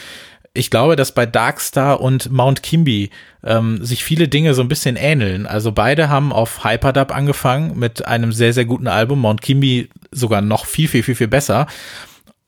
ich 0.56 0.70
glaube, 0.70 0.96
dass 0.96 1.12
bei 1.12 1.26
Darkstar 1.26 2.00
und 2.00 2.30
Mount 2.30 2.62
Kimby 2.62 3.10
ähm, 3.44 3.84
sich 3.84 4.02
viele 4.02 4.28
Dinge 4.28 4.54
so 4.54 4.62
ein 4.62 4.68
bisschen 4.68 4.96
ähneln. 4.96 5.46
Also 5.46 5.72
beide 5.72 6.08
haben 6.08 6.32
auf 6.32 6.64
Hyperdub 6.64 7.14
angefangen 7.14 7.78
mit 7.78 8.06
einem 8.06 8.32
sehr, 8.32 8.52
sehr 8.52 8.64
guten 8.64 8.88
Album. 8.88 9.20
Mount 9.20 9.42
Kimby 9.42 9.90
sogar 10.10 10.40
noch 10.40 10.66
viel, 10.66 10.88
viel, 10.88 11.02
viel, 11.02 11.14
viel 11.14 11.28
besser. 11.28 11.66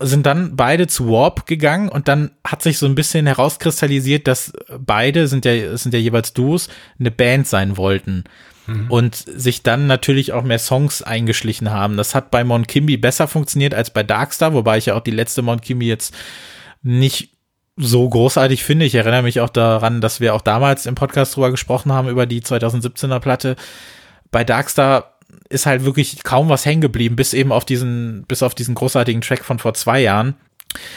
Sind 0.01 0.26
dann 0.26 0.57
beide 0.57 0.86
zu 0.86 1.11
Warp 1.11 1.47
gegangen 1.47 1.89
und 1.89 2.09
dann 2.09 2.30
hat 2.47 2.62
sich 2.62 2.78
so 2.78 2.86
ein 2.86 2.95
bisschen 2.95 3.26
herauskristallisiert, 3.26 4.26
dass 4.26 4.53
beide 4.78 5.26
sind 5.26 5.45
ja, 5.45 5.76
sind 5.76 5.93
ja 5.93 6.01
jeweils 6.01 6.32
Duos, 6.32 6.68
eine 6.99 7.11
Band 7.11 7.47
sein 7.47 7.76
wollten 7.76 8.24
mhm. 8.68 8.86
und 8.90 9.16
sich 9.16 9.62
dann 9.62 9.86
natürlich 9.86 10.32
auch 10.32 10.42
mehr 10.42 10.58
Songs 10.58 11.02
eingeschlichen 11.02 11.70
haben. 11.70 11.96
Das 11.96 12.14
hat 12.14 12.30
bei 12.30 12.44
Mount 12.44 12.68
Kimby 12.68 12.96
besser 12.96 13.26
funktioniert 13.26 13.74
als 13.74 13.90
bei 13.90 14.02
Darkstar, 14.02 14.52
wobei 14.52 14.78
ich 14.78 14.86
ja 14.86 14.94
auch 14.94 15.02
die 15.02 15.10
letzte 15.10 15.42
Mount 15.42 15.62
Kimby 15.62 15.86
jetzt 15.88 16.14
nicht 16.82 17.30
so 17.76 18.08
großartig 18.08 18.64
finde. 18.64 18.84
Ich 18.86 18.94
erinnere 18.94 19.22
mich 19.22 19.40
auch 19.40 19.48
daran, 19.48 20.00
dass 20.00 20.20
wir 20.20 20.34
auch 20.34 20.40
damals 20.40 20.86
im 20.86 20.94
Podcast 20.94 21.36
drüber 21.36 21.50
gesprochen 21.50 21.92
haben, 21.92 22.08
über 22.08 22.26
die 22.26 22.42
2017er 22.42 23.20
Platte. 23.20 23.56
Bei 24.30 24.44
Darkstar 24.44 25.18
ist 25.48 25.66
halt 25.66 25.84
wirklich 25.84 26.22
kaum 26.24 26.48
was 26.48 26.66
hängen 26.66 26.80
geblieben, 26.80 27.16
bis 27.16 27.34
eben 27.34 27.52
auf 27.52 27.64
diesen, 27.64 28.24
bis 28.26 28.42
auf 28.42 28.54
diesen 28.54 28.74
großartigen 28.74 29.22
Track 29.22 29.44
von 29.44 29.58
vor 29.58 29.74
zwei 29.74 30.00
Jahren. 30.00 30.34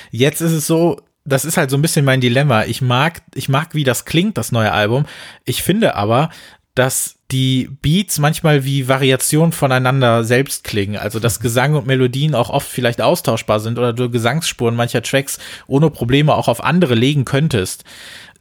Jetzt 0.09 0.41
ist 0.41 0.51
es 0.51 0.67
so, 0.67 0.99
das 1.23 1.45
ist 1.45 1.57
halt 1.57 1.69
so 1.69 1.77
ein 1.77 1.81
bisschen 1.81 2.05
mein 2.05 2.21
Dilemma. 2.21 2.65
Ich 2.65 2.81
mag, 2.81 3.21
ich 3.35 3.47
mag, 3.47 3.73
wie 3.75 3.83
das 3.83 4.05
klingt, 4.05 4.37
das 4.37 4.51
neue 4.51 4.71
Album. 4.71 5.05
Ich 5.45 5.63
finde 5.63 5.95
aber, 5.95 6.29
dass 6.75 7.15
die 7.31 7.69
Beats 7.81 8.19
manchmal 8.19 8.65
wie 8.65 8.87
Variationen 8.87 9.51
voneinander 9.51 10.23
selbst 10.23 10.63
klingen. 10.63 10.97
Also 10.97 11.19
dass 11.19 11.39
Gesang 11.39 11.75
und 11.75 11.87
Melodien 11.87 12.35
auch 12.35 12.49
oft 12.49 12.67
vielleicht 12.67 13.01
austauschbar 13.01 13.59
sind 13.59 13.77
oder 13.77 13.93
du 13.93 14.09
Gesangsspuren 14.09 14.75
mancher 14.75 15.01
Tracks 15.01 15.39
ohne 15.67 15.89
Probleme 15.89 16.33
auch 16.33 16.47
auf 16.47 16.63
andere 16.63 16.95
legen 16.95 17.25
könntest. 17.25 17.83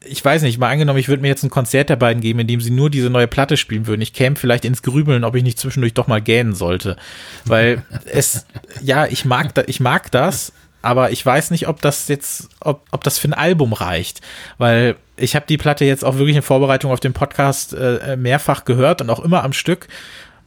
Ich 0.03 0.25
weiß 0.25 0.43
nicht, 0.43 0.59
mal 0.59 0.71
angenommen, 0.71 0.99
ich 0.99 1.09
würde 1.09 1.21
mir 1.21 1.29
jetzt 1.29 1.43
ein 1.43 1.51
Konzert 1.51 1.91
der 1.91 1.97
beiden 1.97 2.23
geben, 2.23 2.39
in 2.39 2.47
dem 2.47 2.61
sie 2.63 2.71
nur 2.71 2.89
diese 2.89 3.11
neue 3.11 3.29
Platte 3.29 3.59
spielen 3.59 3.87
würden. 3.87 4.01
Ich 4.01 4.15
käme 4.15 4.35
vielleicht 4.35 4.65
ins 4.65 4.83
Grübeln, 4.83 5.25
ob 5.25 5.35
ich 5.37 5.43
nicht 5.43 5.59
zwischendurch 5.59 5.93
doch 5.93 6.07
mal 6.07 6.23
gähnen 6.23 6.55
sollte. 6.55 6.97
Weil 7.45 7.85
es, 8.07 8.47
ja, 8.81 9.07
ich 9.07 9.25
mag, 9.25 9.55
da, 9.55 9.63
ich 9.67 9.79
mag 9.79 10.11
das, 10.11 10.53
aber 10.83 11.11
ich 11.11 11.25
weiß 11.25 11.51
nicht, 11.51 11.69
ob 11.69 11.81
das 11.81 12.09
jetzt, 12.09 12.49
ob, 12.61 12.83
ob 12.91 13.05
das 13.05 13.19
für 13.19 13.29
ein 13.29 13.35
Album 13.35 13.73
reicht, 13.73 14.21
weil 14.59 14.97
ich 15.17 15.37
habe 15.37 15.47
die 15.47 15.59
Platte 15.59 15.85
jetzt 15.85 16.05
auch 16.05 16.17
wirklich 16.17 16.37
in 16.37 16.43
Vorbereitung 16.43 16.91
auf 16.93 17.01
den 17.01 17.13
Podcast 17.13 17.75
äh, 17.75 18.17
mehrfach 18.17 18.65
gehört 18.65 19.01
und 19.03 19.11
auch 19.11 19.21
immer 19.21 19.45
am 19.45 19.53
Stück. 19.53 19.89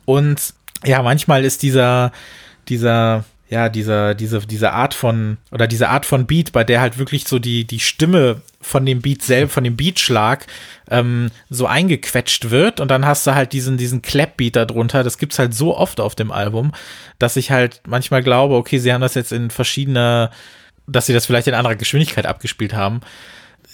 Und 0.06 0.54
ja, 0.84 1.02
manchmal 1.02 1.46
ist 1.46 1.62
dieser 1.62 2.12
dieser 2.70 3.26
ja, 3.54 3.70
dieser, 3.70 4.16
diese, 4.16 4.40
diese 4.40 4.72
Art 4.72 4.96
von, 4.96 5.38
oder 5.52 5.68
diese 5.68 5.90
Art 5.90 6.08
von 6.08 6.26
Beat, 6.26 6.54
bei 6.54 6.64
der 6.64 6.82
halt 6.82 6.98
wirklich 6.98 7.28
so 7.28 7.38
die, 7.38 7.66
die 7.66 7.80
Stimme 7.80 8.42
von 8.62 8.84
dem 8.84 9.00
Beat 9.00 9.22
selbst, 9.22 9.54
von 9.54 9.64
dem 9.64 9.78
Beatschlag 9.78 10.48
ähm, 10.90 11.30
so 11.52 11.68
eingequetscht 11.68 12.50
wird 12.50 12.80
und 12.80 12.90
dann 12.90 13.06
hast 13.06 13.28
du 13.28 13.36
halt 13.36 13.54
diesen, 13.54 13.78
diesen 13.78 14.02
Clap-Beat 14.02 14.56
darunter. 14.56 15.04
Das 15.04 15.20
gibt's 15.20 15.38
halt 15.38 15.54
so 15.54 15.78
oft 15.78 16.02
auf 16.02 16.16
dem 16.16 16.32
Album, 16.32 16.72
dass 17.20 17.36
ich 17.36 17.52
halt 17.52 17.82
manchmal 17.86 18.24
glaube, 18.24 18.56
okay, 18.56 18.80
sie 18.80 18.92
haben 18.92 19.02
das 19.02 19.14
jetzt 19.14 19.32
in 19.32 19.52
verschiedener, 19.52 20.32
dass 20.88 21.06
sie 21.06 21.14
das 21.14 21.28
vielleicht 21.28 21.48
in 21.48 21.54
anderer 21.54 21.76
Geschwindigkeit 21.76 22.26
abgespielt 22.26 22.74
haben. 22.74 23.02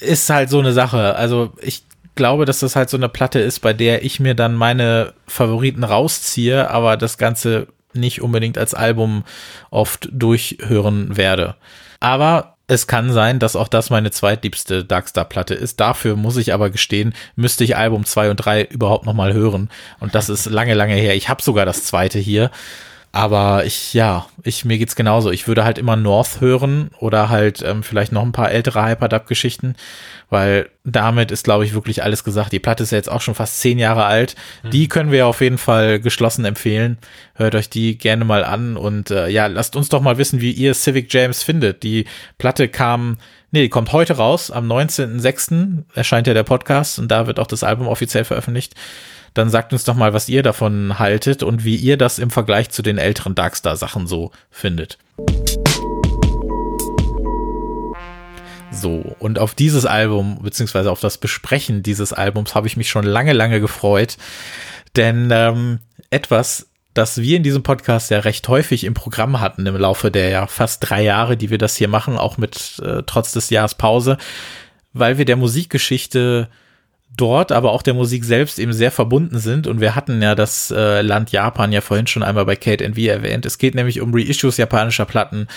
Ist 0.01 0.29
halt 0.29 0.49
so 0.49 0.59
eine 0.59 0.73
Sache. 0.73 1.15
Also 1.15 1.53
ich 1.61 1.83
glaube, 2.15 2.43
dass 2.43 2.59
das 2.59 2.75
halt 2.75 2.89
so 2.89 2.97
eine 2.97 3.07
Platte 3.07 3.39
ist, 3.39 3.59
bei 3.61 3.71
der 3.71 4.03
ich 4.03 4.19
mir 4.19 4.35
dann 4.35 4.55
meine 4.55 5.13
Favoriten 5.25 5.85
rausziehe, 5.85 6.69
aber 6.69 6.97
das 6.97 7.17
Ganze 7.17 7.67
nicht 7.99 8.21
unbedingt 8.21 8.57
als 8.57 8.73
Album 8.73 9.23
oft 9.69 10.09
durchhören 10.11 11.17
werde. 11.17 11.55
Aber 11.99 12.55
es 12.69 12.85
kann 12.85 13.11
sein, 13.11 13.39
dass 13.39 13.55
auch 13.55 13.67
das 13.67 13.89
meine 13.89 14.11
zweitliebste 14.11 14.85
Darkstar-Platte 14.85 15.55
ist. 15.55 15.79
Dafür 15.79 16.15
muss 16.15 16.37
ich 16.37 16.53
aber 16.53 16.69
gestehen, 16.69 17.15
müsste 17.35 17.63
ich 17.63 17.75
Album 17.75 18.05
2 18.05 18.29
und 18.29 18.35
3 18.37 18.63
überhaupt 18.65 19.07
noch 19.07 19.15
mal 19.15 19.33
hören. 19.33 19.69
Und 19.99 20.13
das 20.13 20.29
ist 20.29 20.45
lange, 20.45 20.75
lange 20.75 20.93
her. 20.93 21.15
Ich 21.15 21.29
habe 21.29 21.41
sogar 21.41 21.65
das 21.65 21.83
zweite 21.83 22.19
hier. 22.19 22.51
Aber 23.11 23.65
ich, 23.65 23.95
ja, 23.95 24.27
ich, 24.43 24.65
mir 24.65 24.77
geht's 24.77 24.95
genauso. 24.95 25.31
Ich 25.31 25.47
würde 25.47 25.63
halt 25.63 25.79
immer 25.79 25.95
North 25.95 26.41
hören 26.41 26.91
oder 26.99 27.29
halt 27.29 27.63
ähm, 27.63 27.81
vielleicht 27.81 28.11
noch 28.11 28.21
ein 28.21 28.31
paar 28.31 28.51
ältere 28.51 28.85
Hyperdub-Geschichten, 28.85 29.75
weil 30.29 30.69
damit 30.83 31.31
ist, 31.31 31.43
glaube 31.43 31.65
ich, 31.65 31.73
wirklich 31.73 32.03
alles 32.03 32.23
gesagt. 32.23 32.51
Die 32.51 32.59
Platte 32.59 32.83
ist 32.83 32.91
ja 32.91 32.99
jetzt 32.99 33.09
auch 33.09 33.21
schon 33.21 33.33
fast 33.33 33.59
zehn 33.61 33.79
Jahre 33.79 34.05
alt. 34.05 34.35
Mhm. 34.61 34.69
Die 34.69 34.87
können 34.87 35.11
wir 35.11 35.25
auf 35.25 35.41
jeden 35.41 35.57
Fall 35.57 35.99
geschlossen 35.99 36.45
empfehlen. 36.45 36.99
Hört 37.33 37.55
euch 37.55 37.69
die 37.69 37.97
gerne 37.97 38.25
mal 38.25 38.43
an 38.43 38.77
und 38.77 39.09
äh, 39.09 39.27
ja, 39.27 39.47
lasst 39.47 39.75
uns 39.75 39.89
doch 39.89 40.01
mal 40.01 40.19
wissen, 40.19 40.39
wie 40.39 40.51
ihr 40.51 40.75
Civic 40.75 41.11
James 41.11 41.41
findet. 41.41 41.81
Die 41.81 42.05
Platte 42.37 42.67
kam, 42.67 43.17
nee, 43.49 43.63
die 43.63 43.69
kommt 43.69 43.91
heute 43.91 44.17
raus. 44.17 44.51
Am 44.51 44.71
19.06. 44.71 45.83
erscheint 45.95 46.27
ja 46.27 46.35
der 46.35 46.43
Podcast 46.43 46.99
und 46.99 47.09
da 47.09 47.25
wird 47.25 47.39
auch 47.39 47.47
das 47.47 47.63
Album 47.63 47.87
offiziell 47.87 48.23
veröffentlicht 48.23 48.75
dann 49.33 49.49
sagt 49.49 49.73
uns 49.73 49.83
doch 49.83 49.95
mal, 49.95 50.13
was 50.13 50.29
ihr 50.29 50.43
davon 50.43 50.99
haltet 50.99 51.43
und 51.43 51.63
wie 51.63 51.75
ihr 51.75 51.97
das 51.97 52.19
im 52.19 52.29
Vergleich 52.29 52.69
zu 52.69 52.81
den 52.81 52.97
älteren 52.97 53.35
Darkstar-Sachen 53.35 54.07
so 54.07 54.31
findet. 54.49 54.97
So, 58.71 59.15
und 59.19 59.39
auf 59.39 59.55
dieses 59.55 59.85
Album, 59.85 60.39
beziehungsweise 60.41 60.91
auf 60.91 60.99
das 60.99 61.17
Besprechen 61.17 61.83
dieses 61.83 62.13
Albums, 62.13 62.55
habe 62.55 62.67
ich 62.67 62.77
mich 62.77 62.89
schon 62.89 63.03
lange, 63.03 63.33
lange 63.33 63.59
gefreut. 63.59 64.17
Denn 64.95 65.29
ähm, 65.31 65.79
etwas, 66.09 66.69
das 66.93 67.21
wir 67.21 67.37
in 67.37 67.43
diesem 67.43 67.63
Podcast 67.63 68.11
ja 68.11 68.19
recht 68.19 68.47
häufig 68.47 68.83
im 68.83 68.93
Programm 68.93 69.39
hatten 69.39 69.65
im 69.65 69.75
Laufe 69.75 70.11
der 70.11 70.29
ja 70.29 70.47
fast 70.47 70.89
drei 70.89 71.03
Jahre, 71.03 71.37
die 71.37 71.49
wir 71.49 71.57
das 71.57 71.75
hier 71.75 71.87
machen, 71.87 72.17
auch 72.17 72.37
mit 72.37 72.79
äh, 72.83 73.03
trotz 73.05 73.31
des 73.31 73.49
Jahres 73.49 73.75
Pause, 73.75 74.17
weil 74.93 75.17
wir 75.17 75.25
der 75.25 75.35
Musikgeschichte 75.35 76.49
dort, 77.15 77.51
aber 77.51 77.71
auch 77.71 77.81
der 77.81 77.93
Musik 77.93 78.23
selbst 78.23 78.59
eben 78.59 78.71
sehr 78.71 78.91
verbunden 78.91 79.39
sind. 79.39 79.67
Und 79.67 79.81
wir 79.81 79.95
hatten 79.95 80.21
ja 80.21 80.35
das 80.35 80.71
äh, 80.71 81.01
Land 81.01 81.31
Japan 81.31 81.71
ja 81.71 81.81
vorhin 81.81 82.07
schon 82.07 82.23
einmal 82.23 82.45
bei 82.45 82.55
Kate 82.55 82.83
NV 82.83 82.97
erwähnt. 82.97 83.45
Es 83.45 83.57
geht 83.57 83.75
nämlich 83.75 83.99
um 84.01 84.13
Reissues 84.13 84.57
japanischer 84.57 85.05
Platten, 85.05 85.47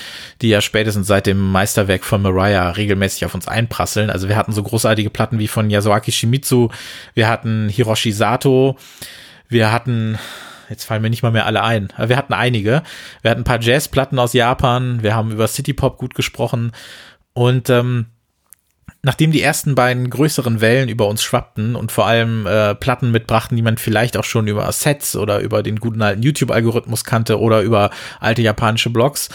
die 0.40 0.48
ja 0.48 0.61
spätestens 0.61 1.07
seit 1.07 1.26
dem 1.26 1.38
Meisterwerk 1.38 2.05
von 2.05 2.22
Mariah 2.22 2.70
regelmäßig 2.70 3.24
auf 3.24 3.34
uns 3.34 3.48
einprasseln. 3.48 4.11
Also 4.11 4.28
wir 4.28 4.36
hatten 4.36 4.53
so 4.53 4.62
großartige 4.62 5.11
Platten 5.11 5.38
wie 5.38 5.48
von 5.48 5.70
Yasuaki 5.70 6.11
Shimizu, 6.11 6.70
wir 7.14 7.28
hatten 7.28 7.68
Hiroshi 7.68 8.12
Sato, 8.12 8.76
wir 9.48 9.70
hatten 9.70 10.18
jetzt 10.68 10.84
fallen 10.84 11.03
mir 11.03 11.11
nicht 11.11 11.22
mal 11.22 11.32
mehr 11.32 11.46
alle 11.46 11.62
ein. 11.62 11.88
Wir 11.98 12.16
hatten 12.16 12.32
einige. 12.32 12.82
Wir 13.20 13.30
hatten 13.30 13.42
ein 13.42 13.44
paar 13.44 13.61
Jazzplatten 13.61 14.18
aus 14.18 14.32
Japan. 14.32 15.03
Wir 15.03 15.14
haben 15.14 15.30
über 15.30 15.46
City 15.46 15.74
Pop 15.74 15.98
gut 15.98 16.14
gesprochen. 16.14 16.72
Und 17.34 17.68
ähm, 17.68 18.07
nachdem 19.03 19.33
die 19.33 19.43
ersten 19.43 19.74
beiden 19.74 20.11
größeren 20.11 20.61
Wellen 20.61 20.89
über 20.89 21.09
uns 21.09 21.22
schwappten 21.22 21.74
und 21.74 21.91
vor 21.91 22.07
allem 22.07 22.47
äh, 22.47 22.74
Platten 22.74 23.11
mitbrachten, 23.11 23.57
die 23.57 23.62
man 23.62 23.76
vielleicht 23.76 24.16
auch 24.16 24.24
schon 24.24 24.47
über 24.47 24.70
Sets 24.70 25.16
oder 25.16 25.41
über 25.41 25.62
den 25.62 25.80
guten 25.80 26.03
alten 26.03 26.22
YouTube-Algorithmus 26.22 27.05
kannte 27.05 27.41
oder 27.41 27.62
über 27.62 27.91
alte 28.20 28.43
japanische 28.43 28.91
Blogs, 28.91 29.28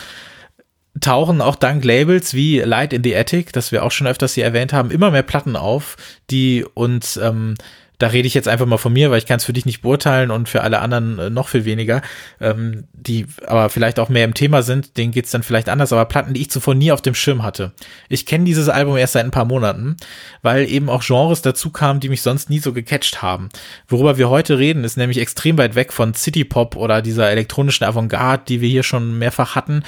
tauchen 1.02 1.42
auch 1.42 1.56
dank 1.56 1.84
Labels 1.84 2.34
wie 2.34 2.60
Light 2.60 2.94
in 2.94 3.04
the 3.04 3.16
Attic, 3.16 3.54
das 3.54 3.72
wir 3.72 3.84
auch 3.84 3.92
schon 3.92 4.08
öfters 4.08 4.34
hier 4.34 4.46
erwähnt 4.46 4.74
haben, 4.74 4.90
immer 4.90 5.12
mehr 5.12 5.24
Platten 5.24 5.56
auf, 5.56 5.98
die 6.30 6.66
uns 6.74 7.18
ähm, 7.18 7.56
da 7.98 8.08
rede 8.08 8.28
ich 8.28 8.34
jetzt 8.34 8.48
einfach 8.48 8.66
mal 8.66 8.78
von 8.78 8.94
mir, 8.94 9.10
weil 9.10 9.18
ich 9.18 9.26
kann 9.26 9.38
es 9.38 9.46
für 9.46 9.54
dich 9.54 9.66
nicht 9.66 9.82
beurteilen 9.82 10.30
und 10.30 10.48
für 10.48 10.62
alle 10.62 10.80
anderen 10.80 11.18
äh, 11.18 11.30
noch 11.30 11.48
viel 11.48 11.66
weniger, 11.66 12.02
ähm, 12.40 12.86
die 12.94 13.26
aber 13.46 13.70
vielleicht 13.70 14.00
auch 14.00 14.10
mehr 14.10 14.24
im 14.24 14.36
Thema 14.36 14.62
sind, 14.62 14.98
denen 14.98 15.12
geht's 15.12 15.32
dann 15.32 15.44
vielleicht 15.44 15.70
anders, 15.70 15.92
aber 15.92 16.06
Platten, 16.06 16.34
die 16.34 16.42
ich 16.42 16.52
zuvor 16.52 16.76
nie 16.76 16.92
auf 16.92 17.02
dem 17.02 17.16
Schirm 17.16 17.44
hatte. 17.44 17.72
Ich 18.08 18.26
kenne 18.26 18.46
dieses 18.46 18.70
Album 18.70 18.98
erst 18.98 19.14
seit 19.14 19.26
ein 19.26 19.32
paar 19.32 19.46
Monaten, 19.46 19.98
weil 20.44 20.70
eben 20.70 20.90
auch 20.90 21.04
Genres 21.04 21.42
dazu 21.42 21.72
kamen, 21.72 22.00
die 22.00 22.10
mich 22.10 22.22
sonst 22.22 22.50
nie 22.50 22.60
so 22.60 22.72
gecatcht 22.72 23.22
haben. 23.22 23.50
Worüber 23.88 24.18
wir 24.18 24.30
heute 24.30 24.60
reden, 24.60 24.84
ist 24.84 24.98
nämlich 24.98 25.18
extrem 25.18 25.58
weit 25.58 25.76
weg 25.76 25.92
von 25.92 26.14
City 26.14 26.44
Pop 26.44 26.76
oder 26.76 27.02
dieser 27.02 27.32
elektronischen 27.32 27.86
Avantgarde, 27.86 28.44
die 28.48 28.62
wir 28.62 28.70
hier 28.70 28.84
schon 28.84 29.18
mehrfach 29.18 29.56
hatten. 29.56 29.84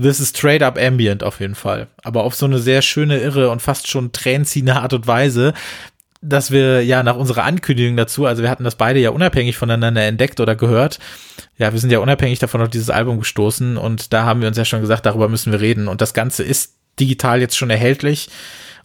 This 0.00 0.20
is 0.20 0.30
straight 0.30 0.62
up 0.62 0.78
ambient 0.78 1.22
auf 1.22 1.40
jeden 1.40 1.54
Fall. 1.54 1.88
Aber 2.02 2.24
auf 2.24 2.34
so 2.34 2.44
eine 2.46 2.58
sehr 2.58 2.82
schöne, 2.82 3.18
irre 3.18 3.48
und 3.50 3.62
fast 3.62 3.88
schon 3.88 4.12
tränenziehende 4.12 4.76
Art 4.76 4.92
und 4.92 5.06
Weise, 5.06 5.54
dass 6.24 6.50
wir 6.50 6.82
ja 6.82 7.02
nach 7.02 7.16
unserer 7.16 7.44
Ankündigung 7.44 7.96
dazu, 7.96 8.24
also 8.24 8.42
wir 8.42 8.50
hatten 8.50 8.64
das 8.64 8.76
beide 8.76 8.98
ja 8.98 9.10
unabhängig 9.10 9.56
voneinander 9.56 10.02
entdeckt 10.02 10.40
oder 10.40 10.56
gehört. 10.56 10.98
Ja, 11.58 11.72
wir 11.72 11.78
sind 11.78 11.90
ja 11.90 11.98
unabhängig 11.98 12.38
davon 12.38 12.62
auf 12.62 12.70
dieses 12.70 12.90
Album 12.90 13.18
gestoßen 13.18 13.76
und 13.76 14.12
da 14.12 14.24
haben 14.24 14.40
wir 14.40 14.48
uns 14.48 14.56
ja 14.56 14.64
schon 14.64 14.80
gesagt, 14.80 15.06
darüber 15.06 15.28
müssen 15.28 15.52
wir 15.52 15.60
reden. 15.60 15.86
Und 15.86 16.00
das 16.00 16.14
Ganze 16.14 16.42
ist 16.42 16.76
digital 16.98 17.40
jetzt 17.40 17.56
schon 17.56 17.70
erhältlich 17.70 18.30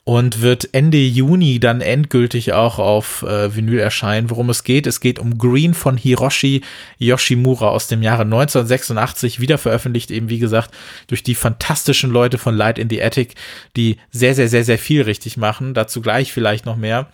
und 0.03 0.41
wird 0.41 0.73
Ende 0.73 0.97
Juni 0.97 1.59
dann 1.59 1.81
endgültig 1.81 2.53
auch 2.53 2.79
auf 2.79 3.23
äh, 3.23 3.55
Vinyl 3.55 3.79
erscheinen. 3.79 4.29
Worum 4.29 4.49
es 4.49 4.63
geht, 4.63 4.87
es 4.87 4.99
geht 4.99 5.19
um 5.19 5.37
Green 5.37 5.73
von 5.73 5.97
Hiroshi 5.97 6.61
Yoshimura 6.97 7.69
aus 7.69 7.87
dem 7.87 8.01
Jahre 8.01 8.23
1986, 8.23 9.39
wieder 9.39 9.57
veröffentlicht 9.57 10.11
eben 10.11 10.29
wie 10.29 10.39
gesagt 10.39 10.71
durch 11.07 11.23
die 11.23 11.35
fantastischen 11.35 12.11
Leute 12.11 12.37
von 12.37 12.55
Light 12.55 12.79
in 12.79 12.89
the 12.89 13.01
Attic, 13.01 13.35
die 13.77 13.97
sehr, 14.11 14.35
sehr, 14.35 14.49
sehr, 14.49 14.63
sehr 14.63 14.79
viel 14.79 15.03
richtig 15.03 15.37
machen. 15.37 15.73
Dazu 15.73 16.01
gleich 16.01 16.33
vielleicht 16.33 16.65
noch 16.65 16.75
mehr. 16.75 17.07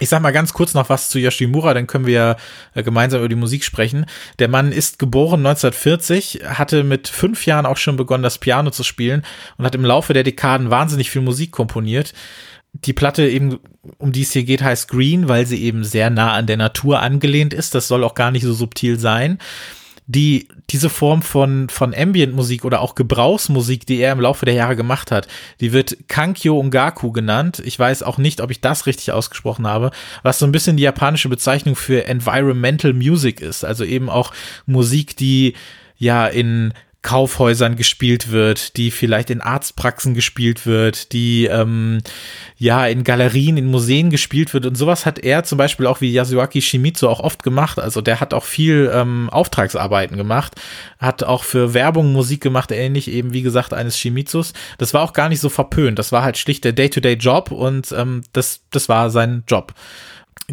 Ich 0.00 0.08
sag 0.08 0.22
mal 0.22 0.32
ganz 0.32 0.54
kurz 0.54 0.72
noch 0.74 0.88
was 0.88 1.10
zu 1.10 1.18
Yoshimura, 1.18 1.74
dann 1.74 1.86
können 1.86 2.06
wir 2.06 2.36
äh, 2.74 2.82
gemeinsam 2.82 3.20
über 3.20 3.28
die 3.28 3.34
Musik 3.34 3.64
sprechen. 3.64 4.06
Der 4.38 4.48
Mann 4.48 4.72
ist 4.72 4.98
geboren 4.98 5.40
1940, 5.46 6.40
hatte 6.46 6.84
mit 6.84 7.06
fünf 7.06 7.46
Jahren 7.46 7.66
auch 7.66 7.76
schon 7.76 7.96
begonnen, 7.96 8.22
das 8.22 8.38
Piano 8.38 8.70
zu 8.70 8.82
spielen 8.82 9.22
und 9.58 9.66
hat 9.66 9.74
im 9.74 9.84
Laufe 9.84 10.14
der 10.14 10.24
Dekaden 10.24 10.70
wahnsinnig 10.70 11.10
viel 11.10 11.22
Musik 11.22 11.52
komponiert. 11.52 12.14
Die 12.72 12.92
Platte 12.92 13.28
eben, 13.28 13.58
um 13.98 14.12
die 14.12 14.22
es 14.22 14.32
hier 14.32 14.44
geht, 14.44 14.62
heißt 14.62 14.88
Green, 14.88 15.28
weil 15.28 15.44
sie 15.44 15.62
eben 15.62 15.84
sehr 15.84 16.08
nah 16.08 16.32
an 16.32 16.46
der 16.46 16.56
Natur 16.56 17.00
angelehnt 17.02 17.52
ist. 17.52 17.74
Das 17.74 17.86
soll 17.86 18.02
auch 18.02 18.14
gar 18.14 18.30
nicht 18.30 18.44
so 18.44 18.54
subtil 18.54 18.98
sein 18.98 19.38
die 20.12 20.48
diese 20.70 20.90
Form 20.90 21.22
von 21.22 21.68
von 21.68 21.94
Ambient-Musik 21.94 22.64
oder 22.64 22.80
auch 22.80 22.96
Gebrauchsmusik, 22.96 23.86
die 23.86 23.98
er 23.98 24.12
im 24.12 24.20
Laufe 24.20 24.44
der 24.44 24.54
Jahre 24.54 24.74
gemacht 24.74 25.12
hat, 25.12 25.28
die 25.60 25.72
wird 25.72 25.96
Kankyo 26.08 26.58
Ungaku 26.58 27.12
genannt. 27.12 27.62
Ich 27.64 27.78
weiß 27.78 28.02
auch 28.02 28.18
nicht, 28.18 28.40
ob 28.40 28.50
ich 28.50 28.60
das 28.60 28.86
richtig 28.86 29.12
ausgesprochen 29.12 29.68
habe, 29.68 29.92
was 30.24 30.40
so 30.40 30.46
ein 30.46 30.52
bisschen 30.52 30.76
die 30.76 30.82
japanische 30.82 31.28
Bezeichnung 31.28 31.76
für 31.76 32.06
Environmental 32.06 32.92
Music 32.92 33.40
ist, 33.40 33.64
also 33.64 33.84
eben 33.84 34.10
auch 34.10 34.32
Musik, 34.66 35.16
die 35.16 35.54
ja 35.96 36.26
in 36.26 36.74
Kaufhäusern 37.02 37.76
gespielt 37.76 38.30
wird, 38.30 38.76
die 38.76 38.90
vielleicht 38.90 39.30
in 39.30 39.40
Arztpraxen 39.40 40.12
gespielt 40.12 40.66
wird, 40.66 41.12
die 41.12 41.46
ähm, 41.46 42.02
ja 42.56 42.86
in 42.86 43.04
Galerien, 43.04 43.56
in 43.56 43.66
Museen 43.66 44.10
gespielt 44.10 44.52
wird 44.52 44.66
und 44.66 44.74
sowas 44.74 45.06
hat 45.06 45.18
er 45.18 45.42
zum 45.44 45.56
Beispiel 45.56 45.86
auch 45.86 46.02
wie 46.02 46.12
Yasuaki 46.12 46.60
Shimizu 46.60 47.08
auch 47.08 47.20
oft 47.20 47.42
gemacht. 47.42 47.78
Also 47.78 48.02
der 48.02 48.20
hat 48.20 48.34
auch 48.34 48.44
viel 48.44 48.90
ähm, 48.92 49.30
Auftragsarbeiten 49.30 50.18
gemacht, 50.18 50.60
hat 50.98 51.22
auch 51.22 51.44
für 51.44 51.72
Werbung 51.72 52.12
Musik 52.12 52.42
gemacht, 52.42 52.70
ähnlich 52.70 53.08
eben 53.08 53.32
wie 53.32 53.42
gesagt 53.42 53.72
eines 53.72 53.98
Shimizus. 53.98 54.52
Das 54.76 54.92
war 54.92 55.02
auch 55.02 55.14
gar 55.14 55.30
nicht 55.30 55.40
so 55.40 55.48
verpönt. 55.48 55.98
Das 55.98 56.12
war 56.12 56.22
halt 56.22 56.36
schlicht 56.36 56.64
der 56.64 56.72
Day-to-Day-Job 56.72 57.50
und 57.50 57.92
ähm, 57.92 58.22
das 58.32 58.60
das 58.70 58.90
war 58.90 59.08
sein 59.08 59.42
Job. 59.48 59.72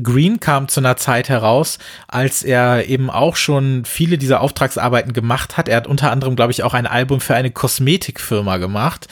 Green 0.01 0.39
kam 0.39 0.67
zu 0.67 0.79
einer 0.79 0.97
Zeit 0.97 1.29
heraus, 1.29 1.79
als 2.07 2.43
er 2.43 2.87
eben 2.87 3.09
auch 3.09 3.35
schon 3.35 3.85
viele 3.85 4.17
dieser 4.17 4.41
Auftragsarbeiten 4.41 5.13
gemacht 5.13 5.57
hat. 5.57 5.67
Er 5.67 5.77
hat 5.77 5.87
unter 5.87 6.11
anderem, 6.11 6.35
glaube 6.35 6.51
ich, 6.51 6.63
auch 6.63 6.73
ein 6.73 6.87
Album 6.87 7.19
für 7.19 7.35
eine 7.35 7.51
Kosmetikfirma 7.51 8.57
gemacht. 8.57 9.07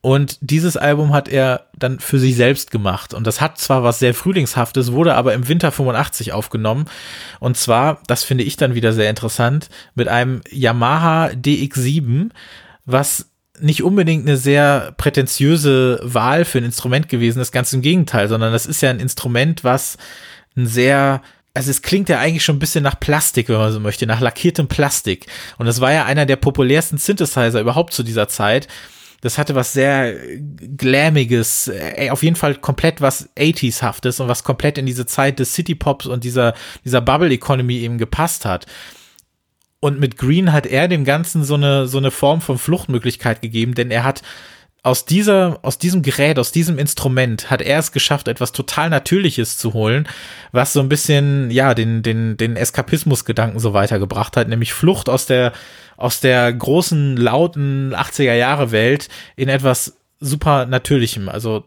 Und 0.00 0.38
dieses 0.40 0.76
Album 0.76 1.12
hat 1.12 1.28
er 1.28 1.66
dann 1.76 1.98
für 1.98 2.18
sich 2.18 2.36
selbst 2.36 2.70
gemacht. 2.70 3.14
Und 3.14 3.26
das 3.26 3.40
hat 3.40 3.58
zwar 3.58 3.82
was 3.82 3.98
sehr 3.98 4.14
Frühlingshaftes, 4.14 4.92
wurde 4.92 5.14
aber 5.14 5.34
im 5.34 5.48
Winter 5.48 5.72
85 5.72 6.32
aufgenommen. 6.32 6.86
Und 7.40 7.56
zwar, 7.56 8.00
das 8.06 8.24
finde 8.24 8.44
ich 8.44 8.56
dann 8.56 8.74
wieder 8.74 8.92
sehr 8.92 9.10
interessant, 9.10 9.68
mit 9.94 10.08
einem 10.08 10.40
Yamaha 10.50 11.28
DX7, 11.28 12.30
was 12.84 13.30
nicht 13.60 13.82
unbedingt 13.82 14.26
eine 14.26 14.36
sehr 14.36 14.94
prätentiöse 14.96 16.00
Wahl 16.02 16.44
für 16.44 16.58
ein 16.58 16.64
Instrument 16.64 17.08
gewesen 17.08 17.40
ist, 17.40 17.52
ganz 17.52 17.72
im 17.72 17.82
Gegenteil, 17.82 18.28
sondern 18.28 18.52
das 18.52 18.66
ist 18.66 18.80
ja 18.80 18.90
ein 18.90 19.00
Instrument, 19.00 19.64
was 19.64 19.96
ein 20.56 20.66
sehr 20.66 21.22
also 21.54 21.72
es 21.72 21.82
klingt 21.82 22.08
ja 22.08 22.20
eigentlich 22.20 22.44
schon 22.44 22.56
ein 22.56 22.60
bisschen 22.60 22.84
nach 22.84 23.00
Plastik, 23.00 23.48
wenn 23.48 23.56
man 23.56 23.72
so 23.72 23.80
möchte, 23.80 24.06
nach 24.06 24.20
lackiertem 24.20 24.68
Plastik. 24.68 25.26
Und 25.56 25.66
das 25.66 25.80
war 25.80 25.92
ja 25.92 26.04
einer 26.04 26.24
der 26.24 26.36
populärsten 26.36 26.98
Synthesizer 26.98 27.60
überhaupt 27.60 27.92
zu 27.92 28.04
dieser 28.04 28.28
Zeit. 28.28 28.68
Das 29.22 29.38
hatte 29.38 29.56
was 29.56 29.72
sehr 29.72 30.14
Glammiges, 30.76 31.66
äh, 31.66 32.10
auf 32.10 32.22
jeden 32.22 32.36
Fall 32.36 32.54
komplett 32.54 33.00
was 33.00 33.28
80s-haftes 33.36 34.20
und 34.20 34.28
was 34.28 34.44
komplett 34.44 34.78
in 34.78 34.86
diese 34.86 35.06
Zeit 35.06 35.40
des 35.40 35.52
City-Pops 35.54 36.06
und 36.06 36.22
dieser, 36.22 36.54
dieser 36.84 37.00
Bubble-Economy 37.00 37.78
eben 37.78 37.98
gepasst 37.98 38.44
hat. 38.44 38.66
Und 39.80 40.00
mit 40.00 40.16
Green 40.16 40.52
hat 40.52 40.66
er 40.66 40.88
dem 40.88 41.04
Ganzen 41.04 41.44
so 41.44 41.54
eine, 41.54 41.86
so 41.86 41.98
eine 41.98 42.10
Form 42.10 42.40
von 42.40 42.58
Fluchtmöglichkeit 42.58 43.40
gegeben, 43.42 43.74
denn 43.74 43.90
er 43.90 44.04
hat 44.04 44.22
aus 44.82 45.04
dieser, 45.04 45.58
aus 45.62 45.78
diesem 45.78 46.02
Gerät, 46.02 46.38
aus 46.38 46.52
diesem 46.52 46.78
Instrument 46.78 47.50
hat 47.50 47.62
er 47.62 47.78
es 47.78 47.92
geschafft, 47.92 48.28
etwas 48.28 48.52
total 48.52 48.90
Natürliches 48.90 49.58
zu 49.58 49.74
holen, 49.74 50.08
was 50.52 50.72
so 50.72 50.80
ein 50.80 50.88
bisschen, 50.88 51.50
ja, 51.50 51.74
den, 51.74 52.02
den, 52.02 52.36
den 52.36 52.56
Eskapismusgedanken 52.56 53.60
so 53.60 53.74
weitergebracht 53.74 54.36
hat, 54.36 54.48
nämlich 54.48 54.72
Flucht 54.72 55.08
aus 55.08 55.26
der, 55.26 55.52
aus 55.96 56.20
der 56.20 56.52
großen, 56.52 57.16
lauten 57.16 57.94
80er 57.94 58.34
Jahre 58.34 58.70
Welt 58.70 59.08
in 59.36 59.48
etwas 59.48 59.98
super 60.20 60.66
Natürlichem. 60.66 61.28
Also 61.28 61.64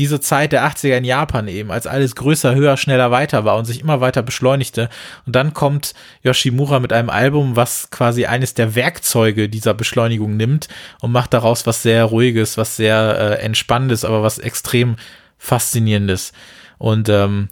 diese 0.00 0.18
Zeit 0.18 0.52
der 0.52 0.66
80er 0.66 0.96
in 0.96 1.04
Japan 1.04 1.46
eben, 1.46 1.70
als 1.70 1.86
alles 1.86 2.16
größer, 2.16 2.54
höher, 2.54 2.78
schneller, 2.78 3.10
weiter 3.10 3.44
war 3.44 3.58
und 3.58 3.66
sich 3.66 3.80
immer 3.80 4.00
weiter 4.00 4.22
beschleunigte. 4.22 4.88
Und 5.26 5.36
dann 5.36 5.52
kommt 5.52 5.92
Yoshimura 6.22 6.80
mit 6.80 6.90
einem 6.90 7.10
Album, 7.10 7.54
was 7.54 7.90
quasi 7.90 8.24
eines 8.24 8.54
der 8.54 8.74
Werkzeuge 8.74 9.50
dieser 9.50 9.74
Beschleunigung 9.74 10.38
nimmt 10.38 10.68
und 11.02 11.12
macht 11.12 11.34
daraus 11.34 11.66
was 11.66 11.82
sehr 11.82 12.06
ruhiges, 12.06 12.56
was 12.56 12.76
sehr 12.76 13.38
äh, 13.38 13.44
entspannendes, 13.44 14.06
aber 14.06 14.22
was 14.22 14.38
extrem 14.38 14.96
faszinierendes. 15.36 16.32
Und 16.78 17.10
ähm, 17.10 17.50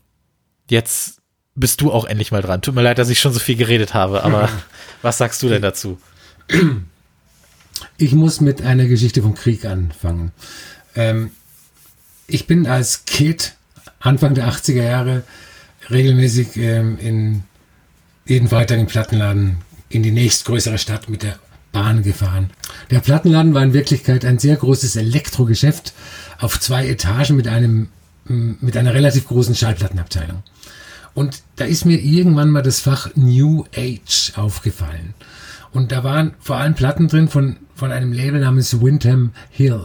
jetzt 0.70 1.20
bist 1.54 1.82
du 1.82 1.92
auch 1.92 2.06
endlich 2.06 2.32
mal 2.32 2.40
dran. 2.40 2.62
Tut 2.62 2.74
mir 2.74 2.82
leid, 2.82 2.96
dass 2.96 3.10
ich 3.10 3.20
schon 3.20 3.34
so 3.34 3.40
viel 3.40 3.56
geredet 3.56 3.92
habe, 3.92 4.24
aber 4.24 4.48
was 5.02 5.18
sagst 5.18 5.42
du 5.42 5.50
denn 5.50 5.60
dazu? 5.60 6.00
Ich 7.98 8.12
muss 8.12 8.40
mit 8.40 8.62
einer 8.62 8.86
Geschichte 8.86 9.20
vom 9.20 9.34
Krieg 9.34 9.66
anfangen. 9.66 10.32
Ähm, 10.96 11.32
ich 12.28 12.46
bin 12.46 12.66
als 12.66 13.04
Kid 13.06 13.54
Anfang 13.98 14.34
der 14.34 14.48
80er 14.48 14.82
Jahre 14.82 15.24
regelmäßig 15.90 16.56
ähm, 16.56 16.98
in 16.98 17.42
jeden 18.26 18.50
weiteren 18.50 18.86
Plattenladen 18.86 19.58
in 19.88 20.02
die 20.02 20.12
nächstgrößere 20.12 20.78
Stadt 20.78 21.08
mit 21.08 21.22
der 21.22 21.38
Bahn 21.72 22.02
gefahren. 22.02 22.50
Der 22.90 23.00
Plattenladen 23.00 23.54
war 23.54 23.62
in 23.62 23.72
Wirklichkeit 23.72 24.24
ein 24.24 24.38
sehr 24.38 24.56
großes 24.56 24.96
Elektrogeschäft 24.96 25.94
auf 26.38 26.60
zwei 26.60 26.86
Etagen 26.86 27.36
mit 27.36 27.48
einem 27.48 27.88
mit 28.30 28.76
einer 28.76 28.92
relativ 28.92 29.26
großen 29.26 29.54
Schallplattenabteilung. 29.54 30.42
Und 31.14 31.42
da 31.56 31.64
ist 31.64 31.86
mir 31.86 31.98
irgendwann 31.98 32.50
mal 32.50 32.62
das 32.62 32.80
Fach 32.80 33.08
New 33.14 33.64
Age 33.74 34.32
aufgefallen. 34.36 35.14
Und 35.72 35.92
da 35.92 36.04
waren 36.04 36.34
vor 36.38 36.56
allem 36.56 36.74
Platten 36.74 37.08
drin 37.08 37.28
von, 37.28 37.56
von 37.74 37.90
einem 37.90 38.12
Label 38.12 38.40
namens 38.40 38.82
Windham 38.82 39.32
Hill. 39.48 39.80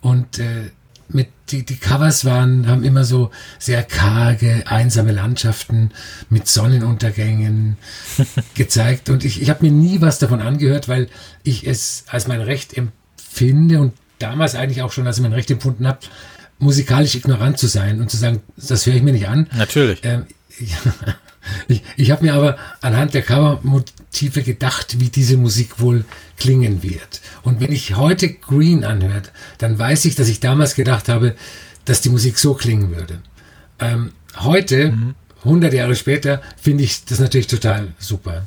Und 0.00 0.38
äh, 0.38 0.70
mit 1.08 1.28
die, 1.52 1.64
die 1.64 1.76
Covers 1.76 2.24
waren, 2.24 2.66
haben 2.66 2.84
immer 2.84 3.04
so 3.04 3.30
sehr 3.58 3.82
karge, 3.82 4.62
einsame 4.66 5.12
Landschaften 5.12 5.90
mit 6.30 6.48
Sonnenuntergängen 6.48 7.76
gezeigt. 8.54 9.10
Und 9.10 9.24
ich, 9.24 9.42
ich 9.42 9.50
habe 9.50 9.64
mir 9.64 9.72
nie 9.72 10.00
was 10.00 10.18
davon 10.18 10.40
angehört, 10.40 10.88
weil 10.88 11.08
ich 11.42 11.66
es 11.66 12.04
als 12.08 12.28
mein 12.28 12.40
Recht 12.40 12.76
empfinde 12.76 13.80
und 13.80 13.92
damals 14.18 14.54
eigentlich 14.54 14.82
auch 14.82 14.92
schon 14.92 15.06
als 15.06 15.20
mein 15.20 15.32
Recht 15.32 15.50
empfunden 15.50 15.86
habe, 15.86 16.00
musikalisch 16.58 17.14
ignorant 17.14 17.58
zu 17.58 17.66
sein 17.66 18.00
und 18.00 18.10
zu 18.10 18.16
sagen, 18.16 18.42
das 18.56 18.86
höre 18.86 18.94
ich 18.94 19.02
mir 19.02 19.12
nicht 19.12 19.28
an. 19.28 19.48
Natürlich. 19.56 20.00
Ähm, 20.02 20.26
ich 21.68 21.82
ich 21.96 22.10
habe 22.10 22.24
mir 22.24 22.34
aber 22.34 22.56
anhand 22.80 23.14
der 23.14 23.22
Covermotive 24.08 24.42
gedacht, 24.42 25.00
wie 25.00 25.08
diese 25.08 25.36
Musik 25.36 25.80
wohl 25.80 26.04
klingen 26.38 26.82
wird. 26.82 27.20
Und 27.42 27.60
wenn 27.60 27.72
ich 27.72 27.96
heute 27.96 28.32
Green 28.32 28.84
anhört, 28.84 29.32
dann 29.58 29.78
weiß 29.78 30.04
ich, 30.06 30.14
dass 30.14 30.28
ich 30.28 30.40
damals 30.40 30.74
gedacht 30.74 31.08
habe, 31.08 31.34
dass 31.84 32.00
die 32.00 32.10
Musik 32.10 32.38
so 32.38 32.54
klingen 32.54 32.94
würde. 32.94 33.20
Ähm, 33.78 34.12
heute, 34.36 34.92
mhm. 34.92 35.14
100 35.44 35.72
Jahre 35.72 35.94
später, 35.94 36.42
finde 36.60 36.84
ich 36.84 37.04
das 37.04 37.20
natürlich 37.20 37.46
total 37.46 37.88
super. 37.98 38.46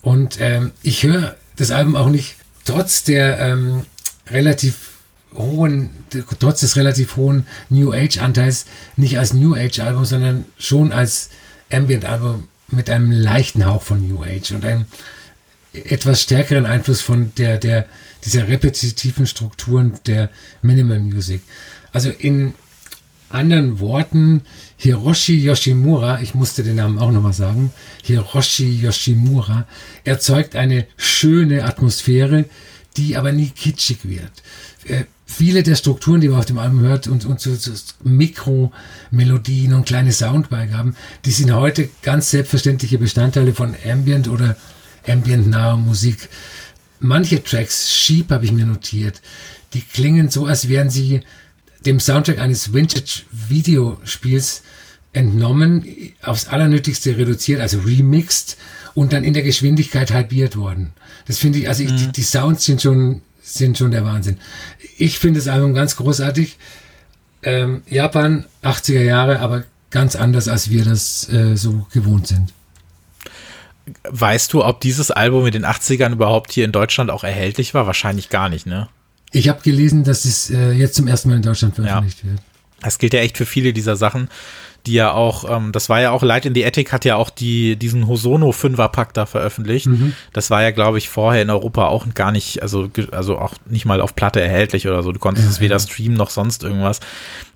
Und 0.00 0.40
ähm, 0.40 0.72
ich 0.82 1.02
höre 1.02 1.36
das 1.56 1.70
Album 1.70 1.96
auch 1.96 2.08
nicht, 2.08 2.36
trotz 2.64 3.04
der 3.04 3.38
ähm, 3.38 3.84
relativ 4.28 4.92
hohen, 5.34 5.90
trotz 6.38 6.60
des 6.60 6.76
relativ 6.76 7.16
hohen 7.16 7.46
New 7.68 7.92
Age 7.92 8.18
Anteils, 8.18 8.66
nicht 8.96 9.18
als 9.18 9.32
New 9.32 9.54
Age 9.54 9.80
Album, 9.80 10.04
sondern 10.04 10.44
schon 10.58 10.92
als 10.92 11.30
Ambient 11.70 12.04
Album 12.04 12.48
mit 12.72 12.90
einem 12.90 13.10
leichten 13.10 13.66
Hauch 13.66 13.82
von 13.82 14.06
New 14.06 14.22
Age 14.22 14.52
und 14.52 14.64
einem 14.64 14.86
etwas 15.72 16.22
stärkeren 16.22 16.66
Einfluss 16.66 17.00
von 17.00 17.32
der, 17.36 17.58
der, 17.58 17.86
dieser 18.24 18.48
repetitiven 18.48 19.26
Strukturen 19.26 19.98
der 20.06 20.30
Minimal 20.60 21.00
Music. 21.00 21.42
Also 21.92 22.10
in 22.10 22.54
anderen 23.30 23.80
Worten, 23.80 24.42
Hiroshi 24.76 25.42
Yoshimura, 25.42 26.20
ich 26.20 26.34
musste 26.34 26.62
den 26.62 26.76
Namen 26.76 26.98
auch 26.98 27.10
nochmal 27.10 27.32
sagen, 27.32 27.72
Hiroshi 28.02 28.80
Yoshimura 28.80 29.66
erzeugt 30.04 30.56
eine 30.56 30.86
schöne 30.96 31.64
Atmosphäre, 31.64 32.44
die 32.96 33.16
aber 33.16 33.32
nie 33.32 33.48
kitschig 33.48 34.00
wird. 34.02 34.30
Viele 35.34 35.62
der 35.62 35.76
Strukturen, 35.76 36.20
die 36.20 36.28
man 36.28 36.40
auf 36.40 36.44
dem 36.44 36.58
Album 36.58 36.80
hört 36.80 37.06
und, 37.06 37.24
und 37.24 37.40
so, 37.40 37.54
so 37.54 37.72
Mikromelodien 38.04 39.72
und 39.72 39.86
kleine 39.86 40.12
Soundbeigaben, 40.12 40.94
die 41.24 41.30
sind 41.30 41.52
heute 41.52 41.88
ganz 42.02 42.30
selbstverständliche 42.30 42.98
Bestandteile 42.98 43.54
von 43.54 43.74
Ambient 43.88 44.28
oder 44.28 44.56
Ambient-naher 45.06 45.76
Musik. 45.76 46.28
Manche 47.00 47.42
Tracks, 47.42 47.90
Sheep 47.90 48.30
habe 48.30 48.44
ich 48.44 48.52
mir 48.52 48.66
notiert, 48.66 49.22
die 49.72 49.80
klingen 49.80 50.28
so, 50.28 50.46
als 50.46 50.68
wären 50.68 50.90
sie 50.90 51.22
dem 51.86 51.98
Soundtrack 51.98 52.38
eines 52.38 52.72
Vintage-Videospiels 52.72 54.62
entnommen, 55.12 55.84
aufs 56.22 56.46
Allernötigste 56.46 57.16
reduziert, 57.16 57.60
also 57.60 57.80
remixed 57.80 58.56
und 58.94 59.12
dann 59.12 59.24
in 59.24 59.34
der 59.34 59.42
Geschwindigkeit 59.42 60.12
halbiert 60.12 60.56
worden. 60.56 60.92
Das 61.26 61.38
finde 61.38 61.58
ich, 61.58 61.68
also 61.68 61.82
ich, 61.82 61.94
die, 61.94 62.06
mhm. 62.06 62.12
die 62.12 62.22
Sounds 62.22 62.64
sind 62.64 62.82
schon 62.82 63.22
sind 63.54 63.78
schon 63.78 63.90
der 63.90 64.04
Wahnsinn. 64.04 64.38
Ich 64.98 65.18
finde 65.18 65.40
das 65.40 65.48
Album 65.48 65.74
ganz 65.74 65.96
großartig. 65.96 66.56
Ähm, 67.42 67.82
Japan, 67.88 68.46
80er 68.62 69.02
Jahre, 69.02 69.40
aber 69.40 69.64
ganz 69.90 70.16
anders, 70.16 70.48
als 70.48 70.70
wir 70.70 70.84
das 70.84 71.28
äh, 71.32 71.56
so 71.56 71.86
gewohnt 71.92 72.26
sind. 72.26 72.52
Weißt 74.08 74.52
du, 74.52 74.64
ob 74.64 74.80
dieses 74.80 75.10
Album 75.10 75.46
in 75.46 75.52
den 75.52 75.66
80ern 75.66 76.12
überhaupt 76.12 76.52
hier 76.52 76.64
in 76.64 76.72
Deutschland 76.72 77.10
auch 77.10 77.24
erhältlich 77.24 77.74
war? 77.74 77.86
Wahrscheinlich 77.86 78.28
gar 78.28 78.48
nicht, 78.48 78.64
ne? 78.66 78.88
Ich 79.32 79.48
habe 79.48 79.62
gelesen, 79.62 80.04
dass 80.04 80.24
es 80.24 80.50
äh, 80.50 80.72
jetzt 80.72 80.94
zum 80.94 81.08
ersten 81.08 81.30
Mal 81.30 81.36
in 81.36 81.42
Deutschland 81.42 81.74
veröffentlicht 81.74 82.22
ja. 82.22 82.30
wird. 82.30 82.40
Das 82.80 82.98
gilt 82.98 83.14
ja 83.14 83.20
echt 83.20 83.38
für 83.38 83.46
viele 83.46 83.72
dieser 83.72 83.96
Sachen 83.96 84.28
die 84.86 84.94
ja 84.94 85.12
auch, 85.12 85.48
ähm, 85.48 85.70
das 85.72 85.88
war 85.88 86.00
ja 86.00 86.10
auch, 86.10 86.22
Light 86.22 86.44
in 86.44 86.54
the 86.54 86.64
Attic 86.64 86.92
hat 86.92 87.04
ja 87.04 87.16
auch 87.16 87.30
die, 87.30 87.76
diesen 87.76 88.08
Hosono 88.08 88.52
Fünferpack 88.52 89.14
da 89.14 89.26
veröffentlicht. 89.26 89.86
Mhm. 89.86 90.14
Das 90.32 90.50
war 90.50 90.62
ja, 90.62 90.72
glaube 90.72 90.98
ich, 90.98 91.08
vorher 91.08 91.42
in 91.42 91.50
Europa 91.50 91.86
auch 91.86 92.06
gar 92.14 92.32
nicht, 92.32 92.62
also, 92.62 92.90
also 93.12 93.38
auch 93.38 93.54
nicht 93.66 93.84
mal 93.84 94.00
auf 94.00 94.16
Platte 94.16 94.40
erhältlich 94.40 94.88
oder 94.88 95.02
so. 95.02 95.12
Du 95.12 95.20
konntest 95.20 95.46
ja, 95.46 95.52
es 95.52 95.60
weder 95.60 95.76
ja. 95.76 95.78
streamen 95.78 96.16
noch 96.16 96.30
sonst 96.30 96.64
irgendwas. 96.64 97.00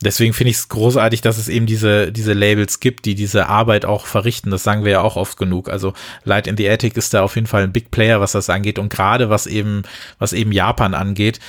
Deswegen 0.04 0.34
finde 0.34 0.50
ich 0.50 0.56
es 0.56 0.68
großartig, 0.68 1.20
dass 1.20 1.38
es 1.38 1.48
eben 1.48 1.66
diese, 1.66 2.12
diese 2.12 2.32
Labels 2.32 2.78
gibt, 2.78 3.06
die 3.06 3.16
diese 3.16 3.48
Arbeit 3.48 3.84
auch 3.84 4.06
verrichten. 4.06 4.50
Das 4.50 4.62
sagen 4.62 4.84
wir 4.84 4.92
ja 4.92 5.00
auch 5.00 5.16
oft 5.16 5.36
genug. 5.36 5.68
Also 5.68 5.94
Light 6.24 6.46
in 6.46 6.56
the 6.56 6.68
Attic 6.68 6.96
ist 6.96 7.12
da 7.12 7.22
auf 7.22 7.34
jeden 7.34 7.48
Fall 7.48 7.64
ein 7.64 7.72
Big 7.72 7.90
Player, 7.90 8.20
was 8.20 8.32
das 8.32 8.50
angeht. 8.50 8.78
Und 8.78 8.88
gerade 8.88 9.30
was 9.30 9.46
eben, 9.46 9.82
was 10.18 10.32
eben 10.32 10.52
Japan 10.52 10.94
angeht, 10.94 11.40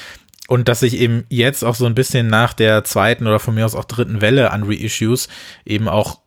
und 0.48 0.70
dass 0.70 0.80
sich 0.80 0.98
eben 0.98 1.26
jetzt 1.30 1.64
auch 1.64 1.76
so 1.76 1.86
ein 1.86 1.96
bisschen 1.96 2.28
nach 2.28 2.54
der 2.54 2.84
zweiten 2.84 3.28
oder 3.28 3.40
von 3.40 3.54
mir 3.54 3.66
aus 3.66 3.76
auch 3.76 3.86
dritten 3.86 4.22
Welle 4.22 4.52
an 4.52 4.64
Reissues 4.64 5.28
eben 5.66 5.88
auch 5.88 6.20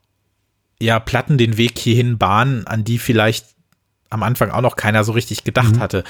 ja 0.81 1.01
Platten 1.01 1.39
den 1.39 1.57
Weg 1.57 1.79
hierhin 1.79 2.19
bahnen, 2.19 2.67
an 2.67 2.85
die 2.85 2.99
vielleicht 2.99 3.47
am 4.11 4.23
Anfang 4.23 4.51
auch 4.51 4.61
noch 4.61 4.77
keiner 4.77 5.05
so 5.05 5.13
richtig 5.13 5.45
gedacht 5.45 5.77
mhm. 5.77 5.81
hatte. 5.81 6.05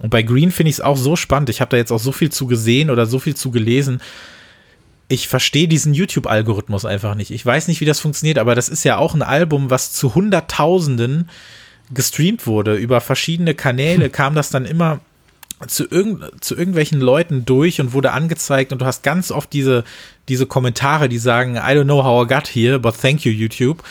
Und 0.00 0.10
bei 0.10 0.22
Green 0.22 0.50
finde 0.50 0.70
ich 0.70 0.76
es 0.76 0.80
auch 0.80 0.96
so 0.96 1.16
spannend. 1.16 1.48
Ich 1.48 1.60
habe 1.60 1.70
da 1.70 1.76
jetzt 1.78 1.92
auch 1.92 2.00
so 2.00 2.12
viel 2.12 2.30
zu 2.30 2.46
gesehen 2.46 2.90
oder 2.90 3.06
so 3.06 3.18
viel 3.18 3.34
zu 3.34 3.50
gelesen. 3.50 4.00
Ich 5.08 5.28
verstehe 5.28 5.68
diesen 5.68 5.94
YouTube-Algorithmus 5.94 6.84
einfach 6.84 7.14
nicht. 7.14 7.30
Ich 7.30 7.46
weiß 7.46 7.68
nicht, 7.68 7.80
wie 7.80 7.84
das 7.86 8.00
funktioniert, 8.00 8.38
aber 8.38 8.54
das 8.54 8.68
ist 8.68 8.84
ja 8.84 8.98
auch 8.98 9.14
ein 9.14 9.22
Album, 9.22 9.70
was 9.70 9.92
zu 9.92 10.14
Hunderttausenden 10.14 11.30
gestreamt 11.94 12.46
wurde. 12.46 12.74
Über 12.74 13.00
verschiedene 13.00 13.54
Kanäle 13.54 14.10
kam 14.10 14.34
das 14.34 14.50
dann 14.50 14.66
immer 14.66 15.00
zu, 15.66 15.86
irgend, 15.88 16.44
zu 16.44 16.54
irgendwelchen 16.56 17.00
Leuten 17.00 17.44
durch 17.44 17.80
und 17.80 17.92
wurde 17.92 18.12
angezeigt 18.12 18.72
und 18.72 18.82
du 18.82 18.86
hast 18.86 19.02
ganz 19.02 19.30
oft 19.30 19.52
diese, 19.52 19.84
diese 20.28 20.46
Kommentare, 20.46 21.08
die 21.08 21.18
sagen, 21.18 21.56
I 21.56 21.72
don't 21.72 21.84
know 21.84 22.04
how 22.04 22.24
I 22.24 22.28
got 22.28 22.46
here, 22.48 22.78
but 22.78 23.00
thank 23.00 23.24
you, 23.24 23.32
YouTube. 23.32 23.82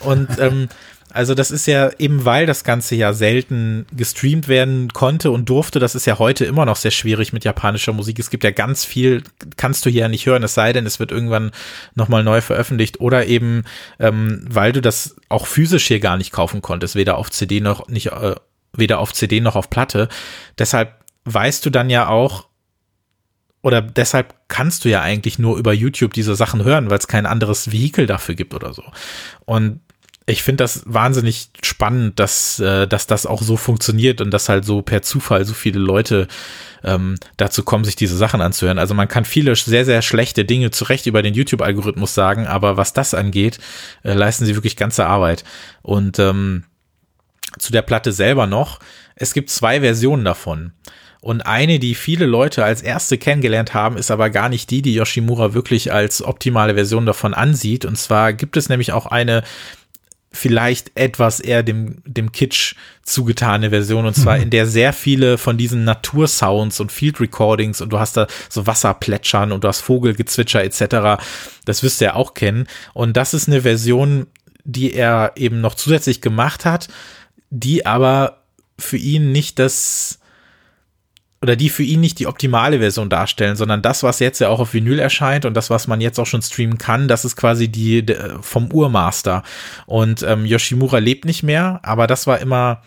Und 0.00 0.28
ähm, 0.38 0.68
also 1.14 1.34
das 1.34 1.50
ist 1.50 1.66
ja 1.66 1.90
eben, 1.98 2.24
weil 2.24 2.46
das 2.46 2.64
Ganze 2.64 2.94
ja 2.94 3.12
selten 3.12 3.84
gestreamt 3.94 4.48
werden 4.48 4.88
konnte 4.94 5.30
und 5.30 5.48
durfte, 5.50 5.78
das 5.78 5.94
ist 5.94 6.06
ja 6.06 6.18
heute 6.18 6.46
immer 6.46 6.64
noch 6.64 6.76
sehr 6.76 6.90
schwierig 6.90 7.34
mit 7.34 7.44
japanischer 7.44 7.92
Musik. 7.92 8.18
Es 8.18 8.30
gibt 8.30 8.44
ja 8.44 8.50
ganz 8.50 8.86
viel, 8.86 9.22
kannst 9.58 9.84
du 9.84 9.90
hier 9.90 10.02
ja 10.02 10.08
nicht 10.08 10.24
hören, 10.24 10.42
es 10.42 10.54
sei 10.54 10.72
denn, 10.72 10.86
es 10.86 11.00
wird 11.00 11.12
irgendwann 11.12 11.50
nochmal 11.94 12.24
neu 12.24 12.40
veröffentlicht 12.40 13.00
oder 13.00 13.26
eben, 13.26 13.64
ähm, 14.00 14.46
weil 14.48 14.72
du 14.72 14.80
das 14.80 15.16
auch 15.28 15.46
physisch 15.46 15.86
hier 15.86 16.00
gar 16.00 16.16
nicht 16.16 16.32
kaufen 16.32 16.62
konntest, 16.62 16.94
weder 16.94 17.18
auf 17.18 17.30
CD 17.30 17.60
noch 17.60 17.88
nicht, 17.88 18.06
äh, 18.06 18.34
weder 18.72 18.98
auf 18.98 19.12
CD 19.12 19.40
noch 19.40 19.54
auf 19.54 19.68
Platte. 19.68 20.08
Deshalb 20.58 21.01
weißt 21.24 21.64
du 21.64 21.70
dann 21.70 21.90
ja 21.90 22.08
auch, 22.08 22.48
oder 23.62 23.80
deshalb 23.80 24.34
kannst 24.48 24.84
du 24.84 24.88
ja 24.88 25.02
eigentlich 25.02 25.38
nur 25.38 25.56
über 25.56 25.72
YouTube 25.72 26.14
diese 26.14 26.34
Sachen 26.34 26.64
hören, 26.64 26.90
weil 26.90 26.98
es 26.98 27.06
kein 27.06 27.26
anderes 27.26 27.70
Vehikel 27.70 28.06
dafür 28.06 28.34
gibt 28.34 28.54
oder 28.54 28.72
so. 28.72 28.82
Und 29.44 29.80
ich 30.26 30.42
finde 30.42 30.64
das 30.64 30.82
wahnsinnig 30.86 31.50
spannend, 31.62 32.18
dass, 32.18 32.60
äh, 32.60 32.86
dass 32.86 33.06
das 33.06 33.26
auch 33.26 33.42
so 33.42 33.56
funktioniert 33.56 34.20
und 34.20 34.30
dass 34.30 34.48
halt 34.48 34.64
so 34.64 34.82
per 34.82 35.02
Zufall 35.02 35.44
so 35.44 35.54
viele 35.54 35.80
Leute 35.80 36.28
ähm, 36.84 37.16
dazu 37.36 37.64
kommen, 37.64 37.84
sich 37.84 37.96
diese 37.96 38.16
Sachen 38.16 38.40
anzuhören. 38.40 38.78
Also 38.78 38.94
man 38.94 39.08
kann 39.08 39.24
viele 39.24 39.54
sehr, 39.56 39.84
sehr 39.84 40.02
schlechte 40.02 40.44
Dinge 40.44 40.70
zu 40.70 40.84
Recht 40.84 41.06
über 41.06 41.22
den 41.22 41.34
YouTube-Algorithmus 41.34 42.14
sagen, 42.14 42.46
aber 42.46 42.76
was 42.76 42.92
das 42.92 43.14
angeht, 43.14 43.58
äh, 44.04 44.12
leisten 44.12 44.44
sie 44.44 44.54
wirklich 44.54 44.76
ganze 44.76 45.06
Arbeit. 45.06 45.44
Und 45.82 46.18
ähm, 46.18 46.64
zu 47.58 47.72
der 47.72 47.82
Platte 47.82 48.12
selber 48.12 48.46
noch, 48.46 48.78
es 49.16 49.34
gibt 49.34 49.50
zwei 49.50 49.80
Versionen 49.80 50.24
davon. 50.24 50.72
Und 51.22 51.42
eine, 51.42 51.78
die 51.78 51.94
viele 51.94 52.26
Leute 52.26 52.64
als 52.64 52.82
erste 52.82 53.16
kennengelernt 53.16 53.74
haben, 53.74 53.96
ist 53.96 54.10
aber 54.10 54.28
gar 54.28 54.48
nicht 54.48 54.70
die, 54.70 54.82
die 54.82 54.94
Yoshimura 54.94 55.54
wirklich 55.54 55.92
als 55.92 56.20
optimale 56.20 56.74
Version 56.74 57.06
davon 57.06 57.32
ansieht. 57.32 57.84
Und 57.84 57.96
zwar 57.96 58.32
gibt 58.32 58.56
es 58.56 58.68
nämlich 58.68 58.92
auch 58.92 59.06
eine 59.06 59.44
vielleicht 60.32 60.90
etwas 60.96 61.38
eher 61.38 61.62
dem, 61.62 62.02
dem 62.04 62.32
Kitsch 62.32 62.74
zugetane 63.02 63.70
Version 63.70 64.06
und 64.06 64.14
zwar 64.14 64.36
mhm. 64.36 64.44
in 64.44 64.50
der 64.50 64.66
sehr 64.66 64.92
viele 64.92 65.38
von 65.38 65.58
diesen 65.58 65.84
Natursounds 65.84 66.80
und 66.80 66.90
Field 66.90 67.20
Recordings 67.20 67.80
und 67.80 67.92
du 67.92 67.98
hast 67.98 68.16
da 68.16 68.26
so 68.48 68.66
Wasserplätschern 68.66 69.52
und 69.52 69.62
du 69.62 69.68
hast 69.68 69.82
Vogelgezwitscher 69.82 70.64
etc. 70.64 71.22
Das 71.66 71.82
wirst 71.82 72.00
du 72.00 72.06
ja 72.06 72.14
auch 72.14 72.34
kennen 72.34 72.66
und 72.94 73.16
das 73.16 73.34
ist 73.34 73.46
eine 73.46 73.60
Version, 73.60 74.26
die 74.64 74.94
er 74.94 75.32
eben 75.36 75.60
noch 75.60 75.74
zusätzlich 75.74 76.22
gemacht 76.22 76.64
hat, 76.64 76.88
die 77.50 77.84
aber 77.84 78.38
für 78.78 78.96
ihn 78.96 79.32
nicht 79.32 79.58
das 79.58 80.18
oder 81.42 81.56
die 81.56 81.68
für 81.68 81.82
ihn 81.82 82.00
nicht 82.00 82.20
die 82.20 82.28
optimale 82.28 82.78
Version 82.78 83.10
darstellen, 83.10 83.56
sondern 83.56 83.82
das, 83.82 84.04
was 84.04 84.20
jetzt 84.20 84.38
ja 84.38 84.48
auch 84.48 84.60
auf 84.60 84.72
Vinyl 84.72 85.00
erscheint 85.00 85.44
und 85.44 85.54
das, 85.54 85.70
was 85.70 85.88
man 85.88 86.00
jetzt 86.00 86.20
auch 86.20 86.26
schon 86.26 86.40
streamen 86.40 86.78
kann, 86.78 87.08
das 87.08 87.24
ist 87.24 87.36
quasi 87.36 87.68
die, 87.68 88.06
vom 88.40 88.70
Urmaster. 88.72 89.42
Und 89.86 90.22
ähm, 90.22 90.46
Yoshimura 90.46 90.98
lebt 90.98 91.24
nicht 91.24 91.42
mehr, 91.42 91.80
aber 91.82 92.06
das 92.06 92.28
war 92.28 92.38
immer 92.38 92.82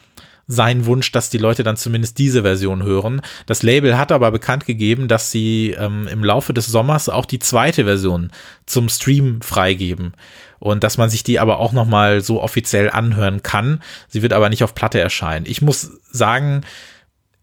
sein 0.48 0.86
Wunsch, 0.86 1.12
dass 1.12 1.30
die 1.30 1.38
Leute 1.38 1.64
dann 1.64 1.76
zumindest 1.76 2.18
diese 2.18 2.44
Version 2.44 2.84
hören. 2.84 3.22
Das 3.46 3.64
Label 3.64 3.98
hat 3.98 4.12
aber 4.12 4.32
bekannt 4.32 4.66
gegeben, 4.66 5.08
dass 5.08 5.32
sie 5.32 5.76
ähm, 5.78 6.08
im 6.08 6.24
Laufe 6.24 6.54
des 6.54 6.68
Sommers 6.68 7.10
auch 7.10 7.26
die 7.26 7.40
zweite 7.40 7.84
Version 7.84 8.32
zum 8.66 8.88
Stream 8.88 9.42
freigeben 9.42 10.14
und 10.60 10.84
dass 10.84 10.98
man 10.98 11.10
sich 11.10 11.24
die 11.24 11.40
aber 11.40 11.60
auch 11.60 11.74
noch 11.74 11.88
mal 11.88 12.22
so 12.22 12.42
offiziell 12.42 12.90
anhören 12.90 13.44
kann. 13.44 13.82
Sie 14.08 14.22
wird 14.22 14.34
aber 14.34 14.50
nicht 14.50 14.64
auf 14.64 14.76
Platte 14.76 15.00
erscheinen. 15.00 15.46
Ich 15.48 15.62
muss 15.62 15.92
sagen, 16.12 16.62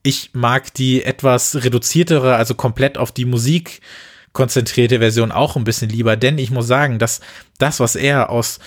ich 0.03 0.30
mag 0.32 0.74
die 0.74 1.05
etwas 1.05 1.62
reduziertere, 1.62 2.34
also 2.36 2.55
komplett 2.55 2.98
auf 2.98 3.12
die 3.12 3.24
Musik 3.24 3.80
konzentrierte 4.32 4.98
Version 4.98 5.30
auch 5.30 5.57
ein 5.57 5.64
bisschen 5.64 5.90
lieber, 5.90 6.16
denn 6.16 6.38
ich 6.38 6.50
muss 6.50 6.66
sagen, 6.66 6.98
dass 6.98 7.20
das, 7.59 7.80
was 7.80 7.96
er 7.96 8.30
aus 8.30 8.61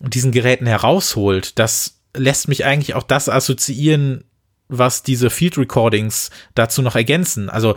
diesen 0.00 0.30
Geräten 0.30 0.66
herausholt, 0.66 1.58
das 1.58 2.00
lässt 2.14 2.48
mich 2.48 2.64
eigentlich 2.64 2.94
auch 2.94 3.02
das 3.02 3.28
assoziieren, 3.28 4.24
was 4.68 5.02
diese 5.02 5.30
Field 5.30 5.56
Recordings 5.56 6.30
dazu 6.54 6.82
noch 6.82 6.96
ergänzen. 6.96 7.48
Also 7.48 7.76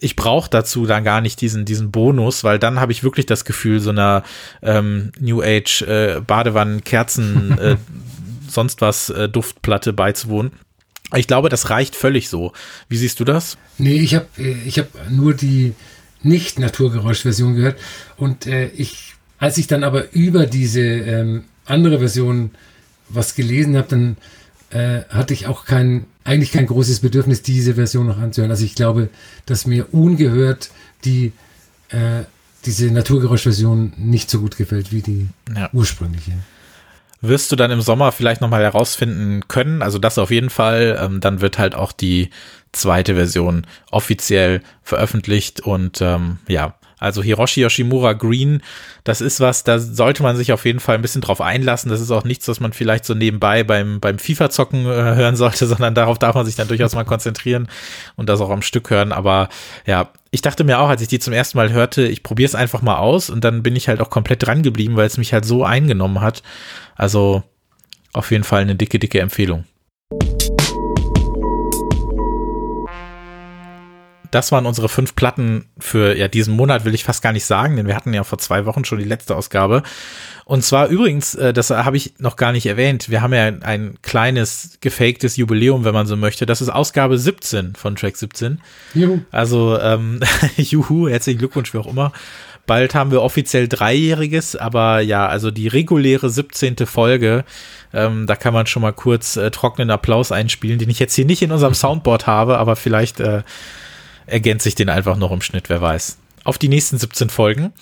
ich 0.00 0.16
brauche 0.16 0.50
dazu 0.50 0.86
dann 0.86 1.04
gar 1.04 1.20
nicht 1.20 1.40
diesen, 1.40 1.64
diesen 1.64 1.90
Bonus, 1.90 2.42
weil 2.42 2.58
dann 2.58 2.80
habe 2.80 2.92
ich 2.92 3.04
wirklich 3.04 3.26
das 3.26 3.44
Gefühl, 3.44 3.80
so 3.80 3.90
einer 3.90 4.24
ähm, 4.62 5.12
New 5.20 5.42
Age 5.42 5.82
äh, 5.82 6.20
Badewannen, 6.26 6.82
Kerzen, 6.82 7.58
äh, 7.58 7.76
sonst 8.48 8.80
was 8.80 9.10
äh, 9.10 9.28
Duftplatte 9.28 9.92
beizuwohnen. 9.92 10.52
Ich 11.14 11.26
glaube, 11.26 11.48
das 11.48 11.70
reicht 11.70 11.96
völlig 11.96 12.28
so. 12.28 12.52
Wie 12.88 12.96
siehst 12.96 13.20
du 13.20 13.24
das? 13.24 13.58
Nee, 13.78 14.00
ich 14.00 14.14
habe 14.14 14.26
ich 14.64 14.78
hab 14.78 14.88
nur 15.10 15.34
die 15.34 15.74
nicht-Naturgeräusch-Version 16.22 17.54
gehört. 17.54 17.78
Und 18.16 18.46
äh, 18.46 18.68
ich, 18.68 19.14
als 19.38 19.58
ich 19.58 19.66
dann 19.66 19.84
aber 19.84 20.12
über 20.12 20.46
diese 20.46 20.80
ähm, 20.80 21.44
andere 21.64 21.98
Version 21.98 22.50
was 23.08 23.34
gelesen 23.34 23.76
habe, 23.76 23.88
dann 23.88 24.16
äh, 24.70 25.02
hatte 25.08 25.34
ich 25.34 25.46
auch 25.46 25.64
kein, 25.64 26.06
eigentlich 26.24 26.52
kein 26.52 26.66
großes 26.66 27.00
Bedürfnis, 27.00 27.42
diese 27.42 27.74
Version 27.74 28.06
noch 28.06 28.18
anzuhören. 28.18 28.50
Also 28.50 28.64
ich 28.64 28.74
glaube, 28.74 29.08
dass 29.46 29.66
mir 29.66 29.92
ungehört 29.92 30.70
die 31.04 31.32
äh, 31.88 32.24
diese 32.66 32.90
Naturgeräusch-Version 32.90 33.94
nicht 33.96 34.30
so 34.30 34.40
gut 34.40 34.56
gefällt 34.56 34.92
wie 34.92 35.00
die 35.00 35.28
ja. 35.56 35.70
ursprüngliche 35.72 36.32
wirst 37.20 37.52
du 37.52 37.56
dann 37.56 37.70
im 37.70 37.80
Sommer 37.80 38.12
vielleicht 38.12 38.40
nochmal 38.40 38.62
herausfinden 38.62 39.46
können. 39.48 39.82
Also 39.82 39.98
das 39.98 40.18
auf 40.18 40.30
jeden 40.30 40.50
Fall. 40.50 40.98
Ähm, 41.00 41.20
dann 41.20 41.40
wird 41.40 41.58
halt 41.58 41.74
auch 41.74 41.92
die 41.92 42.30
zweite 42.72 43.14
Version 43.14 43.66
offiziell 43.90 44.62
veröffentlicht 44.82 45.60
und 45.60 46.00
ähm, 46.00 46.38
ja, 46.48 46.74
also 47.00 47.22
Hiroshi 47.22 47.62
Yoshimura 47.62 48.12
Green, 48.12 48.62
das 49.04 49.20
ist 49.20 49.40
was, 49.40 49.64
da 49.64 49.78
sollte 49.78 50.22
man 50.22 50.36
sich 50.36 50.52
auf 50.52 50.66
jeden 50.66 50.78
Fall 50.78 50.94
ein 50.94 51.02
bisschen 51.02 51.22
drauf 51.22 51.40
einlassen. 51.40 51.90
Das 51.90 52.00
ist 52.00 52.10
auch 52.10 52.24
nichts, 52.24 52.46
was 52.46 52.60
man 52.60 52.72
vielleicht 52.72 53.06
so 53.06 53.14
nebenbei 53.14 53.64
beim, 53.64 53.98
beim 53.98 54.18
FIFA-Zocken 54.18 54.84
äh, 54.84 55.14
hören 55.16 55.36
sollte, 55.36 55.66
sondern 55.66 55.94
darauf 55.94 56.18
darf 56.18 56.34
man 56.34 56.46
sich 56.46 56.56
dann 56.56 56.68
durchaus 56.68 56.94
mal 56.94 57.04
konzentrieren 57.04 57.68
und 58.16 58.28
das 58.28 58.40
auch 58.40 58.50
am 58.50 58.62
Stück 58.62 58.90
hören. 58.90 59.12
Aber 59.12 59.48
ja, 59.86 60.10
ich 60.30 60.42
dachte 60.42 60.62
mir 60.62 60.78
auch, 60.78 60.88
als 60.88 61.02
ich 61.02 61.08
die 61.08 61.18
zum 61.18 61.32
ersten 61.32 61.56
Mal 61.56 61.72
hörte, 61.72 62.06
ich 62.06 62.22
probiere 62.22 62.46
es 62.46 62.54
einfach 62.54 62.82
mal 62.82 62.98
aus 62.98 63.30
und 63.30 63.42
dann 63.42 63.62
bin 63.62 63.74
ich 63.74 63.88
halt 63.88 64.00
auch 64.00 64.10
komplett 64.10 64.46
dran 64.46 64.62
geblieben, 64.62 64.96
weil 64.96 65.06
es 65.06 65.18
mich 65.18 65.32
halt 65.32 65.44
so 65.44 65.64
eingenommen 65.64 66.20
hat. 66.20 66.42
Also 66.94 67.42
auf 68.12 68.30
jeden 68.30 68.44
Fall 68.44 68.60
eine 68.60 68.76
dicke, 68.76 68.98
dicke 68.98 69.20
Empfehlung. 69.20 69.64
Das 74.30 74.52
waren 74.52 74.66
unsere 74.66 74.88
fünf 74.88 75.14
Platten 75.16 75.66
für 75.78 76.16
ja 76.16 76.28
diesen 76.28 76.54
Monat, 76.54 76.84
will 76.84 76.94
ich 76.94 77.04
fast 77.04 77.22
gar 77.22 77.32
nicht 77.32 77.44
sagen, 77.44 77.76
denn 77.76 77.86
wir 77.86 77.96
hatten 77.96 78.14
ja 78.14 78.24
vor 78.24 78.38
zwei 78.38 78.66
Wochen 78.66 78.84
schon 78.84 78.98
die 78.98 79.04
letzte 79.04 79.36
Ausgabe. 79.36 79.82
Und 80.44 80.64
zwar 80.64 80.88
übrigens, 80.88 81.34
äh, 81.34 81.52
das 81.52 81.70
habe 81.70 81.96
ich 81.96 82.14
noch 82.18 82.36
gar 82.36 82.52
nicht 82.52 82.66
erwähnt, 82.66 83.08
wir 83.08 83.22
haben 83.22 83.32
ja 83.32 83.46
ein 83.46 83.98
kleines 84.02 84.78
gefaktes 84.80 85.36
Jubiläum, 85.36 85.84
wenn 85.84 85.94
man 85.94 86.06
so 86.06 86.16
möchte. 86.16 86.46
Das 86.46 86.60
ist 86.60 86.68
Ausgabe 86.68 87.18
17 87.18 87.74
von 87.74 87.96
Track 87.96 88.16
17. 88.16 88.60
Juhu. 88.94 89.20
Also, 89.30 89.78
ähm, 89.80 90.20
juhu, 90.56 91.08
herzlichen 91.08 91.38
Glückwunsch, 91.38 91.72
wie 91.74 91.78
auch 91.78 91.86
immer. 91.86 92.12
Bald 92.66 92.94
haben 92.94 93.10
wir 93.10 93.22
offiziell 93.22 93.66
Dreijähriges, 93.66 94.54
aber 94.54 95.00
ja, 95.00 95.26
also 95.26 95.50
die 95.50 95.66
reguläre 95.66 96.30
17. 96.30 96.76
Folge, 96.86 97.44
ähm, 97.92 98.26
da 98.26 98.36
kann 98.36 98.54
man 98.54 98.66
schon 98.66 98.82
mal 98.82 98.92
kurz 98.92 99.36
äh, 99.36 99.50
trockenen 99.50 99.90
Applaus 99.90 100.30
einspielen, 100.30 100.78
den 100.78 100.88
ich 100.88 101.00
jetzt 101.00 101.14
hier 101.14 101.24
nicht 101.24 101.42
in 101.42 101.50
unserem 101.50 101.74
Soundboard 101.74 102.26
habe, 102.26 102.58
aber 102.58 102.76
vielleicht 102.76 103.18
äh, 103.18 103.42
ergänze 104.30 104.68
ich 104.68 104.74
den 104.74 104.88
einfach 104.88 105.16
noch 105.16 105.32
im 105.32 105.42
Schnitt, 105.42 105.68
wer 105.68 105.80
weiß. 105.80 106.18
Auf 106.44 106.58
die 106.58 106.68
nächsten 106.68 106.98
17 106.98 107.28
Folgen 107.28 107.72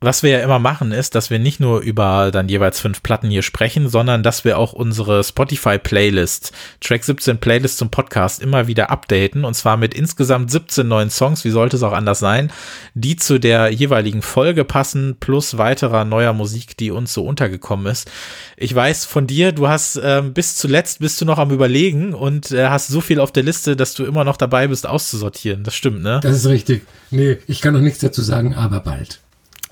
was 0.00 0.22
wir 0.22 0.30
ja 0.30 0.38
immer 0.44 0.60
machen, 0.60 0.92
ist, 0.92 1.16
dass 1.16 1.28
wir 1.28 1.40
nicht 1.40 1.58
nur 1.58 1.80
über 1.80 2.30
dann 2.30 2.48
jeweils 2.48 2.78
fünf 2.78 3.02
Platten 3.02 3.30
hier 3.30 3.42
sprechen, 3.42 3.88
sondern 3.88 4.22
dass 4.22 4.44
wir 4.44 4.56
auch 4.56 4.72
unsere 4.72 5.24
Spotify-Playlist, 5.24 6.52
Track 6.80 7.02
17 7.02 7.38
Playlist 7.38 7.78
zum 7.78 7.90
Podcast 7.90 8.40
immer 8.40 8.68
wieder 8.68 8.90
updaten 8.90 9.44
und 9.44 9.54
zwar 9.54 9.76
mit 9.76 9.94
insgesamt 9.94 10.52
17 10.52 10.86
neuen 10.86 11.10
Songs, 11.10 11.44
wie 11.44 11.50
sollte 11.50 11.76
es 11.76 11.82
auch 11.82 11.92
anders 11.92 12.20
sein, 12.20 12.52
die 12.94 13.16
zu 13.16 13.40
der 13.40 13.72
jeweiligen 13.72 14.22
Folge 14.22 14.64
passen, 14.64 15.16
plus 15.18 15.58
weiterer 15.58 16.04
neuer 16.04 16.32
Musik, 16.32 16.76
die 16.76 16.92
uns 16.92 17.12
so 17.12 17.24
untergekommen 17.24 17.86
ist. 17.86 18.08
Ich 18.56 18.72
weiß 18.72 19.04
von 19.04 19.26
dir, 19.26 19.50
du 19.50 19.66
hast 19.66 19.96
äh, 19.96 20.22
bis 20.22 20.54
zuletzt 20.54 21.00
bist 21.00 21.20
du 21.20 21.24
noch 21.24 21.38
am 21.38 21.50
überlegen 21.50 22.14
und 22.14 22.52
äh, 22.52 22.68
hast 22.68 22.86
so 22.86 23.00
viel 23.00 23.18
auf 23.18 23.32
der 23.32 23.42
Liste, 23.42 23.74
dass 23.74 23.94
du 23.94 24.04
immer 24.04 24.22
noch 24.22 24.36
dabei 24.36 24.68
bist, 24.68 24.86
auszusortieren. 24.86 25.64
Das 25.64 25.74
stimmt, 25.74 26.04
ne? 26.04 26.20
Das 26.22 26.36
ist 26.36 26.46
richtig. 26.46 26.86
Nee, 27.10 27.38
ich 27.48 27.60
kann 27.60 27.74
noch 27.74 27.80
nichts 27.80 27.98
dazu 27.98 28.22
sagen, 28.22 28.54
aber 28.54 28.78
bald 28.78 29.18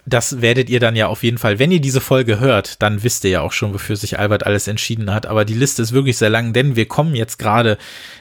das 0.07 0.41
werdet 0.41 0.71
ihr 0.71 0.79
dann 0.79 0.95
ja 0.95 1.09
auf 1.09 1.25
jeden 1.25 1.37
Fall, 1.37 1.59
wenn 1.59 1.73
ihr 1.73 1.81
diese 1.81 2.01
Folge 2.01 2.39
hört, 2.39 2.81
dann 2.81 3.03
wisst 3.03 3.25
ihr 3.25 3.31
ja 3.31 3.41
auch 3.41 3.51
schon, 3.51 3.75
wofür 3.75 3.97
sich 3.97 4.21
Albert 4.21 4.47
alles 4.47 4.69
entschieden 4.69 5.13
hat. 5.13 5.27
Aber 5.27 5.45
die 5.45 5.55
Liste 5.55 5.83
ist 5.83 5.93
wirklich 5.93 6.17
sehr 6.17 6.31
lang, 6.31 6.53
denn 6.53 6.77
wir 6.77 6.87
kommen 6.87 7.17
jetzt 7.17 7.39
gerade 7.39 7.77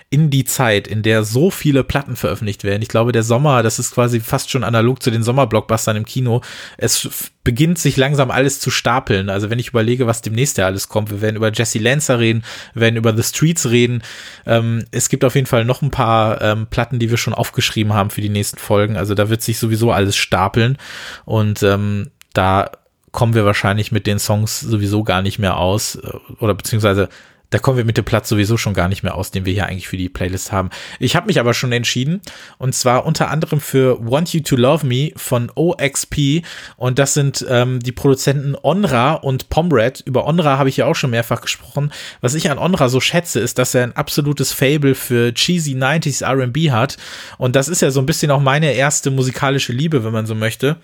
in 0.10 0.30
die 0.30 0.46
Zeit, 0.46 0.88
in 0.88 1.02
der 1.02 1.24
so 1.24 1.50
viele 1.50 1.84
Platten 1.84 2.16
veröffentlicht 2.16 2.64
werden. 2.64 2.82
Ich 2.82 2.90
glaube, 2.90 3.12
der 3.12 3.24
Sommer, 3.24 3.64
das 3.64 3.80
ist 3.80 3.94
quasi 3.94 4.20
fast 4.20 4.52
schon 4.52 4.64
analog 4.64 5.02
zu 5.02 5.10
den 5.10 5.24
Sommerblockbustern 5.24 5.98
im 5.98 6.06
Kino. 6.06 6.42
Es 6.78 7.32
beginnt 7.44 7.80
sich 7.80 7.98
langsam 7.98 8.30
alles 8.30 8.60
zu 8.60 8.70
stapeln. 8.70 9.30
Also 9.30 9.50
wenn 9.50 9.60
ich 9.60 9.70
überlege, 9.70 10.06
was 10.06 10.22
demnächst 10.22 10.58
ja 10.58 10.68
alles 10.68 10.90
kommt, 10.90 11.10
wir 11.10 11.22
werden 11.22 11.36
über 11.36 11.52
Jesse 11.52 11.80
Lancer 11.80 12.20
reden, 12.20 12.44
wir 12.74 12.82
werden 12.82 12.98
über 12.98 13.16
The 13.16 13.24
Streets 13.24 13.70
reden. 13.70 14.04
Ähm, 14.46 14.86
es 14.92 15.10
gibt 15.10 15.26
auf 15.26 15.36
jeden 15.36 15.48
Fall 15.48 15.66
noch 15.66 15.82
ein 15.82 15.92
paar 15.92 16.42
ähm, 16.42 16.68
Platten, 16.68 17.00
die 17.00 17.10
wir 17.10 17.18
schon 17.18 17.34
aufgeschrieben 17.34 17.94
haben 17.94 18.12
für 18.12 18.22
die 18.22 18.30
nächsten 18.30 18.60
Folgen. 18.60 18.98
Also 18.98 19.16
da 19.16 19.30
wird 19.30 19.42
sich 19.42 19.58
sowieso 19.58 19.92
alles 19.92 20.16
stapeln 20.16 20.78
und 21.26 21.64
ähm, 21.64 22.12
da 22.34 22.70
kommen 23.12 23.34
wir 23.34 23.46
wahrscheinlich 23.46 23.92
mit 23.92 24.08
den 24.08 24.20
Songs 24.20 24.60
sowieso 24.60 25.04
gar 25.04 25.22
nicht 25.22 25.40
mehr 25.40 25.58
aus 25.58 25.96
äh, 25.96 26.12
oder 26.40 26.54
beziehungsweise 26.54 27.10
da 27.50 27.60
kommen 27.60 27.78
wir 27.78 27.86
mit 27.86 27.98
dem 27.98 28.06
Platz 28.06 28.30
sowieso 28.30 28.58
schon 28.58 28.74
gar 28.74 28.88
nicht 28.88 29.04
mehr 29.04 29.16
aus, 29.16 29.32
den 29.32 29.46
wir 29.46 29.54
hier 29.54 29.68
eigentlich 29.68 29.88
für 29.88 29.98
die 29.98 30.10
Playlist 30.10 30.52
haben. 30.52 30.70
Ich 31.00 31.16
habe 31.16 31.28
mich 31.28 31.40
aber 31.40 31.54
schon 31.54 31.72
entschieden 31.72 32.22
und 32.58 32.74
zwar 32.76 33.06
unter 33.06 33.30
anderem 33.30 33.60
für 33.60 33.98
Want 34.00 34.34
You 34.34 34.42
to 34.42 34.56
Love 34.56 34.86
Me 34.86 35.12
von 35.16 35.52
OXP 35.56 36.44
und 36.78 37.00
das 37.00 37.14
sind 37.14 37.46
ähm, 37.50 37.80
die 37.80 37.92
Produzenten 37.92 38.56
Onra 38.62 39.14
und 39.14 39.50
Pomrad. 39.50 40.02
Über 40.06 40.26
Onra 40.26 40.58
habe 40.58 40.70
ich 40.70 40.78
ja 40.78 40.86
auch 40.86 40.96
schon 40.96 41.12
mehrfach 41.12 41.42
gesprochen. 41.42 41.92
Was 42.22 42.36
ich 42.36 42.50
an 42.50 42.58
Onra 42.58 42.90
so 42.90 43.00
schätze, 43.00 43.40
ist, 43.40 43.58
dass 43.58 43.76
er 43.76 43.84
ein 43.84 43.96
absolutes 43.96 44.52
Fable 44.52 44.96
für 44.96 45.34
cheesy 45.34 45.74
90s 45.74 46.24
R&B 46.24 46.72
hat 46.72 46.98
und 47.38 47.56
das 47.56 47.68
ist 47.68 47.82
ja 47.82 47.92
so 47.92 48.00
ein 48.00 48.06
bisschen 48.06 48.32
auch 48.32 48.42
meine 48.42 48.74
erste 48.74 49.12
musikalische 49.12 49.74
Liebe, 49.74 50.04
wenn 50.04 50.14
man 50.14 50.26
so 50.26 50.36
möchte. 50.36 50.78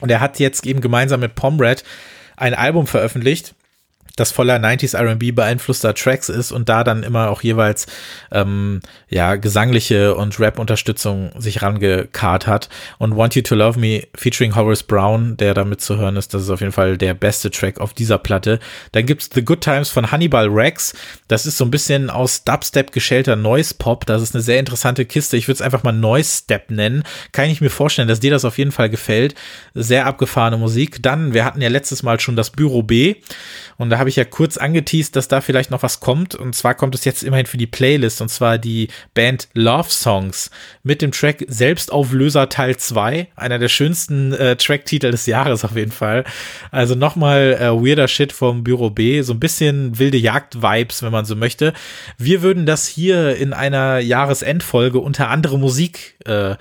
Und 0.00 0.10
er 0.10 0.20
hat 0.20 0.38
jetzt 0.38 0.66
eben 0.66 0.80
gemeinsam 0.80 1.20
mit 1.20 1.34
Pomrad 1.34 1.82
ein 2.36 2.54
Album 2.54 2.86
veröffentlicht 2.86 3.54
das 4.16 4.32
voller 4.32 4.56
90s 4.56 4.96
R&B 4.96 5.32
beeinflusster 5.32 5.94
Tracks 5.94 6.28
ist 6.28 6.52
und 6.52 6.68
da 6.68 6.84
dann 6.84 7.02
immer 7.02 7.30
auch 7.30 7.42
jeweils 7.42 7.86
ähm, 8.30 8.80
ja 9.08 9.36
gesangliche 9.36 10.14
und 10.14 10.38
Rap-Unterstützung 10.38 11.32
sich 11.36 11.62
rangekarrt 11.62 12.46
hat. 12.46 12.68
Und 12.98 13.16
Want 13.16 13.34
You 13.34 13.42
to 13.42 13.54
Love 13.54 13.78
Me 13.78 14.04
featuring 14.14 14.54
Horace 14.54 14.82
Brown, 14.82 15.36
der 15.36 15.54
damit 15.54 15.80
zu 15.80 15.96
hören 15.96 16.16
ist, 16.16 16.32
das 16.34 16.42
ist 16.42 16.50
auf 16.50 16.60
jeden 16.60 16.72
Fall 16.72 16.96
der 16.96 17.14
beste 17.14 17.50
Track 17.50 17.80
auf 17.80 17.94
dieser 17.94 18.18
Platte. 18.18 18.58
Dann 18.92 19.06
gibt's 19.06 19.30
The 19.34 19.44
Good 19.44 19.62
Times 19.62 19.90
von 19.90 20.10
Hannibal 20.10 20.48
Rex, 20.48 20.94
das 21.28 21.46
ist 21.46 21.58
so 21.58 21.64
ein 21.64 21.70
bisschen 21.70 22.10
aus 22.10 22.44
Dubstep 22.44 22.92
geschälter 22.92 23.36
Noise 23.36 23.74
Pop, 23.78 24.06
das 24.06 24.22
ist 24.22 24.34
eine 24.34 24.42
sehr 24.42 24.60
interessante 24.60 25.04
Kiste, 25.04 25.36
ich 25.36 25.48
würde 25.48 25.56
es 25.56 25.62
einfach 25.62 25.82
mal 25.82 25.92
Noise 25.92 26.38
Step 26.38 26.70
nennen, 26.70 27.02
kann 27.32 27.50
ich 27.50 27.60
mir 27.60 27.70
vorstellen, 27.70 28.08
dass 28.08 28.20
dir 28.20 28.30
das 28.30 28.44
auf 28.44 28.58
jeden 28.58 28.72
Fall 28.72 28.90
gefällt, 28.90 29.34
sehr 29.74 30.06
abgefahrene 30.06 30.56
Musik. 30.56 31.02
Dann, 31.02 31.34
wir 31.34 31.44
hatten 31.44 31.60
ja 31.60 31.68
letztes 31.68 32.02
Mal 32.02 32.20
schon 32.20 32.36
das 32.36 32.50
Büro 32.50 32.82
B. 32.82 33.16
Und 33.76 33.90
habe 33.98 34.08
ich 34.08 34.16
ja 34.16 34.24
kurz 34.24 34.56
angeteased, 34.56 35.16
dass 35.16 35.28
da 35.28 35.40
vielleicht 35.40 35.70
noch 35.70 35.82
was 35.82 36.00
kommt. 36.00 36.34
Und 36.34 36.54
zwar 36.54 36.74
kommt 36.74 36.94
es 36.94 37.04
jetzt 37.04 37.22
immerhin 37.22 37.46
für 37.46 37.56
die 37.56 37.66
Playlist. 37.66 38.20
Und 38.20 38.28
zwar 38.28 38.58
die 38.58 38.88
Band 39.14 39.48
Love 39.54 39.90
Songs 39.90 40.50
mit 40.82 41.02
dem 41.02 41.12
Track 41.12 41.44
Selbstauflöser 41.48 42.48
Teil 42.48 42.76
2. 42.76 43.28
Einer 43.36 43.58
der 43.58 43.68
schönsten 43.68 44.32
äh, 44.32 44.56
Tracktitel 44.56 45.10
des 45.10 45.26
Jahres 45.26 45.64
auf 45.64 45.76
jeden 45.76 45.92
Fall. 45.92 46.24
Also 46.70 46.94
nochmal 46.94 47.56
äh, 47.60 47.70
weirder 47.70 48.08
Shit 48.08 48.32
vom 48.32 48.64
Büro 48.64 48.90
B. 48.90 49.22
So 49.22 49.32
ein 49.32 49.40
bisschen 49.40 49.98
wilde 49.98 50.18
Jagd-Vibes, 50.18 51.02
wenn 51.02 51.12
man 51.12 51.24
so 51.24 51.36
möchte. 51.36 51.72
Wir 52.18 52.42
würden 52.42 52.66
das 52.66 52.86
hier 52.86 53.36
in 53.36 53.52
einer 53.52 53.98
Jahresendfolge 53.98 54.98
unter 54.98 55.28
andere 55.28 55.58
Musik 55.58 56.16
äh, 56.24 56.56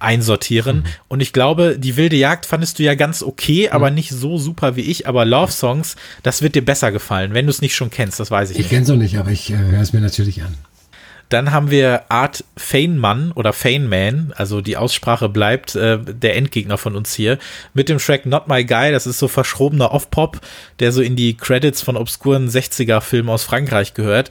einsortieren. 0.00 0.78
Mhm. 0.78 0.84
Und 1.08 1.20
ich 1.20 1.32
glaube, 1.32 1.78
die 1.78 1.96
wilde 1.96 2.16
Jagd 2.16 2.46
fandest 2.46 2.78
du 2.78 2.82
ja 2.82 2.94
ganz 2.94 3.22
okay, 3.22 3.68
mhm. 3.68 3.74
aber 3.74 3.90
nicht 3.90 4.10
so 4.10 4.38
super 4.38 4.76
wie 4.76 4.82
ich. 4.82 5.06
Aber 5.06 5.24
Love 5.24 5.52
Songs, 5.52 5.96
das 6.22 6.42
wird 6.42 6.54
dir 6.54 6.64
besser 6.64 6.92
gefallen, 6.92 7.34
wenn 7.34 7.46
du 7.46 7.50
es 7.50 7.60
nicht 7.60 7.74
schon 7.74 7.90
kennst, 7.90 8.18
das 8.20 8.30
weiß 8.30 8.50
ich, 8.50 8.56
ich 8.56 8.58
nicht. 8.58 8.66
Ich 8.66 8.70
kenne 8.70 8.82
es 8.82 8.88
noch 8.88 8.96
nicht, 8.96 9.18
aber 9.18 9.30
ich 9.30 9.50
äh, 9.50 9.56
höre 9.56 9.80
es 9.80 9.92
mir 9.92 10.00
natürlich 10.00 10.42
an. 10.42 10.54
Dann 11.30 11.52
haben 11.52 11.70
wir 11.70 12.10
Art 12.10 12.44
Feynman 12.56 13.30
oder 13.30 13.52
Feynman, 13.52 14.34
also 14.36 14.60
die 14.60 14.76
Aussprache 14.76 15.28
bleibt 15.28 15.76
äh, 15.76 15.98
der 16.00 16.36
Endgegner 16.36 16.76
von 16.76 16.96
uns 16.96 17.14
hier, 17.14 17.38
mit 17.72 17.88
dem 17.88 17.98
Track 17.98 18.26
Not 18.26 18.48
My 18.48 18.64
Guy, 18.64 18.90
das 18.90 19.06
ist 19.06 19.20
so 19.20 19.28
verschrobener 19.28 19.92
Off-Pop, 19.92 20.40
der 20.80 20.90
so 20.90 21.00
in 21.00 21.14
die 21.14 21.36
Credits 21.36 21.82
von 21.82 21.96
obskuren 21.96 22.48
60er-Filmen 22.48 23.30
aus 23.30 23.44
Frankreich 23.44 23.94
gehört. 23.94 24.28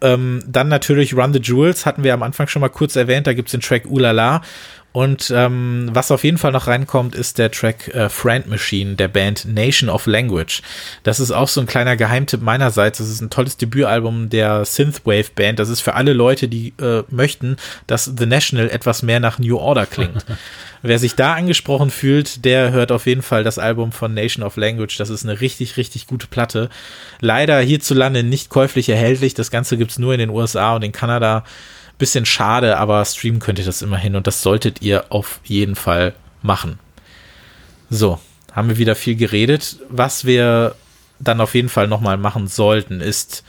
Ähm, 0.00 0.42
dann 0.46 0.68
natürlich 0.68 1.14
Run 1.14 1.34
the 1.34 1.40
Jewels, 1.40 1.84
hatten 1.84 2.04
wir 2.04 2.14
am 2.14 2.22
Anfang 2.22 2.48
schon 2.48 2.60
mal 2.60 2.70
kurz 2.70 2.96
erwähnt, 2.96 3.26
da 3.26 3.34
gibt's 3.34 3.52
den 3.52 3.60
Track 3.60 3.84
Ulala 3.84 4.40
und 4.92 5.32
ähm, 5.34 5.88
was 5.92 6.10
auf 6.10 6.24
jeden 6.24 6.38
Fall 6.38 6.50
noch 6.50 6.66
reinkommt, 6.66 7.14
ist 7.14 7.38
der 7.38 7.52
Track 7.52 7.88
äh, 7.94 8.08
Friend 8.08 8.48
Machine 8.48 8.96
der 8.96 9.06
Band 9.06 9.44
Nation 9.44 9.88
of 9.88 10.06
Language. 10.06 10.62
Das 11.04 11.20
ist 11.20 11.30
auch 11.30 11.46
so 11.46 11.60
ein 11.60 11.68
kleiner 11.68 11.96
Geheimtipp 11.96 12.42
meinerseits. 12.42 12.98
Das 12.98 13.08
ist 13.08 13.20
ein 13.20 13.30
tolles 13.30 13.56
Debütalbum 13.56 14.30
der 14.30 14.64
Synthwave 14.64 15.30
Band. 15.34 15.60
Das 15.60 15.68
ist 15.68 15.80
für 15.80 15.94
alle 15.94 16.12
Leute, 16.12 16.48
die 16.48 16.74
äh, 16.80 17.04
möchten, 17.08 17.56
dass 17.86 18.10
The 18.16 18.26
National 18.26 18.68
etwas 18.68 19.02
mehr 19.02 19.20
nach 19.20 19.38
New 19.38 19.58
Order 19.58 19.86
klingt. 19.86 20.26
Wer 20.82 20.98
sich 20.98 21.14
da 21.14 21.34
angesprochen 21.34 21.90
fühlt, 21.90 22.44
der 22.44 22.72
hört 22.72 22.90
auf 22.90 23.06
jeden 23.06 23.22
Fall 23.22 23.44
das 23.44 23.58
Album 23.58 23.92
von 23.92 24.14
Nation 24.14 24.44
of 24.44 24.56
Language. 24.56 24.96
Das 24.96 25.10
ist 25.10 25.24
eine 25.24 25.40
richtig, 25.40 25.76
richtig 25.76 26.06
gute 26.06 26.26
Platte. 26.26 26.68
Leider 27.20 27.60
hierzulande 27.60 28.24
nicht 28.24 28.48
käuflich 28.48 28.88
erhältlich. 28.88 29.34
Das 29.34 29.50
Ganze 29.50 29.76
gibt's 29.76 29.98
nur 29.98 30.14
in 30.14 30.20
den 30.20 30.30
USA 30.30 30.74
und 30.74 30.82
in 30.82 30.92
Kanada. 30.92 31.44
Bisschen 32.00 32.24
schade, 32.24 32.78
aber 32.78 33.04
streamen 33.04 33.40
könnt 33.40 33.58
ihr 33.58 33.64
das 33.66 33.82
immerhin 33.82 34.16
und 34.16 34.26
das 34.26 34.42
solltet 34.42 34.80
ihr 34.80 35.04
auf 35.10 35.40
jeden 35.44 35.76
Fall 35.76 36.14
machen. 36.40 36.78
So, 37.90 38.18
haben 38.52 38.70
wir 38.70 38.78
wieder 38.78 38.94
viel 38.94 39.16
geredet. 39.16 39.76
Was 39.90 40.24
wir 40.24 40.74
dann 41.18 41.42
auf 41.42 41.54
jeden 41.54 41.68
Fall 41.68 41.88
nochmal 41.88 42.16
machen 42.16 42.46
sollten, 42.46 43.02
ist, 43.02 43.44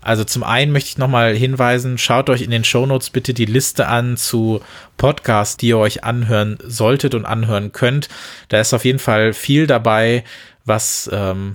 also 0.00 0.24
zum 0.24 0.42
einen 0.42 0.72
möchte 0.72 0.88
ich 0.88 0.98
nochmal 0.98 1.36
hinweisen, 1.36 1.98
schaut 1.98 2.30
euch 2.30 2.42
in 2.42 2.50
den 2.50 2.64
Shownotes 2.64 3.10
bitte 3.10 3.32
die 3.32 3.44
Liste 3.44 3.86
an 3.86 4.16
zu 4.16 4.60
Podcasts, 4.96 5.56
die 5.56 5.68
ihr 5.68 5.78
euch 5.78 6.02
anhören 6.02 6.58
solltet 6.64 7.14
und 7.14 7.26
anhören 7.26 7.70
könnt. 7.70 8.08
Da 8.48 8.58
ist 8.58 8.74
auf 8.74 8.84
jeden 8.84 8.98
Fall 8.98 9.34
viel 9.34 9.68
dabei, 9.68 10.24
was 10.64 11.08
ähm, 11.12 11.54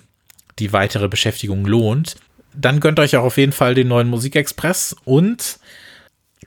die 0.60 0.72
weitere 0.72 1.10
Beschäftigung 1.10 1.66
lohnt. 1.66 2.16
Dann 2.54 2.80
gönnt 2.80 3.00
euch 3.00 3.18
auch 3.18 3.24
auf 3.24 3.36
jeden 3.36 3.52
Fall 3.52 3.76
den 3.76 3.90
neuen 3.90 4.10
Musikexpress 4.10 4.96
und 5.04 5.60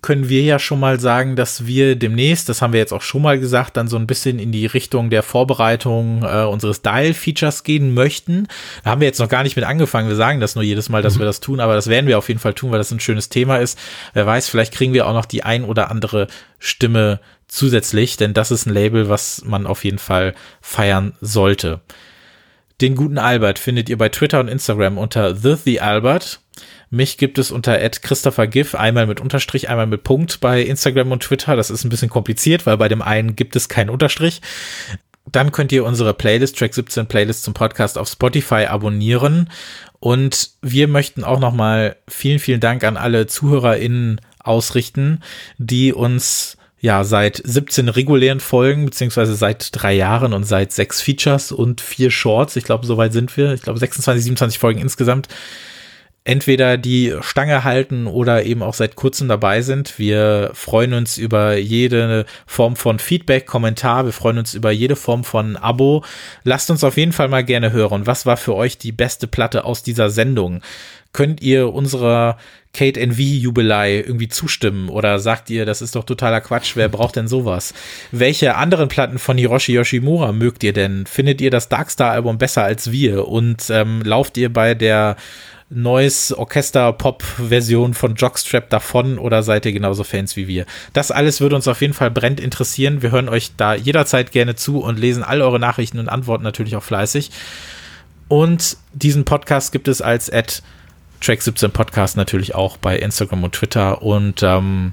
können 0.06 0.28
wir 0.28 0.42
ja 0.42 0.60
schon 0.60 0.78
mal 0.78 1.00
sagen, 1.00 1.34
dass 1.34 1.66
wir 1.66 1.96
demnächst, 1.96 2.48
das 2.48 2.62
haben 2.62 2.72
wir 2.72 2.78
jetzt 2.78 2.92
auch 2.92 3.02
schon 3.02 3.22
mal 3.22 3.40
gesagt, 3.40 3.76
dann 3.76 3.88
so 3.88 3.96
ein 3.96 4.06
bisschen 4.06 4.38
in 4.38 4.52
die 4.52 4.66
Richtung 4.66 5.10
der 5.10 5.24
Vorbereitung 5.24 6.22
äh, 6.22 6.44
unseres 6.44 6.80
Dial-Features 6.80 7.64
gehen 7.64 7.92
möchten. 7.92 8.46
Da 8.84 8.90
haben 8.90 9.00
wir 9.00 9.08
jetzt 9.08 9.18
noch 9.18 9.28
gar 9.28 9.42
nicht 9.42 9.56
mit 9.56 9.64
angefangen. 9.64 10.08
Wir 10.08 10.14
sagen 10.14 10.38
das 10.38 10.54
nur 10.54 10.62
jedes 10.62 10.88
Mal, 10.90 11.02
dass 11.02 11.16
mhm. 11.16 11.22
wir 11.22 11.26
das 11.26 11.40
tun, 11.40 11.58
aber 11.58 11.74
das 11.74 11.88
werden 11.88 12.06
wir 12.06 12.18
auf 12.18 12.28
jeden 12.28 12.38
Fall 12.38 12.54
tun, 12.54 12.70
weil 12.70 12.78
das 12.78 12.92
ein 12.92 13.00
schönes 13.00 13.30
Thema 13.30 13.56
ist. 13.56 13.76
Wer 14.14 14.24
weiß, 14.24 14.48
vielleicht 14.48 14.72
kriegen 14.72 14.92
wir 14.92 15.08
auch 15.08 15.12
noch 15.12 15.24
die 15.24 15.42
ein 15.42 15.64
oder 15.64 15.90
andere 15.90 16.28
Stimme 16.60 17.18
zusätzlich, 17.48 18.16
denn 18.16 18.32
das 18.32 18.52
ist 18.52 18.64
ein 18.64 18.74
Label, 18.74 19.08
was 19.08 19.42
man 19.44 19.66
auf 19.66 19.82
jeden 19.82 19.98
Fall 19.98 20.36
feiern 20.60 21.14
sollte. 21.20 21.80
Den 22.80 22.94
guten 22.94 23.18
Albert 23.18 23.58
findet 23.58 23.88
ihr 23.88 23.98
bei 23.98 24.08
Twitter 24.08 24.38
und 24.38 24.46
Instagram 24.46 24.98
unter 24.98 25.34
The 25.34 25.56
The 25.56 25.80
Albert. 25.80 26.38
Mich 26.90 27.18
gibt 27.18 27.38
es 27.38 27.50
unter 27.50 27.76
Christopher 27.88 28.46
Giff, 28.46 28.74
einmal 28.74 29.06
mit 29.06 29.20
Unterstrich, 29.20 29.68
einmal 29.68 29.86
mit 29.86 30.04
Punkt 30.04 30.40
bei 30.40 30.62
Instagram 30.62 31.12
und 31.12 31.22
Twitter. 31.22 31.56
Das 31.56 31.70
ist 31.70 31.84
ein 31.84 31.88
bisschen 31.88 32.10
kompliziert, 32.10 32.66
weil 32.66 32.76
bei 32.76 32.88
dem 32.88 33.02
einen 33.02 33.36
gibt 33.36 33.56
es 33.56 33.68
keinen 33.68 33.90
Unterstrich. 33.90 34.40
Dann 35.30 35.50
könnt 35.50 35.72
ihr 35.72 35.84
unsere 35.84 36.14
Playlist, 36.14 36.56
Track 36.56 36.74
17 36.74 37.06
Playlist 37.06 37.42
zum 37.42 37.54
Podcast 37.54 37.98
auf 37.98 38.08
Spotify 38.08 38.66
abonnieren. 38.66 39.50
Und 39.98 40.50
wir 40.62 40.86
möchten 40.86 41.24
auch 41.24 41.40
nochmal 41.40 41.96
vielen, 42.08 42.38
vielen 42.38 42.60
Dank 42.60 42.84
an 42.84 42.96
alle 42.96 43.26
ZuhörerInnen 43.26 44.20
ausrichten, 44.38 45.22
die 45.58 45.92
uns 45.92 46.56
ja 46.78 47.02
seit 47.02 47.42
17 47.44 47.88
regulären 47.88 48.38
Folgen, 48.38 48.84
beziehungsweise 48.84 49.34
seit 49.34 49.70
drei 49.72 49.94
Jahren 49.94 50.32
und 50.32 50.44
seit 50.44 50.72
sechs 50.72 51.00
Features 51.00 51.50
und 51.50 51.80
vier 51.80 52.10
Shorts, 52.12 52.54
ich 52.54 52.64
glaube, 52.64 52.86
soweit 52.86 53.12
sind 53.12 53.36
wir, 53.36 53.52
ich 53.54 53.62
glaube 53.62 53.78
26, 53.78 54.22
27 54.22 54.58
Folgen 54.58 54.80
insgesamt, 54.80 55.28
entweder 56.26 56.76
die 56.76 57.14
Stange 57.20 57.62
halten 57.62 58.06
oder 58.06 58.44
eben 58.44 58.62
auch 58.62 58.74
seit 58.74 58.96
kurzem 58.96 59.28
dabei 59.28 59.62
sind. 59.62 59.98
Wir 59.98 60.50
freuen 60.54 60.92
uns 60.92 61.18
über 61.18 61.56
jede 61.56 62.26
Form 62.46 62.74
von 62.74 62.98
Feedback, 62.98 63.46
Kommentar. 63.46 64.04
Wir 64.06 64.12
freuen 64.12 64.38
uns 64.38 64.52
über 64.52 64.72
jede 64.72 64.96
Form 64.96 65.22
von 65.22 65.56
Abo. 65.56 66.04
Lasst 66.42 66.70
uns 66.70 66.82
auf 66.82 66.96
jeden 66.96 67.12
Fall 67.12 67.28
mal 67.28 67.44
gerne 67.44 67.70
hören. 67.72 68.06
Was 68.06 68.26
war 68.26 68.36
für 68.36 68.56
euch 68.56 68.76
die 68.76 68.92
beste 68.92 69.28
Platte 69.28 69.64
aus 69.64 69.84
dieser 69.84 70.10
Sendung? 70.10 70.62
Könnt 71.12 71.40
ihr 71.42 71.72
unserer 71.72 72.36
Kate 72.74 73.00
NV 73.00 73.18
Jubilei 73.18 74.00
irgendwie 74.00 74.28
zustimmen 74.28 74.90
oder 74.90 75.18
sagt 75.18 75.48
ihr, 75.48 75.64
das 75.64 75.80
ist 75.80 75.94
doch 75.94 76.04
totaler 76.04 76.42
Quatsch, 76.42 76.72
wer 76.74 76.90
braucht 76.90 77.16
denn 77.16 77.28
sowas? 77.28 77.72
Welche 78.10 78.56
anderen 78.56 78.88
Platten 78.88 79.18
von 79.18 79.38
Hiroshi 79.38 79.72
Yoshimura 79.72 80.32
mögt 80.32 80.62
ihr 80.62 80.74
denn? 80.74 81.06
Findet 81.06 81.40
ihr 81.40 81.50
das 81.50 81.70
Darkstar 81.70 82.10
Album 82.10 82.36
besser 82.36 82.64
als 82.64 82.92
wir 82.92 83.28
und 83.28 83.70
ähm, 83.70 84.02
lauft 84.04 84.36
ihr 84.36 84.52
bei 84.52 84.74
der 84.74 85.16
neues 85.68 86.32
Orchester-Pop-Version 86.32 87.94
von 87.94 88.14
Jockstrap 88.14 88.70
davon 88.70 89.18
oder 89.18 89.42
seid 89.42 89.66
ihr 89.66 89.72
genauso 89.72 90.04
Fans 90.04 90.36
wie 90.36 90.46
wir? 90.46 90.64
Das 90.92 91.10
alles 91.10 91.40
würde 91.40 91.56
uns 91.56 91.66
auf 91.66 91.80
jeden 91.80 91.94
Fall 91.94 92.10
brennend 92.10 92.40
interessieren. 92.40 93.02
Wir 93.02 93.10
hören 93.10 93.28
euch 93.28 93.52
da 93.56 93.74
jederzeit 93.74 94.30
gerne 94.30 94.54
zu 94.54 94.80
und 94.80 94.98
lesen 94.98 95.24
all 95.24 95.42
eure 95.42 95.58
Nachrichten 95.58 95.98
und 95.98 96.08
antworten 96.08 96.44
natürlich 96.44 96.76
auch 96.76 96.84
fleißig. 96.84 97.30
Und 98.28 98.76
diesen 98.92 99.24
Podcast 99.24 99.72
gibt 99.72 99.88
es 99.88 100.00
als 100.00 100.32
at 100.32 100.62
Track 101.20 101.42
17 101.42 101.70
Podcast 101.70 102.16
natürlich 102.16 102.54
auch 102.54 102.76
bei 102.76 102.98
Instagram 102.98 103.44
und 103.44 103.54
Twitter. 103.54 104.02
Und 104.02 104.42
ähm, 104.42 104.92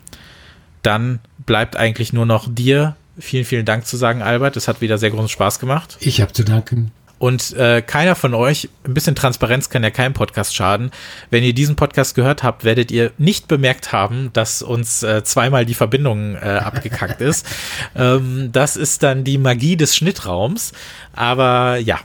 dann 0.82 1.20
bleibt 1.46 1.76
eigentlich 1.76 2.14
nur 2.14 2.26
noch 2.26 2.48
dir 2.50 2.96
vielen, 3.20 3.46
vielen 3.46 3.66
Dank 3.66 3.86
zu 3.86 3.98
sagen, 3.98 4.22
Albert. 4.22 4.58
Es 4.58 4.68
hat 4.68 4.82
wieder 4.82 4.98
sehr 4.98 5.12
großen 5.12 5.30
Spaß 5.30 5.60
gemacht. 5.60 5.98
Ich 6.00 6.22
habe 6.22 6.34
zu 6.34 6.44
danken. 6.44 6.92
Und 7.24 7.54
äh, 7.54 7.82
keiner 7.82 8.16
von 8.16 8.34
euch, 8.34 8.68
ein 8.84 8.94
bisschen 8.94 9.16
Transparenz 9.16 9.70
kann 9.70 9.82
ja 9.82 9.92
keinem 9.92 10.12
Podcast 10.12 10.54
schaden. 10.54 10.92
Wenn 11.30 11.42
ihr 11.42 11.54
diesen 11.54 11.78
Podcast 11.78 12.16
gehört 12.16 12.44
habt, 12.44 12.66
werdet 12.66 12.92
ihr 12.92 13.14
nicht 13.18 13.48
bemerkt 13.48 13.94
haben, 13.94 14.30
dass 14.34 14.62
uns 14.62 15.04
äh, 15.04 15.24
zweimal 15.24 15.66
die 15.66 15.74
Verbindung 15.74 16.36
äh, 16.36 16.60
abgekackt 16.62 17.22
ist. 17.22 17.48
ähm, 17.96 18.50
das 18.52 18.76
ist 18.76 19.04
dann 19.04 19.24
die 19.24 19.38
Magie 19.38 19.78
des 19.78 19.96
Schnittraums. 19.96 20.74
Aber 21.16 21.78
ja, 21.78 22.02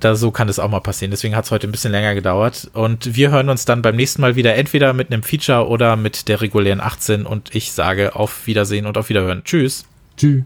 da 0.00 0.16
so 0.16 0.32
kann 0.32 0.48
es 0.48 0.58
auch 0.58 0.68
mal 0.68 0.80
passieren. 0.80 1.12
Deswegen 1.12 1.36
hat 1.36 1.44
es 1.44 1.52
heute 1.52 1.68
ein 1.68 1.72
bisschen 1.72 1.92
länger 1.92 2.16
gedauert. 2.16 2.68
Und 2.72 3.14
wir 3.14 3.30
hören 3.30 3.48
uns 3.48 3.64
dann 3.64 3.80
beim 3.80 3.94
nächsten 3.94 4.22
Mal 4.22 4.34
wieder 4.34 4.56
entweder 4.56 4.92
mit 4.92 5.12
einem 5.12 5.22
Feature 5.22 5.68
oder 5.68 5.94
mit 5.94 6.26
der 6.26 6.40
regulären 6.40 6.80
18. 6.80 7.26
Und 7.26 7.54
ich 7.54 7.70
sage 7.70 8.16
auf 8.16 8.48
Wiedersehen 8.48 8.86
und 8.86 8.98
auf 8.98 9.08
Wiederhören. 9.08 9.44
Tschüss. 9.44 9.84
Tschüss. 10.16 10.42